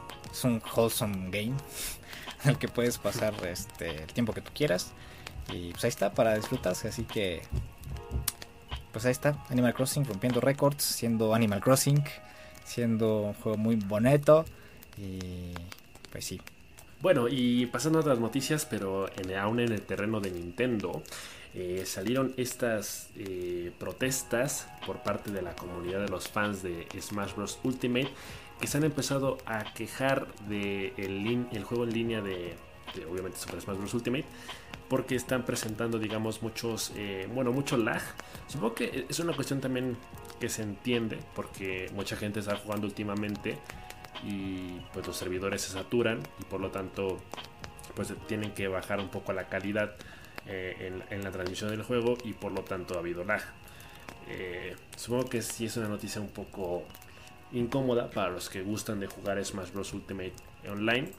un 0.44 0.62
wholesome 0.74 1.30
game 1.32 1.58
al 2.46 2.58
que 2.58 2.70
puedes 2.70 2.98
pasar 2.98 3.34
este, 3.46 4.04
el 4.04 4.14
tiempo 4.14 4.34
que 4.34 4.42
tú 4.42 4.52
quieras. 4.56 4.94
Y 5.52 5.72
pues 5.72 5.84
ahí 5.84 5.90
está 5.90 6.14
para 6.14 6.36
disfrutarse. 6.36 6.88
Así 6.88 7.04
que 7.04 7.42
pues 8.94 9.06
ahí 9.06 9.12
está, 9.12 9.38
Animal 9.50 9.74
Crossing 9.74 10.06
rompiendo 10.06 10.40
récords, 10.40 10.84
siendo 10.84 11.36
Animal 11.36 11.60
Crossing, 11.60 12.04
siendo 12.64 13.22
un 13.22 13.34
juego 13.34 13.58
muy 13.58 13.76
bonito. 13.76 14.46
Y 14.98 15.54
pues 16.12 16.26
sí, 16.26 16.42
bueno, 17.02 17.28
y 17.30 17.66
pasando 17.68 18.00
a 18.00 18.02
otras 18.02 18.20
noticias, 18.20 18.66
pero 18.66 19.10
en, 19.18 19.34
aún 19.36 19.60
en 19.62 19.72
el 19.72 19.82
terreno 19.82 20.20
de 20.20 20.32
Nintendo, 20.32 21.02
eh, 21.56 21.84
salieron 21.86 22.34
estas 22.38 23.10
eh, 23.16 23.72
protestas 23.80 24.68
por 24.86 25.02
parte 25.02 25.32
de 25.32 25.42
la 25.42 25.56
comunidad 25.56 26.02
de 26.02 26.10
los 26.10 26.28
fans 26.28 26.62
de 26.62 26.88
Smash 27.00 27.34
Bros. 27.36 27.60
Ultimate 27.64 28.10
que 28.60 28.68
se 28.68 28.78
han 28.78 28.84
empezado 28.84 29.38
a 29.46 29.74
quejar 29.74 30.28
del 30.48 30.96
de 30.98 31.48
el 31.52 31.64
juego 31.64 31.86
en 31.86 31.94
línea 31.94 32.22
de, 32.22 32.56
obviamente 33.10 33.38
sobre 33.40 33.62
Smash 33.62 33.78
Bros. 33.78 33.94
Ultimate 33.94 34.26
porque 34.90 35.16
están 35.16 35.46
presentando 35.46 36.00
digamos 36.00 36.42
muchos 36.42 36.92
eh, 36.96 37.28
bueno 37.34 37.52
mucho 37.52 37.78
lag 37.78 38.02
supongo 38.48 38.76
que 38.76 39.06
es 39.08 39.20
una 39.20 39.34
cuestión 39.34 39.62
también 39.62 39.96
que 40.40 40.50
se 40.50 40.64
entiende 40.64 41.20
porque 41.36 41.90
mucha 41.94 42.16
gente 42.16 42.40
está 42.40 42.58
jugando 42.58 42.88
últimamente 42.88 43.58
y 44.24 44.80
pues 44.94 45.06
los 45.06 45.16
servidores 45.16 45.62
se 45.62 45.72
saturan 45.72 46.20
y 46.40 46.46
por 46.46 46.60
lo 46.60 46.72
tanto 46.72 47.18
pues 47.96 48.14
tienen 48.28 48.52
que 48.54 48.68
bajar 48.68 49.00
un 49.00 49.10
poco 49.10 49.32
la 49.34 49.48
calidad 49.48 49.96
eh, 50.52 51.04
en, 51.12 51.24
la 51.24 51.30
transmisión 51.30 51.70
del 51.70 51.84
juego 51.84 52.18
y 52.24 52.34
por 52.34 52.52
lo 52.52 52.64
tanto 52.64 52.96
ha 52.96 53.00
habido 53.00 53.24
lag. 53.24 53.44
Eh, 54.28 54.76
supongo 54.98 55.26
que 55.26 55.44
sí 55.44 55.66
es 55.66 55.78
una 55.78 55.88
noticia 55.88 56.20
un 56.20 56.30
poco 56.30 56.86
incómoda 57.52 58.10
para 58.10 58.32
los 58.32 58.50
que 58.50 58.64
gustan 58.64 59.00
de 59.00 59.06
jugar 59.06 59.44
Smash 59.46 59.72
Bros. 59.72 59.94
Ultimate 59.94 60.34
online. 60.68 61.12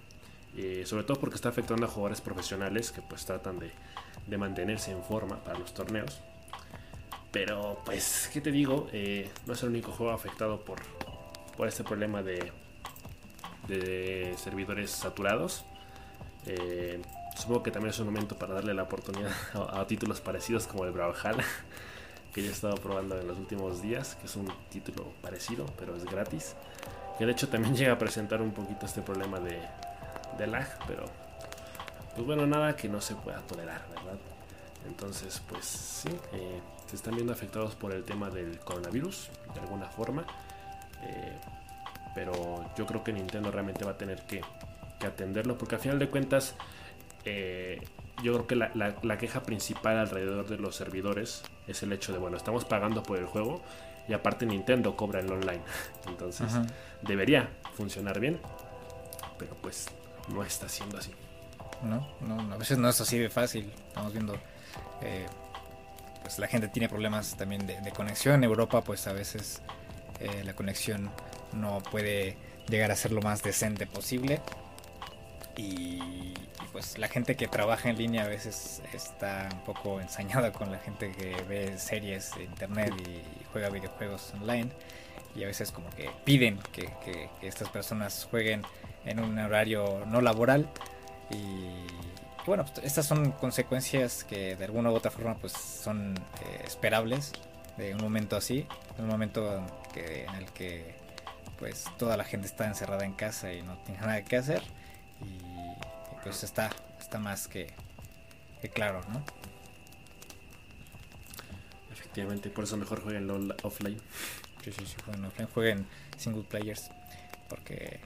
Eh, 0.56 0.82
sobre 0.84 1.04
todo 1.04 1.20
porque 1.20 1.36
está 1.36 1.48
afectando 1.48 1.86
a 1.86 1.88
jugadores 1.88 2.20
profesionales 2.20 2.90
que 2.90 3.02
pues 3.02 3.24
tratan 3.24 3.60
de, 3.60 3.70
de 4.26 4.36
mantenerse 4.36 4.90
en 4.90 5.04
forma 5.04 5.36
para 5.44 5.60
los 5.60 5.72
torneos. 5.74 6.20
Pero 7.30 7.80
pues, 7.84 8.28
¿qué 8.32 8.40
te 8.40 8.50
digo? 8.50 8.88
no 9.46 9.52
es 9.52 9.62
el 9.62 9.68
único 9.68 9.92
juego 9.92 10.12
afectado 10.12 10.64
por, 10.64 10.80
por 11.56 11.68
este 11.68 11.84
problema 11.84 12.20
de, 12.24 12.50
de 13.68 14.34
servidores 14.36 14.90
saturados. 14.90 15.64
Supongo 17.40 17.62
que 17.62 17.70
también 17.70 17.90
es 17.90 17.98
un 17.98 18.06
momento 18.06 18.36
para 18.36 18.54
darle 18.54 18.74
la 18.74 18.84
oportunidad 18.84 19.32
a, 19.72 19.86
títulos 19.86 20.20
parecidos 20.20 20.66
como 20.66 20.84
el 20.84 20.92
Brawlhalla, 20.92 21.44
que 22.34 22.42
ya 22.42 22.48
he 22.48 22.52
estado 22.52 22.76
probando 22.76 23.18
en 23.18 23.26
los 23.26 23.38
últimos 23.38 23.82
días, 23.82 24.14
que 24.16 24.26
es 24.26 24.36
un 24.36 24.48
título 24.70 25.12
parecido, 25.22 25.66
pero 25.78 25.96
es 25.96 26.04
gratis. 26.04 26.54
Que 27.18 27.26
de 27.26 27.32
hecho 27.32 27.48
también 27.48 27.74
llega 27.76 27.92
a 27.92 27.98
presentar 27.98 28.40
un 28.40 28.52
poquito 28.52 28.86
este 28.86 29.02
problema 29.02 29.40
de, 29.40 29.60
lag, 30.46 30.66
pero 30.86 31.04
pues 32.14 32.26
bueno, 32.26 32.46
nada 32.46 32.74
que 32.76 32.88
no 32.88 33.00
se 33.00 33.14
pueda 33.14 33.40
tolerar, 33.42 33.82
¿verdad? 33.90 34.18
Entonces, 34.86 35.42
pues 35.46 35.66
sí, 35.66 36.08
eh, 36.32 36.60
se 36.86 36.96
están 36.96 37.14
viendo 37.14 37.32
afectados 37.32 37.74
por 37.74 37.92
el 37.92 38.04
tema 38.04 38.30
del 38.30 38.58
coronavirus, 38.60 39.28
de 39.54 39.60
alguna 39.60 39.86
forma. 39.86 40.24
Eh, 41.02 41.38
pero 42.14 42.64
yo 42.76 42.86
creo 42.86 43.04
que 43.04 43.12
Nintendo 43.12 43.50
realmente 43.50 43.84
va 43.84 43.92
a 43.92 43.98
tener 43.98 44.22
que, 44.22 44.40
atenderlo 45.06 45.56
porque 45.56 45.76
al 45.76 45.80
final 45.80 45.98
de 45.98 46.10
cuentas 46.10 46.54
eh, 47.24 47.80
yo 48.22 48.32
creo 48.34 48.46
que 48.46 48.56
la, 48.56 49.18
queja 49.18 49.42
principal 49.42 49.98
alrededor 49.98 50.48
de 50.48 50.58
los 50.58 50.76
servidores 50.76 51.42
es 51.66 51.82
el 51.82 51.92
hecho 51.92 52.12
de, 52.12 52.18
bueno, 52.18 52.36
estamos 52.36 52.64
pagando 52.64 53.02
por 53.02 53.18
el 53.18 53.26
juego 53.26 53.62
y 54.08 54.12
aparte 54.12 54.46
Nintendo 54.46 54.96
cobra 54.96 55.20
el 55.20 55.30
online. 55.30 55.62
Entonces 56.06 56.52
debería 57.02 57.50
funcionar 57.74 58.20
bien, 58.20 58.38
pero 59.38 59.54
pues 59.62 59.88
no 60.28 60.42
está 60.42 60.68
siendo 60.68 60.98
así. 60.98 61.12
No, 61.82 62.06
no, 62.20 62.52
a 62.52 62.56
veces 62.58 62.76
no 62.78 62.88
es 62.88 63.00
así 63.00 63.18
de 63.18 63.30
fácil. 63.30 63.72
Estamos 63.88 64.12
viendo, 64.12 64.34
eh, 65.00 65.26
pues 66.22 66.38
la 66.38 66.46
gente 66.46 66.68
tiene 66.68 66.88
problemas 66.88 67.36
también 67.36 67.66
de, 67.66 67.92
conexión. 67.92 68.36
En 68.36 68.44
Europa, 68.44 68.82
pues 68.82 69.06
a 69.06 69.12
veces 69.12 69.62
eh, 70.20 70.42
la 70.44 70.54
conexión 70.54 71.10
no 71.52 71.78
puede 71.90 72.36
llegar 72.68 72.90
a 72.90 72.96
ser 72.96 73.12
lo 73.12 73.22
más 73.22 73.42
decente 73.42 73.86
posible. 73.86 74.40
Y, 75.56 76.34
pues 76.72 76.98
la 76.98 77.08
gente 77.08 77.36
que 77.36 77.48
trabaja 77.48 77.90
en 77.90 77.98
línea 77.98 78.24
a 78.24 78.28
veces 78.28 78.82
está 78.92 79.48
un 79.52 79.64
poco 79.64 80.00
ensañada 80.00 80.52
con 80.52 80.70
la 80.70 80.78
gente 80.78 81.12
que 81.12 81.34
ve 81.48 81.78
series 81.78 82.34
de 82.34 82.44
internet 82.44 82.92
y 83.06 83.22
juega 83.52 83.68
videojuegos 83.68 84.32
online. 84.40 84.70
Y 85.36 85.44
a 85.44 85.46
veces 85.46 85.70
como 85.70 85.88
que 85.90 86.10
piden 86.24 86.58
que, 86.72 87.28
estas 87.42 87.68
personas 87.68 88.26
jueguen 88.28 88.62
en 89.04 89.20
un 89.20 89.38
horario 89.38 90.04
no 90.06 90.20
laboral. 90.20 90.68
Y 91.30 91.86
bueno, 92.46 92.64
pues, 92.64 92.84
estas 92.84 93.06
son 93.06 93.30
consecuencias 93.32 94.24
que 94.24 94.56
de 94.56 94.64
alguna 94.64 94.90
u 94.90 94.94
otra 94.94 95.12
forma 95.12 95.36
pues 95.36 95.52
son 95.52 96.14
eh, 96.16 96.62
esperables 96.64 97.32
de 97.76 97.94
un 97.94 98.00
momento 98.00 98.36
así, 98.36 98.66
un 98.98 99.06
momento 99.06 99.64
que, 99.94 100.24
en 100.24 100.34
el 100.34 100.46
que 100.46 100.94
pues 101.58 101.84
toda 101.98 102.16
la 102.16 102.24
gente 102.24 102.46
está 102.46 102.66
encerrada 102.66 103.04
en 103.04 103.12
casa 103.12 103.52
y 103.52 103.62
no 103.62 103.76
tiene 103.84 104.00
nada 104.00 104.22
que 104.22 104.36
hacer 104.36 104.62
y, 105.20 105.49
pues 106.22 106.42
está 106.44 106.70
está 106.98 107.18
más 107.18 107.48
que, 107.48 107.72
claro 108.72 109.00
no 109.12 109.22
efectivamente 112.10 112.50
por 112.50 112.64
eso 112.64 112.76
mejor 112.76 113.02
jueguen 113.02 113.30
offline. 113.62 114.00
Sí 114.64 114.72
sí 114.72 114.84
sí 114.86 114.96
jueguen 115.04 115.24
offline 115.24 115.48
jueguen 115.48 115.86
single 116.16 116.42
players 116.42 116.90
porque 117.48 118.00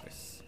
pues 0.00 0.42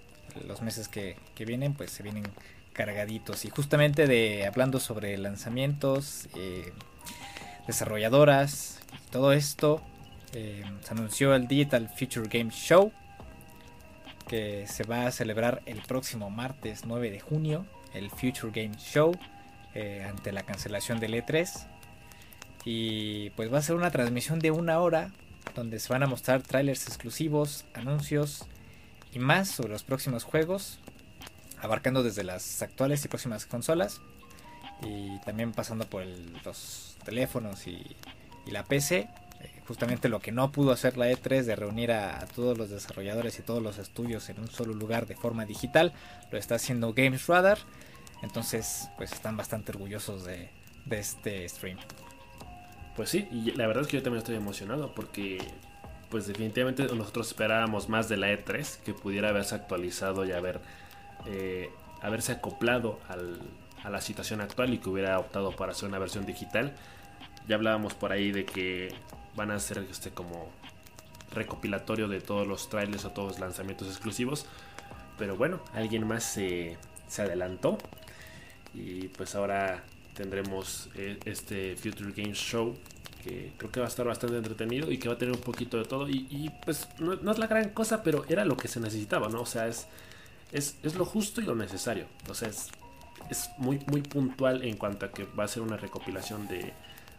los 0.46 0.62
meses 0.62 0.88
que, 0.88 1.16
que 1.34 1.44
vienen 1.44 1.74
pues 1.74 1.90
se 1.90 2.02
vienen 2.02 2.24
cargaditos. 2.72 3.44
Y 3.44 3.50
justamente 3.50 4.06
de 4.06 4.46
hablando 4.46 4.80
sobre 4.80 5.18
lanzamientos 5.18 6.28
eh, 6.36 6.72
desarrolladoras 7.66 8.78
todo 9.10 9.32
esto 9.32 9.82
eh, 10.32 10.64
se 10.82 10.90
anunció 10.92 11.34
el 11.34 11.48
Digital 11.48 11.88
Future 11.88 12.28
Game 12.28 12.50
Show 12.50 12.92
que 14.28 14.66
se 14.66 14.84
va 14.84 15.06
a 15.06 15.10
celebrar 15.10 15.62
el 15.66 15.80
próximo 15.80 16.30
martes 16.30 16.82
9 16.84 17.10
de 17.10 17.20
junio, 17.20 17.66
el 17.94 18.10
Future 18.10 18.52
Game 18.52 18.76
Show, 18.76 19.18
eh, 19.74 20.06
ante 20.08 20.30
la 20.32 20.42
cancelación 20.42 21.00
del 21.00 21.14
E3. 21.14 21.66
Y 22.64 23.30
pues 23.30 23.52
va 23.52 23.58
a 23.58 23.62
ser 23.62 23.76
una 23.76 23.90
transmisión 23.90 24.38
de 24.38 24.50
una 24.50 24.78
hora 24.80 25.10
donde 25.54 25.78
se 25.80 25.92
van 25.92 26.02
a 26.02 26.06
mostrar 26.06 26.42
trailers 26.42 26.86
exclusivos, 26.86 27.64
anuncios 27.74 28.46
y 29.12 29.18
más 29.18 29.48
sobre 29.48 29.70
los 29.70 29.82
próximos 29.82 30.24
juegos, 30.24 30.78
abarcando 31.60 32.02
desde 32.02 32.24
las 32.24 32.62
actuales 32.62 33.04
y 33.04 33.08
próximas 33.08 33.46
consolas 33.46 34.00
y 34.82 35.18
también 35.20 35.52
pasando 35.52 35.86
por 35.86 36.04
los 36.44 36.96
teléfonos 37.04 37.66
y 37.66 37.96
la 38.46 38.64
PC 38.64 39.08
justamente 39.68 40.08
lo 40.08 40.20
que 40.20 40.32
no 40.32 40.50
pudo 40.50 40.72
hacer 40.72 40.96
la 40.96 41.10
E3 41.10 41.42
de 41.42 41.54
reunir 41.54 41.92
a, 41.92 42.26
todos 42.34 42.56
los 42.56 42.70
desarrolladores 42.70 43.38
y 43.38 43.42
todos 43.42 43.62
los 43.62 43.76
estudios 43.76 44.30
en 44.30 44.40
un 44.40 44.48
solo 44.48 44.72
lugar 44.72 45.06
de 45.06 45.14
forma 45.14 45.44
digital, 45.44 45.92
lo 46.32 46.38
está 46.38 46.54
haciendo 46.54 46.94
Games 46.94 47.26
Radar. 47.26 47.58
Entonces, 48.22 48.88
pues 48.96 49.12
están 49.12 49.36
bastante 49.36 49.70
orgullosos 49.72 50.24
de, 50.24 50.48
este 50.90 51.46
stream. 51.46 51.76
Pues 52.96 53.10
sí, 53.10 53.28
y 53.30 53.50
la 53.52 53.66
verdad 53.66 53.82
es 53.82 53.88
que 53.88 53.98
yo 53.98 54.02
también 54.02 54.20
estoy 54.20 54.36
emocionado 54.36 54.94
porque 54.94 55.38
pues 56.08 56.26
definitivamente 56.26 56.84
nosotros 56.84 57.28
esperábamos 57.28 57.90
más 57.90 58.08
de 58.08 58.16
la 58.16 58.28
E3, 58.28 58.78
que 58.78 58.94
pudiera 58.94 59.28
haberse 59.28 59.54
actualizado 59.54 60.24
y 60.24 60.32
haber, 60.32 60.62
eh, 61.26 61.68
haberse 62.00 62.32
acoplado 62.32 62.98
a 63.84 63.90
la 63.90 64.00
situación 64.00 64.40
actual 64.40 64.72
y 64.72 64.78
que 64.78 64.88
hubiera 64.88 65.18
optado 65.18 65.54
para 65.54 65.72
hacer 65.72 65.90
una 65.90 65.98
versión 65.98 66.24
digital. 66.24 66.72
Ya 67.48 67.56
hablábamos 67.56 67.94
por 67.94 68.12
ahí 68.12 68.30
de 68.30 68.44
que 68.44 68.94
van 69.34 69.50
a 69.50 69.58
ser 69.58 69.78
este 69.90 70.10
como 70.10 70.50
recopilatorio 71.32 72.06
de 72.06 72.20
todos 72.20 72.46
los 72.46 72.68
trailers 72.68 73.06
o 73.06 73.10
todos 73.10 73.32
los 73.32 73.40
lanzamientos 73.40 73.88
exclusivos. 73.88 74.44
Pero 75.16 75.36
bueno, 75.36 75.60
alguien 75.72 76.06
más 76.06 76.24
se, 76.24 76.76
adelantó. 77.16 77.78
Y 78.74 79.08
pues 79.08 79.34
ahora 79.34 79.82
tendremos 80.14 80.90
eh, 80.94 81.18
este 81.24 81.74
Future 81.76 82.12
Games 82.14 82.36
Show 82.38 82.76
que 83.24 83.52
creo 83.56 83.72
que 83.72 83.80
va 83.80 83.86
a 83.86 83.88
estar 83.88 84.06
bastante 84.06 84.36
entretenido 84.36 84.92
y 84.92 84.98
que 84.98 85.08
va 85.08 85.14
a 85.14 85.18
tener 85.18 85.34
un 85.34 85.40
poquito 85.40 85.78
de 85.78 85.84
todo. 85.84 86.06
Y, 86.08 86.52
pues 86.64 86.86
no, 86.98 87.14
es 87.14 87.38
la 87.38 87.46
gran 87.46 87.70
cosa, 87.70 88.02
pero 88.02 88.26
era 88.28 88.44
lo 88.44 88.56
que 88.56 88.68
se 88.68 88.78
necesitaba, 88.78 89.28
¿no? 89.28 89.40
O 89.40 89.46
sea, 89.46 89.68
es, 89.68 89.86
es, 90.52 90.76
es 90.82 90.94
lo 90.96 91.06
justo 91.06 91.40
y 91.40 91.44
lo 91.44 91.54
necesario. 91.54 92.06
O 92.28 92.34
sea, 92.34 92.48
es, 92.48 92.68
es 93.30 93.48
muy, 93.56 93.80
muy 93.86 94.02
puntual 94.02 94.62
en 94.64 94.76
cuanto 94.76 95.06
a 95.06 95.12
que 95.12 95.24
va 95.24 95.44
a 95.44 95.48
ser 95.48 95.62
una 95.62 95.76
recopilación 95.76 96.46
de, 96.46 96.72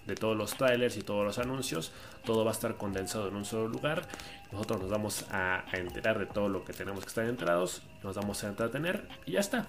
de 0.09 0.15
todos 0.15 0.35
los 0.35 0.55
trailers 0.57 0.97
y 0.97 1.01
todos 1.01 1.23
los 1.23 1.39
anuncios. 1.39 1.91
Todo 2.25 2.43
va 2.43 2.51
a 2.51 2.53
estar 2.53 2.75
condensado 2.75 3.29
en 3.29 3.35
un 3.35 3.45
solo 3.45 3.67
lugar. 3.67 4.07
Nosotros 4.51 4.81
nos 4.81 4.89
vamos 4.89 5.25
a, 5.31 5.63
enterar 5.73 6.19
de 6.19 6.25
todo 6.25 6.49
lo 6.49 6.65
que 6.65 6.73
tenemos 6.73 7.01
que 7.01 7.07
estar 7.07 7.25
enterados. 7.25 7.83
Nos 8.03 8.15
vamos 8.15 8.43
a 8.43 8.49
entretener 8.49 9.07
y 9.25 9.33
ya 9.33 9.39
está. 9.39 9.67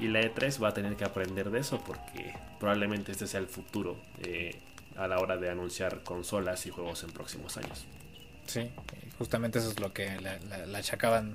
Y 0.00 0.06
la 0.08 0.20
E3 0.20 0.62
va 0.62 0.68
a 0.68 0.74
tener 0.74 0.94
que 0.96 1.04
aprender 1.04 1.50
de 1.50 1.58
eso 1.58 1.80
porque 1.84 2.32
probablemente 2.60 3.10
este 3.10 3.26
sea 3.26 3.40
el 3.40 3.48
futuro 3.48 3.96
eh, 4.20 4.60
a 4.96 5.08
la 5.08 5.18
hora 5.18 5.36
de 5.36 5.50
anunciar 5.50 6.04
consolas 6.04 6.66
y 6.66 6.70
juegos 6.70 7.02
en 7.02 7.10
próximos 7.10 7.56
años. 7.56 7.84
Sí, 8.46 8.70
justamente 9.18 9.58
eso 9.58 9.70
es 9.70 9.80
lo 9.80 9.92
que 9.92 10.08
la, 10.20 10.78
achacaban 10.78 11.34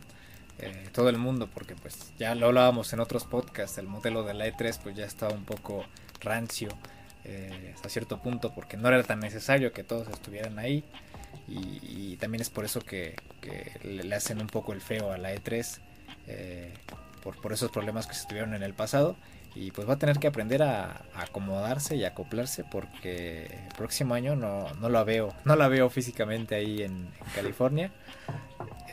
eh, 0.59 0.87
todo 0.93 1.09
el 1.09 1.17
mundo 1.17 1.49
porque 1.53 1.75
pues 1.75 2.13
ya 2.17 2.35
lo 2.35 2.47
hablábamos 2.47 2.93
en 2.93 3.01
otros 3.01 3.25
podcasts, 3.25 3.77
el 3.77 3.87
modelo 3.87 4.23
de 4.23 4.33
la 4.33 4.47
E3 4.47 4.79
pues 4.81 4.95
ya 4.95 5.05
estaba 5.05 5.33
un 5.33 5.43
poco 5.43 5.85
rancio 6.21 6.69
eh, 7.25 7.71
hasta 7.73 7.89
cierto 7.89 8.19
punto 8.21 8.53
porque 8.53 8.75
no 8.75 8.89
era 8.89 9.01
tan 9.03 9.19
necesario 9.19 9.71
que 9.71 9.83
todos 9.83 10.07
estuvieran 10.09 10.59
ahí. 10.59 10.83
Y, 11.47 12.17
también 12.17 12.41
es 12.41 12.49
por 12.49 12.63
eso 12.63 12.79
que, 12.81 13.15
le, 13.83 14.15
hacen 14.15 14.39
un 14.39 14.47
poco 14.47 14.71
el 14.71 14.81
feo 14.81 15.11
a 15.11 15.17
la 15.17 15.33
E3 15.33 15.79
eh, 16.27 16.73
por, 17.21 17.39
por, 17.41 17.51
esos 17.51 17.69
problemas 17.69 18.07
que 18.07 18.13
se 18.13 18.27
tuvieron 18.27 18.53
en 18.53 18.63
el 18.63 18.73
pasado. 18.73 19.15
Y 19.55 19.71
pues 19.71 19.87
va 19.87 19.93
a 19.93 19.99
tener 19.99 20.17
que 20.19 20.27
aprender 20.27 20.63
a, 20.63 21.03
acomodarse 21.15 21.95
y 21.95 22.05
acoplarse 22.05 22.63
porque 22.63 23.45
el 23.45 23.75
próximo 23.77 24.15
año 24.15 24.35
no, 24.35 24.73
no 24.75 24.89
la 24.89 25.03
veo 25.03 25.33
no 25.45 25.55
la 25.55 25.67
veo 25.67 25.89
físicamente 25.89 26.55
ahí 26.55 26.81
en, 26.81 27.09
California. 27.35 27.91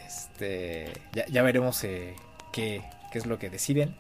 Este 0.07 0.93
ya, 1.13 1.27
ya 1.27 1.43
veremos 1.43 1.83
eh, 1.85 2.15
qué, 2.53 2.83
qué, 3.11 3.19
es 3.19 3.27
lo 3.27 3.39
que 3.39 3.49
deciden 3.49 3.95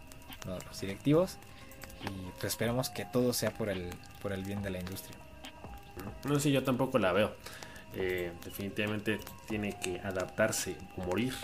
los 0.46 0.80
directivos 0.80 1.38
y 2.04 2.30
pues 2.32 2.52
esperamos 2.52 2.90
que 2.90 3.04
todo 3.04 3.32
sea 3.32 3.52
por 3.52 3.68
el, 3.68 3.90
por 4.22 4.32
el 4.32 4.44
bien 4.44 4.62
de 4.62 4.70
la 4.70 4.80
industria. 4.80 5.16
No 6.24 6.38
sé, 6.38 6.50
yo 6.50 6.62
tampoco 6.62 6.98
la 6.98 7.12
veo. 7.12 7.34
Eh, 7.94 8.32
definitivamente 8.44 9.18
tiene 9.48 9.76
que 9.82 10.00
adaptarse 10.00 10.76
o 10.96 11.02
morir. 11.02 11.34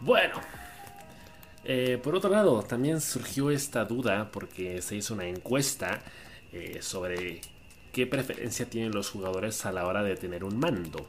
Bueno, 0.00 0.40
eh, 1.64 1.98
por 2.02 2.14
otro 2.14 2.30
lado, 2.30 2.62
también 2.62 3.00
surgió 3.00 3.50
esta 3.50 3.84
duda 3.84 4.30
porque 4.30 4.82
se 4.82 4.96
hizo 4.96 5.14
una 5.14 5.26
encuesta 5.26 6.00
eh, 6.52 6.78
sobre 6.82 7.40
qué 7.92 8.06
preferencia 8.06 8.68
tienen 8.68 8.92
los 8.92 9.10
jugadores 9.10 9.64
a 9.64 9.72
la 9.72 9.86
hora 9.86 10.02
de 10.02 10.16
tener 10.16 10.44
un 10.44 10.58
mando. 10.58 11.06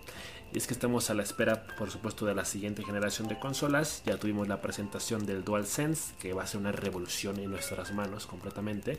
Y 0.56 0.58
es 0.58 0.66
que 0.68 0.74
estamos 0.74 1.10
a 1.10 1.14
la 1.14 1.22
espera, 1.22 1.68
por 1.78 1.92
supuesto, 1.92 2.26
de 2.26 2.34
la 2.34 2.46
siguiente 2.46 2.82
generación 2.82 3.28
de 3.28 3.38
consolas. 3.38 4.02
Ya 4.06 4.16
tuvimos 4.16 4.48
la 4.48 4.62
presentación 4.62 5.26
del 5.26 5.44
DualSense, 5.44 6.14
que 6.18 6.32
va 6.32 6.44
a 6.44 6.48
ser 6.48 6.62
una 6.62 6.72
revolución 6.72 7.40
en 7.40 7.52
nuestras 7.52 7.94
manos 7.94 8.26
completamente. 8.26 8.98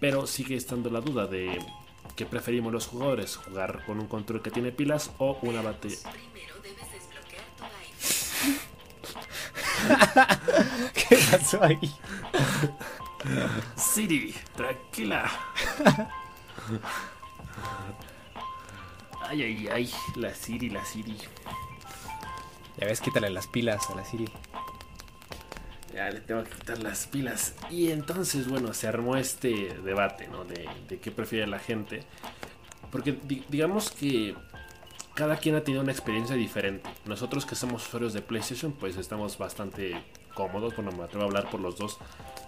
Pero 0.00 0.26
sigue 0.26 0.56
estando 0.56 0.88
la 0.88 1.02
duda 1.02 1.26
de 1.26 1.58
qué 2.16 2.24
preferimos 2.24 2.72
los 2.72 2.86
jugadores, 2.86 3.36
jugar 3.36 3.84
con 3.84 4.00
un 4.00 4.06
control 4.06 4.40
que 4.40 4.50
tiene 4.50 4.72
pilas 4.72 5.10
o 5.18 5.38
una 5.42 5.60
batería. 5.60 5.98
¿Qué 10.94 11.18
pasó 11.30 11.62
ahí? 11.62 11.78
Siri, 13.76 14.34
tranquila. 14.56 15.30
Ay, 19.28 19.42
ay, 19.42 19.68
ay, 19.72 19.90
la 20.16 20.34
Siri, 20.34 20.70
la 20.70 20.84
Siri. 20.84 21.16
Ya 22.78 22.86
ves, 22.86 23.00
quítale 23.00 23.30
las 23.30 23.46
pilas 23.46 23.88
a 23.90 23.94
la 23.94 24.04
Siri. 24.04 24.26
Ya 25.94 26.10
le 26.10 26.20
tengo 26.20 26.42
que 26.44 26.50
quitar 26.50 26.78
las 26.78 27.06
pilas. 27.06 27.54
Y 27.70 27.90
entonces, 27.90 28.48
bueno, 28.48 28.72
se 28.72 28.88
armó 28.88 29.16
este 29.16 29.74
debate, 29.84 30.28
¿no? 30.28 30.44
De, 30.44 30.68
qué 31.00 31.10
prefiere 31.10 31.46
la 31.46 31.58
gente. 31.58 32.02
Porque 32.90 33.18
digamos 33.48 33.90
que 33.90 34.34
cada 35.14 35.36
quien 35.36 35.54
ha 35.54 35.62
tenido 35.62 35.82
una 35.82 35.92
experiencia 35.92 36.34
diferente. 36.34 36.88
Nosotros 37.04 37.44
que 37.44 37.54
somos 37.54 37.86
usuarios 37.86 38.14
de 38.14 38.22
PlayStation, 38.22 38.72
pues 38.72 38.96
estamos 38.96 39.36
bastante 39.36 40.02
cómodos. 40.34 40.74
Bueno, 40.76 40.92
me 40.92 41.04
atrevo 41.04 41.24
a 41.24 41.26
hablar 41.26 41.50
por 41.50 41.60
los 41.60 41.76
dos 41.76 41.98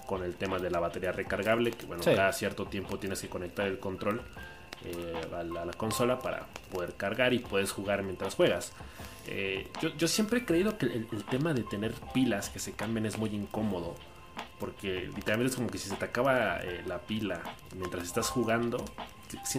con 0.07 0.23
el 0.23 0.37
tema 0.37 0.59
de 0.59 0.71
la 0.71 0.81
batería 0.81 1.13
recargable. 1.13 1.71
Que 1.71 1.85
bueno, 1.85 2.03
cada 2.03 2.33
cierto 2.33 2.67
tiempo 2.67 2.99
tienes 2.99 3.21
que 3.21 3.29
conectar 3.29 3.67
el 3.67 3.79
control 3.79 4.23
eh, 4.85 5.31
a, 5.35 5.43
la, 5.43 5.73
consola 5.73 6.19
para 6.19 6.47
poder 6.71 6.95
cargar 6.95 7.33
y 7.33 7.39
puedes 7.39 7.73
jugar 7.73 8.03
mientras 8.03 8.35
juegas. 8.35 8.73
Eh, 9.27 9.69
yo, 9.97 10.09
siempre 10.09 10.41
he 10.41 10.45
creído 10.45 10.77
que 10.77 10.87
el, 10.87 11.25
tema 11.31 11.55
de 11.55 11.63
tener 11.63 11.95
pilas 12.13 12.51
que 12.51 12.59
se 12.59 12.73
cambien 12.73 13.07
es 13.07 13.17
muy 13.19 13.31
incómodo. 13.31 13.95
Porque 14.59 15.11
literalmente 15.15 15.51
es 15.51 15.57
como 15.57 15.69
que 15.69 15.79
si 15.79 15.89
se 15.89 15.97
te 15.97 16.05
acaba 16.05 16.59
eh, 16.59 16.83
la 16.87 16.99
pila 16.99 17.41
mientras 17.77 18.05
estás 18.05 18.31
jugando, 18.31 18.85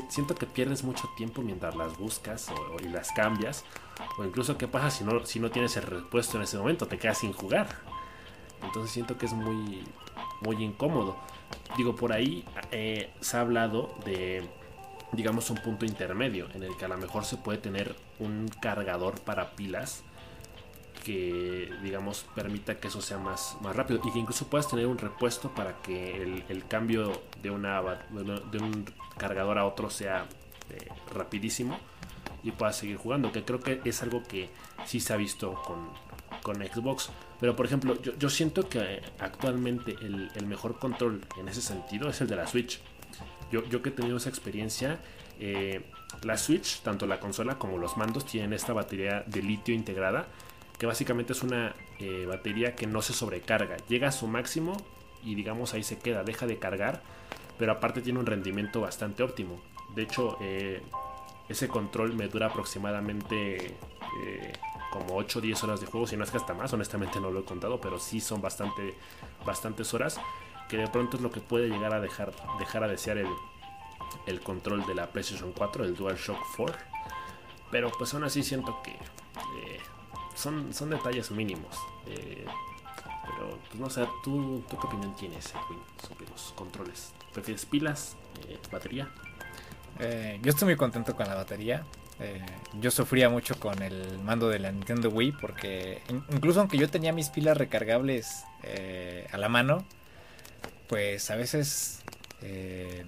siento 0.09 0.36
que 0.36 0.45
pierdes 0.45 0.84
mucho 0.84 1.09
tiempo 1.18 1.41
mientras 1.41 1.76
las 1.76 1.97
buscas 1.97 2.51
y 2.84 2.88
las 2.89 3.11
cambias. 3.11 3.66
O 4.18 4.26
incluso 4.26 4.57
qué 4.57 4.68
pasa 4.68 4.89
si 4.89 5.03
no, 5.03 5.26
si 5.26 5.39
no 5.39 5.51
tienes 5.51 5.76
el 5.78 5.84
repuesto 5.84 6.38
en 6.38 6.43
ese 6.43 6.57
momento, 6.57 6.88
te 6.88 6.97
quedas 6.97 7.20
sin 7.20 7.34
jugar. 7.34 7.68
Entonces 8.63 8.91
siento 8.91 9.18
que 9.18 9.26
es 9.26 9.34
muy, 9.34 9.84
muy 10.41 10.63
incómodo. 10.63 11.18
Digo, 11.78 11.95
por 11.95 12.13
ahí 12.13 12.45
se 13.22 13.38
ha 13.38 13.41
hablado 13.41 13.95
de 14.05 14.47
digamos, 15.16 15.49
un 15.49 15.57
punto 15.57 15.86
intermedio 15.86 16.47
en 16.53 16.63
el 16.63 16.76
que 16.78 16.86
a 16.86 16.88
lo 16.88 16.97
mejor 16.97 17.26
se 17.26 17.38
puede 17.38 17.57
tener 17.57 17.95
un 18.20 18.47
cargador 18.61 19.20
para 19.22 19.55
pilas 19.55 20.03
que, 21.03 21.72
digamos, 21.84 22.26
permita 22.34 22.80
que 22.80 22.88
eso 22.88 23.01
sea 23.01 23.18
más, 23.18 23.57
más 23.61 23.76
rápido 23.76 24.01
y 24.03 24.11
que 24.11 24.20
incluso 24.20 24.47
puedas 24.47 24.68
tener 24.68 24.88
un 24.88 24.97
repuesto 24.97 25.53
para 25.53 25.82
que 25.82 26.43
el, 26.49 26.68
cambio 26.68 27.22
de, 27.41 27.51
una, 27.51 27.82
de 27.82 28.57
un 28.57 28.86
cargador 29.18 29.59
a 29.59 29.66
otro 29.66 29.89
sea 29.89 30.26
eh, 30.72 30.88
rapidísimo 31.13 31.78
y 32.43 32.51
puedas 32.51 32.78
seguir 32.78 32.97
jugando, 32.97 33.32
que 33.32 33.43
creo 33.43 33.59
que 33.59 33.82
es 33.86 34.01
algo 34.01 34.24
que 34.24 34.49
sí 34.86 34.99
se 34.99 35.13
ha 35.13 35.18
visto 35.18 35.53
con, 35.63 35.89
con 36.41 36.55
Xbox. 36.57 37.09
Pero 37.39 37.55
por 37.55 37.66
ejemplo, 37.66 37.99
yo, 38.01 38.30
siento 38.30 38.70
que 38.70 39.01
actualmente 39.20 39.95
el, 40.01 40.45
mejor 40.45 40.80
control 40.80 41.22
en 41.39 41.49
ese 41.49 41.61
sentido 41.61 42.09
es 42.09 42.22
el 42.22 42.28
de 42.28 42.36
la 42.36 42.47
Switch. 42.47 42.82
Yo, 43.52 43.64
yo 43.66 43.82
que 43.82 43.89
he 43.89 43.91
tenido 43.91 44.18
esa 44.18 44.30
experiencia, 44.30 45.00
eh, 45.39 45.82
la 46.24 46.38
Switch, 46.38 46.82
tanto 46.82 47.06
la 47.06 47.20
consola 47.20 47.60
como 47.60 47.78
los 47.78 47.98
mandos, 47.98 48.26
tienen 48.26 48.54
esta 48.54 48.74
batería 48.74 49.24
de 49.28 49.41
litio 49.41 49.76
integrada, 49.76 50.28
que 50.78 50.86
básicamente 50.86 51.34
es 51.34 51.43
una 51.43 51.76
eh, 52.00 52.26
batería 52.28 52.76
que 52.76 52.88
no 52.88 53.02
se 53.02 53.14
sobrecarga, 53.14 53.78
llega 53.88 54.10
a 54.10 54.12
su 54.12 54.28
máximo 54.28 54.76
y 55.24 55.36
digamos 55.36 55.74
ahí 55.74 55.84
se 55.84 55.98
queda, 56.00 56.24
deja 56.24 56.48
de 56.48 56.58
cargar, 56.58 57.02
pero 57.58 57.72
aparte 57.74 58.02
tiene 58.02 58.20
un 58.20 58.26
rendimiento 58.26 58.82
bastante 58.82 59.24
óptimo. 59.24 59.62
De 59.96 60.04
hecho, 60.04 60.38
eh, 60.41 60.82
ese 61.48 61.68
control 61.68 62.14
me 62.14 62.28
dura 62.28 62.48
aproximadamente 62.48 63.76
como 64.91 65.16
8 65.16 65.39
o 65.39 65.41
10 65.41 65.64
horas 65.66 65.82
de 65.82 65.88
juego, 65.88 66.08
si 66.08 66.16
no 66.16 66.24
es 66.24 66.32
que 66.32 66.38
hasta 66.38 66.54
más, 66.54 66.72
honestamente 66.72 67.20
no 67.20 67.30
lo 67.30 67.41
he 67.41 67.43
contado, 67.43 67.82
pero 67.82 68.00
sí 68.00 68.22
son 68.22 68.41
bastante, 68.41 68.96
bastantes 69.46 69.93
horas 69.93 70.20
que 70.68 70.78
de 70.78 70.88
pronto 70.88 71.18
es 71.18 71.24
lo 71.24 71.32
que 71.32 71.41
puede 71.41 71.68
llegar 71.70 71.93
a 71.93 71.99
dejar, 71.99 72.34
dejar 72.59 72.84
a 72.84 72.88
desear 72.88 73.18
el, 73.18 74.39
control 74.41 74.86
de 74.86 74.95
la 74.95 75.07
PlayStation 75.07 75.51
4, 75.51 75.86
el 75.86 75.95
DualShock 75.95 76.38
4. 76.57 76.76
Pero 77.72 77.91
pues 77.97 78.13
aún 78.13 78.24
así 78.24 78.43
siento 78.43 78.82
que 78.84 78.91
eh, 78.91 79.80
son, 80.36 80.74
son 80.74 80.89
detalles 80.89 81.32
mínimos. 81.32 81.78
Eh, 82.07 82.45
pero 83.26 83.59
pues 83.68 83.80
no 83.80 83.89
sé, 83.89 84.07
¿tú, 84.24 84.63
¿tú 84.70 84.78
qué 84.78 84.88
opinión 84.88 85.16
tienes 85.16 85.45
sobre 85.45 86.30
los 86.30 86.53
controles? 86.55 87.13
¿Prefieres 87.34 87.66
pilas, 87.66 88.16
eh, 88.47 88.59
batería? 88.72 89.09
yo 90.41 90.49
estoy 90.49 90.66
muy 90.66 90.76
contento 90.76 91.16
con 91.16 91.26
la 91.26 91.36
batería. 91.36 91.86
yo 92.82 92.91
sufría 92.91 93.30
mucho 93.30 93.57
con 93.57 93.82
el 93.82 94.20
mando 94.20 94.49
de 94.49 94.59
la 94.59 94.70
Nintendo 94.70 95.09
Wii 95.09 95.32
porque 95.39 96.01
incluso 96.32 96.59
aunque 96.59 96.78
yo 96.78 96.89
tenía 96.89 97.13
mis 97.13 97.30
pilas 97.30 97.55
recargables 97.57 98.43
a 99.32 99.38
la 99.38 99.47
mano, 99.47 99.86
pues 100.88 101.30
a 101.32 101.36
veces 101.36 102.00
eh, 102.42 103.06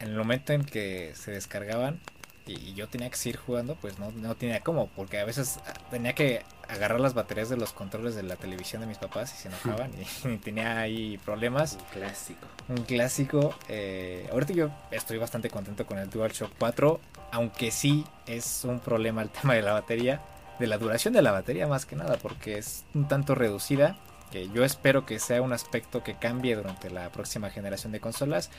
en 0.00 0.08
el 0.08 0.16
momento 0.16 0.52
en 0.52 0.64
que 0.64 1.12
se 1.14 1.30
descargaban 1.30 2.00
y, 2.46 2.74
yo 2.74 2.88
tenía 2.88 3.08
que 3.08 3.16
seguir 3.16 3.36
jugando, 3.36 3.76
pues 3.76 3.98
no, 3.98 4.10
no 4.10 4.34
tenía 4.34 4.60
cómo, 4.60 4.88
porque 4.96 5.20
a 5.20 5.24
veces 5.24 5.60
tenía 5.90 6.14
que 6.14 6.42
agarrar 6.68 7.00
las 7.00 7.14
baterías 7.14 7.48
de 7.48 7.56
los 7.56 7.72
controles 7.72 8.14
de 8.14 8.22
la 8.22 8.36
televisión 8.36 8.80
de 8.80 8.88
mis 8.88 8.98
papás 8.98 9.32
y 9.34 9.42
se 9.42 9.48
enojaban 9.48 9.90
y, 10.24 10.36
tenía 10.38 10.80
ahí 10.80 11.18
problemas. 11.18 11.74
Un 11.74 12.00
clásico. 12.00 12.46
Un 12.68 12.84
clásico. 12.84 13.54
Eh, 13.68 14.28
ahorita 14.32 14.52
yo 14.52 14.70
estoy 14.90 15.18
bastante 15.18 15.50
contento 15.50 15.86
con 15.86 15.98
el 15.98 16.10
DualShock 16.10 16.52
4, 16.58 17.00
aunque 17.30 17.70
sí 17.70 18.04
es 18.26 18.64
un 18.64 18.80
problema 18.80 19.22
el 19.22 19.30
tema 19.40 19.54
de 19.54 19.62
la 19.62 19.72
batería, 19.72 20.20
de 20.58 20.66
la 20.66 20.78
duración 20.78 21.14
de 21.14 21.22
la 21.22 21.32
batería 21.32 21.66
más 21.66 21.86
que 21.86 21.96
nada, 21.96 22.18
porque 22.20 22.58
es 22.58 22.84
un 22.94 23.06
tanto 23.06 23.34
reducida 23.34 23.96
que 24.32 24.48
yo 24.48 24.64
espero 24.64 25.06
que 25.06 25.20
sea 25.20 25.42
un 25.42 25.52
aspecto 25.52 26.02
que 26.02 26.14
cambie 26.14 26.56
durante 26.56 26.90
la 26.90 27.12
próxima 27.12 27.50
generación 27.50 27.92
de 27.92 28.00
consolas 28.00 28.50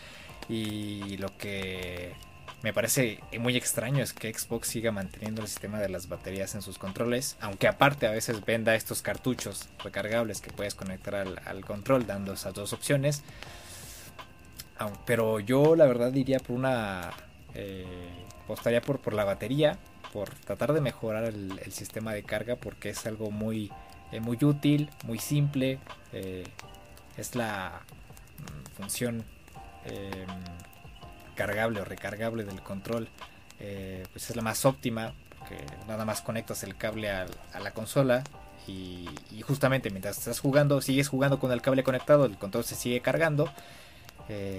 y 0.47 1.17
lo 1.17 1.35
que 1.37 2.13
me 2.61 2.71
parece 2.71 3.19
muy 3.39 3.57
extraño 3.57 4.01
es 4.03 4.13
que 4.13 4.33
Xbox 4.33 4.69
siga 4.69 4.91
manteniendo 4.93 5.41
el 5.41 5.47
sistema 5.49 5.79
de 5.79 5.89
las 5.89 6.07
baterías 6.07 6.55
en 6.55 6.61
sus 6.61 6.77
controles, 6.77 7.35
aunque 7.41 7.67
aparte 7.67 8.07
a 8.07 8.11
veces 8.11 8.45
venda 8.45 8.75
estos 8.75 9.01
cartuchos 9.01 9.67
recargables 9.83 10.39
que 10.39 10.51
puedes 10.51 10.75
conectar 10.75 11.15
al, 11.15 11.65
control 11.65 12.07
dando 12.07 12.33
esas 12.33 12.53
dos 12.53 12.71
opciones. 12.71 13.23
Pero 15.05 15.39
yo 15.39 15.75
la 15.75 15.85
verdad 15.85 16.11
diría 16.11 16.39
por 16.39 16.55
una... 16.55 17.11
Eh, 17.53 17.85
apostaría 18.43 18.81
por, 18.81 18.99
por 18.99 19.13
la 19.13 19.23
batería, 19.23 19.77
por 20.13 20.29
tratar 20.29 20.73
de 20.73 20.81
mejorar 20.81 21.23
el, 21.23 21.59
sistema 21.71 22.13
de 22.13 22.23
carga 22.23 22.55
porque 22.55 22.89
es 22.89 23.05
algo 23.05 23.31
muy, 23.31 23.71
eh, 24.13 24.19
muy 24.19 24.37
útil, 24.43 24.91
muy 25.05 25.17
simple. 25.17 25.79
Eh, 26.11 26.43
es 27.17 27.35
la 27.35 27.81
mm, 28.37 28.77
función 28.77 29.23
em, 29.85 30.27
cargable 31.35 31.81
o 31.81 31.85
recargable 31.85 32.43
del 32.43 32.61
control. 32.61 33.09
Eh, 33.59 34.05
pues 34.11 34.29
es 34.29 34.35
la 34.35 34.43
más 34.43 34.65
óptima 34.65 35.13
porque 35.39 35.57
nada 35.87 36.05
más 36.05 36.21
conectas 36.21 36.63
el 36.63 36.77
cable 36.77 37.09
a, 37.09 37.25
la 37.59 37.71
consola 37.71 38.23
y, 38.67 39.09
justamente 39.41 39.89
mientras 39.89 40.17
estás 40.17 40.39
jugando 40.39 40.79
sigues 40.79 41.09
jugando 41.09 41.39
con 41.39 41.51
el 41.51 41.61
cable 41.61 41.83
conectado 41.83 42.25
el 42.25 42.37
control 42.37 42.63
se 42.63 42.75
sigue 42.75 43.01
cargando 43.01 43.49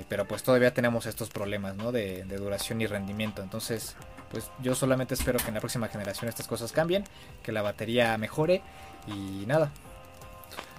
pero 0.08 0.28
pues 0.28 0.42
todavía 0.42 0.74
tenemos 0.74 1.06
estos 1.06 1.30
problemas 1.30 1.76
de, 1.76 2.24
de, 2.24 2.36
duración 2.36 2.82
y 2.82 2.86
rendimiento 2.86 3.42
entonces 3.42 3.96
pues 4.34 4.50
yo 4.60 4.74
solamente 4.74 5.14
espero 5.14 5.38
que 5.38 5.48
en 5.48 5.54
la 5.54 5.60
próxima 5.60 5.88
generación 5.88 6.28
estas 6.28 6.48
cosas 6.48 6.72
cambien, 6.72 7.04
que 7.44 7.52
la 7.52 7.62
batería 7.62 8.18
mejore 8.18 8.62
y 9.06 9.44
nada. 9.46 9.70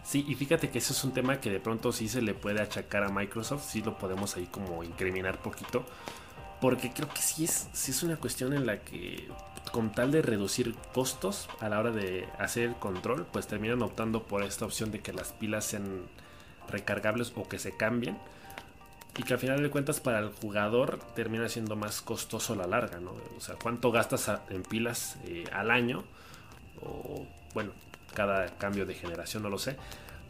Sí, 0.03 0.23
y 0.27 0.35
fíjate 0.35 0.69
que 0.69 0.77
eso 0.77 0.93
es 0.93 1.03
un 1.03 1.13
tema 1.13 1.41
que 1.41 1.49
de 1.49 1.59
pronto 1.59 1.91
sí 1.91 2.07
se 2.07 2.21
le 2.21 2.35
puede 2.35 2.61
achacar 2.61 3.03
a 3.03 3.09
Microsoft, 3.09 3.67
sí 3.67 3.81
lo 3.81 3.97
podemos 3.97 4.35
ahí 4.37 4.45
como 4.45 4.83
incriminar 4.83 5.39
poquito, 5.39 5.83
porque 6.61 6.91
creo 6.91 7.09
que 7.09 7.21
sí 7.21 7.45
es, 7.45 7.69
sí 7.73 7.91
es 7.91 8.03
una 8.03 8.17
cuestión 8.17 8.53
en 8.53 8.67
la 8.67 8.79
que 8.81 9.27
con 9.71 9.91
tal 9.91 10.11
de 10.11 10.21
reducir 10.21 10.75
costos 10.93 11.49
a 11.59 11.69
la 11.69 11.79
hora 11.79 11.91
de 11.91 12.27
hacer 12.37 12.69
el 12.69 12.75
control, 12.75 13.25
pues 13.31 13.47
terminan 13.47 13.81
optando 13.81 14.23
por 14.23 14.43
esta 14.43 14.65
opción 14.65 14.91
de 14.91 14.99
que 14.99 15.11
las 15.11 15.33
pilas 15.33 15.65
sean 15.65 16.03
recargables 16.69 17.33
o 17.35 17.47
que 17.47 17.57
se 17.57 17.75
cambien 17.75 18.17
y 19.17 19.23
que 19.23 19.33
al 19.33 19.39
final 19.39 19.61
de 19.61 19.69
cuentas 19.69 19.99
para 19.99 20.19
el 20.19 20.29
jugador 20.29 20.99
termina 21.15 21.49
siendo 21.49 21.75
más 21.75 22.01
costoso 22.01 22.53
a 22.53 22.57
la 22.57 22.67
larga, 22.67 22.99
¿no? 22.99 23.15
O 23.37 23.41
sea, 23.41 23.55
cuánto 23.55 23.91
gastas 23.91 24.31
en 24.49 24.63
pilas 24.63 25.17
eh, 25.25 25.45
al 25.51 25.71
año 25.71 26.03
o 26.81 27.25
bueno, 27.53 27.71
cada 28.15 28.47
cambio 28.57 28.87
de 28.87 28.95
generación 28.95 29.43
no 29.43 29.49
lo 29.49 29.59
sé, 29.59 29.75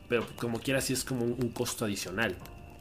pero 0.10 0.28
como 0.36 0.60
quiera 0.60 0.82
sí 0.82 0.92
es 0.92 1.06
como 1.06 1.24
un, 1.24 1.50
costo 1.50 1.86
adicional 1.86 2.36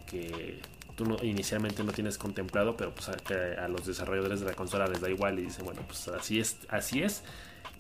que 0.07 0.61
tú 0.97 1.05
no, 1.05 1.17
inicialmente 1.23 1.85
no 1.85 1.93
tienes 1.93 2.19
contemplado, 2.19 2.77
pero 2.77 2.93
pues 2.93 3.09
a, 3.09 3.69
los 3.69 3.87
desarrolladores 3.87 4.41
de 4.41 4.47
la 4.47 4.55
consola 4.55 4.89
les 4.89 5.01
da 5.01 5.09
igual 5.09 5.39
y 5.39 5.43
dicen, 5.43 5.65
bueno, 5.65 5.83
pues 5.87 6.09
así 6.09 6.41
es, 6.41 6.59
así 6.69 7.03
es 7.03 7.23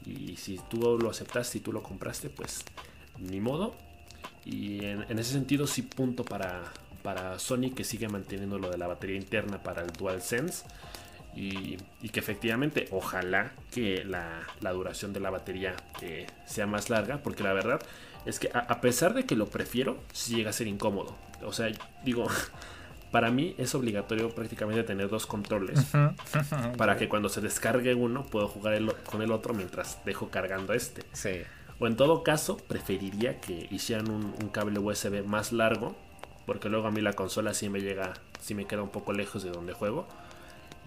y 0.07 0.37
si 0.37 0.61
tú 0.69 0.99
lo 0.99 1.11
aceptaste 1.11 1.59
y 1.59 1.61
tú 1.61 1.73
lo 1.73 1.83
compraste, 1.83 2.31
pues 2.31 2.65
ni 3.19 3.41
modo. 3.41 3.75
Y 4.45 4.85
en, 4.85 5.19
ese 5.19 5.33
sentido 5.33 5.67
sí 5.67 5.83
punto 5.83 6.25
para, 6.25 6.65
para 7.03 7.39
Sony 7.39 7.71
que 7.75 7.85
sigue 7.85 8.09
manteniendo 8.09 8.59
lo 8.59 8.71
de 8.71 8.77
la 8.77 8.87
batería 8.87 9.17
interna 9.17 9.63
para 9.63 9.83
el 9.83 9.93
DualSense. 9.93 10.65
Y, 11.37 11.79
y 12.01 12.09
que 12.11 12.21
efectivamente, 12.21 12.87
ojalá 12.91 13.53
que 13.73 14.05
la, 14.05 14.73
duración 14.73 15.13
de 15.13 15.21
la 15.21 15.31
batería 15.31 15.75
eh, 16.01 16.27
sea 16.47 16.67
más 16.67 16.91
larga, 16.91 17.19
porque 17.19 17.43
la 17.43 17.53
verdad 17.53 17.81
es 18.25 18.39
que 18.39 18.51
a, 18.55 18.81
pesar 18.81 19.15
de 19.15 19.25
que 19.25 19.37
lo 19.37 19.47
prefiero, 19.47 19.99
si 20.13 20.37
llega 20.37 20.51
a 20.51 20.53
ser 20.53 20.67
incómodo. 20.67 21.17
O 21.45 21.53
sea, 21.53 21.71
digo, 22.05 22.27
para 23.11 23.31
mí 23.31 23.55
es 23.59 23.75
obligatorio 23.75 24.31
prácticamente 24.31 24.83
tener 24.85 25.09
dos 25.09 25.27
controles 25.27 25.81
para 26.77 26.97
que 26.97 27.09
cuando 27.09 27.29
se 27.29 27.41
descargue 27.41 27.95
uno 27.95 28.25
puedo 28.25 28.49
jugar 28.49 28.81
con 29.05 29.23
el 29.23 29.31
otro 29.31 29.55
mientras 29.55 30.05
dejo 30.05 30.31
cargando 30.31 30.73
este. 30.73 31.03
O 31.81 31.87
en 31.87 31.97
todo 31.97 32.23
caso, 32.23 32.57
preferiría 32.57 33.41
que 33.41 33.69
hicieran 33.71 34.11
un 34.11 34.49
cable 34.49 34.79
USB 34.79 35.25
más 35.25 35.53
largo 35.53 35.97
porque 36.47 36.69
luego 36.69 36.87
a 36.87 36.91
mí 36.91 37.01
la 37.01 37.13
consola 37.13 37.55
sí 37.55 37.69
me 37.69 37.81
llega, 37.81 38.13
sí 38.41 38.55
me 38.55 38.67
queda 38.67 38.83
un 38.83 38.91
poco 38.91 39.13
lejos 39.13 39.43
de 39.43 39.51
donde 39.51 39.73
juego. 39.73 40.07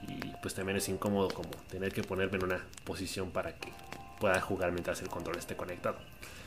Y 0.08 0.34
pues 0.42 0.54
también 0.54 0.78
es 0.78 0.88
incómodo 0.90 1.30
como 1.30 1.50
tener 1.70 1.92
que 1.94 2.04
ponerme 2.04 2.38
en 2.38 2.46
una 2.46 2.66
posición 2.84 3.32
para 3.32 3.54
que 3.56 3.72
pueda 4.20 4.40
jugar 4.42 4.72
mientras 4.72 5.02
el 5.02 5.10
control 5.10 5.38
esté 5.38 5.56
conectado. 5.56 5.98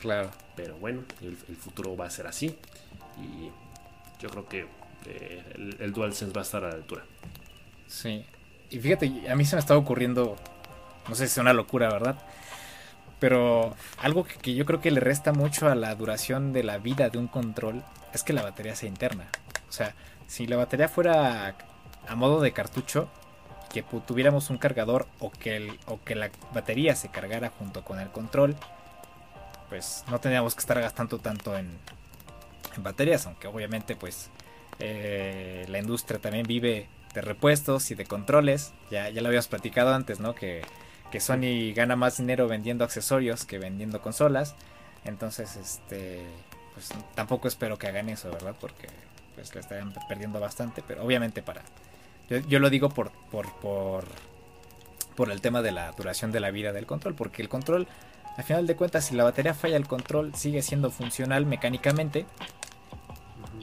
Claro. 0.01 0.29
Pero 0.55 0.75
bueno, 0.77 1.03
el, 1.21 1.35
futuro 1.35 1.95
va 1.95 2.05
a 2.05 2.09
ser 2.09 2.27
así. 2.27 2.57
Y 3.17 3.51
yo 4.21 4.29
creo 4.29 4.47
que 4.47 4.65
eh, 5.05 5.43
el, 5.55 5.77
el, 5.79 5.93
DualSense 5.93 6.33
va 6.33 6.41
a 6.41 6.43
estar 6.43 6.63
a 6.63 6.69
la 6.69 6.75
altura. 6.75 7.03
Sí. 7.87 8.25
Y 8.69 8.79
fíjate, 8.79 9.29
a 9.29 9.35
mí 9.35 9.45
se 9.45 9.55
me 9.55 9.59
está 9.59 9.75
ocurriendo, 9.75 10.37
no 11.07 11.15
sé 11.15 11.27
si 11.27 11.33
es 11.33 11.37
una 11.37 11.53
locura, 11.53 11.89
¿verdad? 11.89 12.17
Pero 13.21 13.75
algo 13.99 14.25
que, 14.25 14.55
yo 14.55 14.65
creo 14.65 14.81
que 14.81 14.89
le 14.89 14.99
resta 14.99 15.31
mucho 15.31 15.69
a 15.69 15.75
la 15.75 15.93
duración 15.93 16.53
de 16.53 16.63
la 16.63 16.79
vida 16.79 17.09
de 17.09 17.19
un 17.19 17.27
control 17.27 17.83
es 18.13 18.23
que 18.23 18.33
la 18.33 18.41
batería 18.41 18.75
sea 18.75 18.89
interna. 18.89 19.27
O 19.69 19.71
sea, 19.71 19.93
si 20.25 20.47
la 20.47 20.57
batería 20.57 20.89
fuera 20.89 21.55
a 22.07 22.15
modo 22.15 22.41
de 22.41 22.51
cartucho, 22.51 23.09
que 23.73 23.83
tuviéramos 23.83 24.49
un 24.49 24.57
cargador 24.57 25.07
o 25.19 25.31
que, 25.31 25.55
el, 25.55 25.79
o 25.87 26.01
que 26.03 26.15
la 26.15 26.29
batería 26.53 26.95
se 26.95 27.09
cargara 27.09 27.49
junto 27.49 27.83
con 27.83 27.99
el 27.99 28.09
control, 28.09 28.55
pues 29.69 30.03
no 30.09 30.19
tendríamos 30.19 30.55
que 30.55 30.59
estar 30.59 30.79
gastando 30.79 31.19
tanto 31.19 31.57
en, 31.57 31.71
baterías, 32.77 33.25
aunque 33.25 33.47
obviamente 33.47 33.95
pues 33.95 34.29
eh, 34.79 35.65
la 35.67 35.79
industria 35.79 36.19
también 36.19 36.47
vive 36.47 36.87
de 37.13 37.21
repuestos 37.21 37.91
y 37.91 37.95
de 37.95 38.05
controles. 38.05 38.73
Ya, 38.89 39.09
ya 39.09 39.21
lo 39.21 39.27
habíamos 39.27 39.47
platicado 39.47 39.93
antes, 39.93 40.19
¿no? 40.19 40.35
Que 40.35 40.61
que 41.11 41.19
Sony 41.19 41.73
gana 41.75 41.95
más 41.95 42.17
dinero 42.17 42.47
vendiendo 42.47 42.83
accesorios 42.83 43.45
que 43.45 43.59
vendiendo 43.59 44.01
consolas. 44.01 44.55
Entonces, 45.03 45.57
este, 45.57 46.21
pues 46.73 46.89
tampoco 47.13 47.47
espero 47.47 47.77
que 47.77 47.87
hagan 47.87 48.09
eso, 48.09 48.31
¿verdad? 48.31 48.55
Porque 48.59 48.87
pues 49.35 49.53
le 49.53 49.61
estarían 49.61 49.93
perdiendo 50.07 50.39
bastante, 50.39 50.81
pero 50.87 51.03
obviamente 51.03 51.43
para... 51.43 51.61
Yo, 52.47 52.59
lo 52.59 52.69
digo 52.69 52.89
por, 52.89 53.11
por, 53.31 53.51
por, 53.59 54.05
por 55.15 55.31
el 55.31 55.41
tema 55.41 55.61
de 55.61 55.71
la 55.71 55.91
duración 55.91 56.31
de 56.31 56.39
la 56.39 56.51
vida 56.51 56.71
del 56.71 56.85
control, 56.85 57.13
porque 57.15 57.41
el 57.41 57.49
control, 57.49 57.87
al 58.37 58.43
final 58.43 58.67
de 58.67 58.75
cuentas, 58.75 59.05
si 59.05 59.15
la 59.15 59.23
batería 59.23 59.53
falla, 59.53 59.77
el 59.77 59.87
control 59.87 60.33
sigue 60.35 60.61
siendo 60.61 60.91
funcional 60.91 61.45
mecánicamente. 61.45 62.25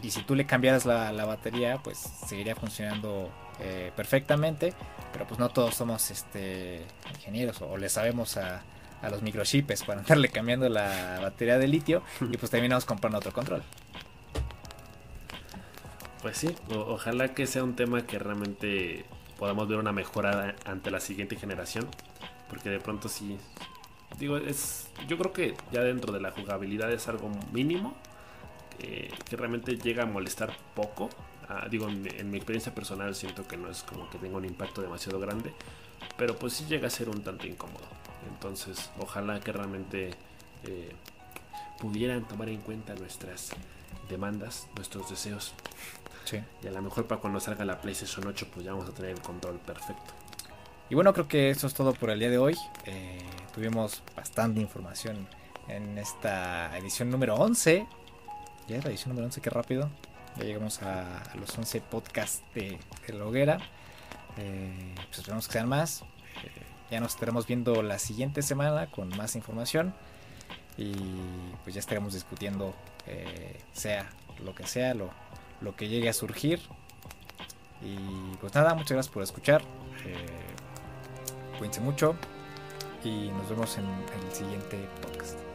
Y 0.03 0.11
si 0.11 0.23
tú 0.23 0.35
le 0.35 0.47
cambiaras 0.47 0.87
la, 0.87 1.12
la 1.12 1.25
batería, 1.25 1.79
pues 1.83 1.99
seguiría 1.99 2.55
funcionando 2.55 3.31
eh, 3.61 3.91
perfectamente, 3.97 4.73
pero 5.12 5.27
pues 5.27 5.41
no 5.41 5.49
todos 5.49 5.75
somos 5.75 6.12
este, 6.12 6.83
ingenieros 7.12 7.61
o, 7.61 7.77
le 7.77 7.89
sabemos 7.89 8.37
a, 8.37 8.62
los 9.11 9.21
microchips 9.23 9.83
para 9.83 10.01
andarle 10.01 10.29
cambiando 10.29 10.69
la 10.69 11.19
batería 11.21 11.59
de 11.59 11.66
litio 11.66 12.03
y 12.21 12.37
pues 12.37 12.51
terminamos 12.51 12.85
comprando 12.85 13.19
otro 13.19 13.33
control. 13.33 13.62
Pues 16.23 16.37
sí, 16.37 16.55
ojalá 16.71 17.35
que 17.35 17.47
sea 17.47 17.62
un 17.62 17.77
tema 17.77 18.07
que 18.07 18.19
realmente 18.19 19.05
podamos 19.39 19.69
ver 19.69 19.79
una 19.79 19.93
mejora 19.93 20.57
ante 20.64 20.91
la 20.91 21.01
siguiente 21.01 21.37
generación, 21.37 21.87
porque 22.49 22.71
de 22.71 22.81
pronto 22.81 23.09
sí, 23.09 23.39
digo, 24.19 24.37
es, 24.37 24.89
yo 25.07 25.16
creo 25.16 25.33
que 25.33 25.55
ya 25.71 25.83
dentro 25.83 26.12
de 26.12 26.21
la 26.21 26.33
jugabilidad 26.33 26.91
es 26.93 27.07
algo 27.09 27.31
mínimo, 27.53 27.97
que 28.79 29.37
realmente 29.37 29.77
llega 29.77 30.05
a 30.05 30.07
molestar 30.07 30.57
poco, 30.75 31.09
Ah, 31.49 31.66
digo, 31.71 31.89
en, 31.89 32.31
mi 32.31 32.37
experiencia 32.37 32.75
personal 32.75 33.14
siento 33.14 33.49
que 33.49 33.57
no 33.57 33.71
es 33.71 33.83
como 33.83 34.11
que 34.11 34.19
tenga 34.19 34.37
un 34.37 34.45
impacto 34.45 34.83
demasiado 34.83 35.19
grande, 35.19 35.55
pero 36.19 36.37
pues 36.37 36.53
sí 36.53 36.66
llega 36.69 36.89
a 36.89 36.91
ser 36.91 37.09
un 37.09 37.23
tanto 37.23 37.47
incómodo. 37.47 37.87
Entonces, 38.31 38.91
ojalá 38.99 39.41
que 39.41 39.53
realmente 39.53 40.11
eh, 40.64 40.93
pudieran 41.81 42.29
tomar 42.29 42.51
en 42.51 42.61
cuenta 42.61 42.95
nuestras 42.97 43.53
demandas, 44.09 44.68
nuestros 44.76 45.11
deseos. 45.11 45.55
Sí. 46.24 46.41
Y 46.62 46.66
a 46.66 46.70
lo 46.70 46.82
mejor 46.82 47.07
para 47.07 47.20
cuando 47.20 47.41
salga 47.41 47.64
la 47.64 47.80
PlayStation 47.80 48.26
8, 48.26 48.49
pues 48.53 48.64
ya 48.64 48.72
vamos 48.72 48.89
a 48.89 48.93
tener 48.93 49.12
el 49.12 49.20
control 49.20 49.59
perfecto. 49.59 50.14
Y 50.91 50.95
bueno, 50.95 51.12
creo 51.12 51.28
que 51.28 51.51
eso 51.51 51.66
es 51.66 51.74
todo 51.74 51.93
por 51.93 52.11
el 52.11 52.18
día 52.18 52.30
de 52.30 52.39
hoy. 52.39 52.57
Eh, 52.86 53.18
tuvimos 53.55 54.03
bastante 54.16 54.61
información 54.61 55.28
en 55.68 55.99
esta 55.99 56.76
edición 56.78 57.11
número 57.11 57.34
11. 57.34 57.86
Ya 58.68 58.76
es 58.76 58.84
la 58.84 58.91
edición 58.91 59.11
número 59.11 59.26
11, 59.26 59.41
qué 59.41 59.51
rápido. 59.51 59.91
Ya 60.36 60.45
llegamos 60.45 60.82
a, 60.82 61.22
los 61.39 61.57
11 61.57 61.80
podcasts 61.82 62.43
de, 62.55 62.78
de 63.07 63.20
Hoguera. 63.20 63.59
Eh, 64.39 64.95
pues 64.95 65.18
esperamos 65.18 65.47
que 65.47 65.53
sean 65.53 65.68
más. 65.68 66.03
Eh, 66.03 66.62
ya 66.91 67.01
nos 67.01 67.12
estaremos 67.14 67.47
viendo 67.47 67.82
la 67.82 67.99
siguiente 67.99 68.41
semana 68.41 68.86
con 68.91 69.09
más 69.11 69.36
información. 69.36 69.95
Y 70.78 70.95
pues 71.64 71.74
ya 71.74 71.80
estaremos 71.80 72.14
discutiendo, 72.14 72.72
eh, 73.09 73.61
sea 73.72 74.09
lo 74.44 74.54
que 74.54 74.66
sea, 74.66 74.94
lo, 74.94 75.11
lo, 75.61 75.74
que 75.76 75.88
llegue 75.88 76.09
a 76.09 76.12
surgir. 76.12 76.61
Y 77.82 78.36
pues 78.36 78.54
nada, 78.54 78.74
muchas 78.74 78.92
gracias 78.92 79.12
por 79.12 79.22
escuchar. 79.22 79.62
cuídense 81.59 81.80
mucho. 81.80 82.14
Y 83.04 83.30
nos 83.30 83.48
vemos 83.48 83.78
en 83.78 83.84
el 83.84 84.34
siguiente 84.34 84.76
podcast. 85.00 85.47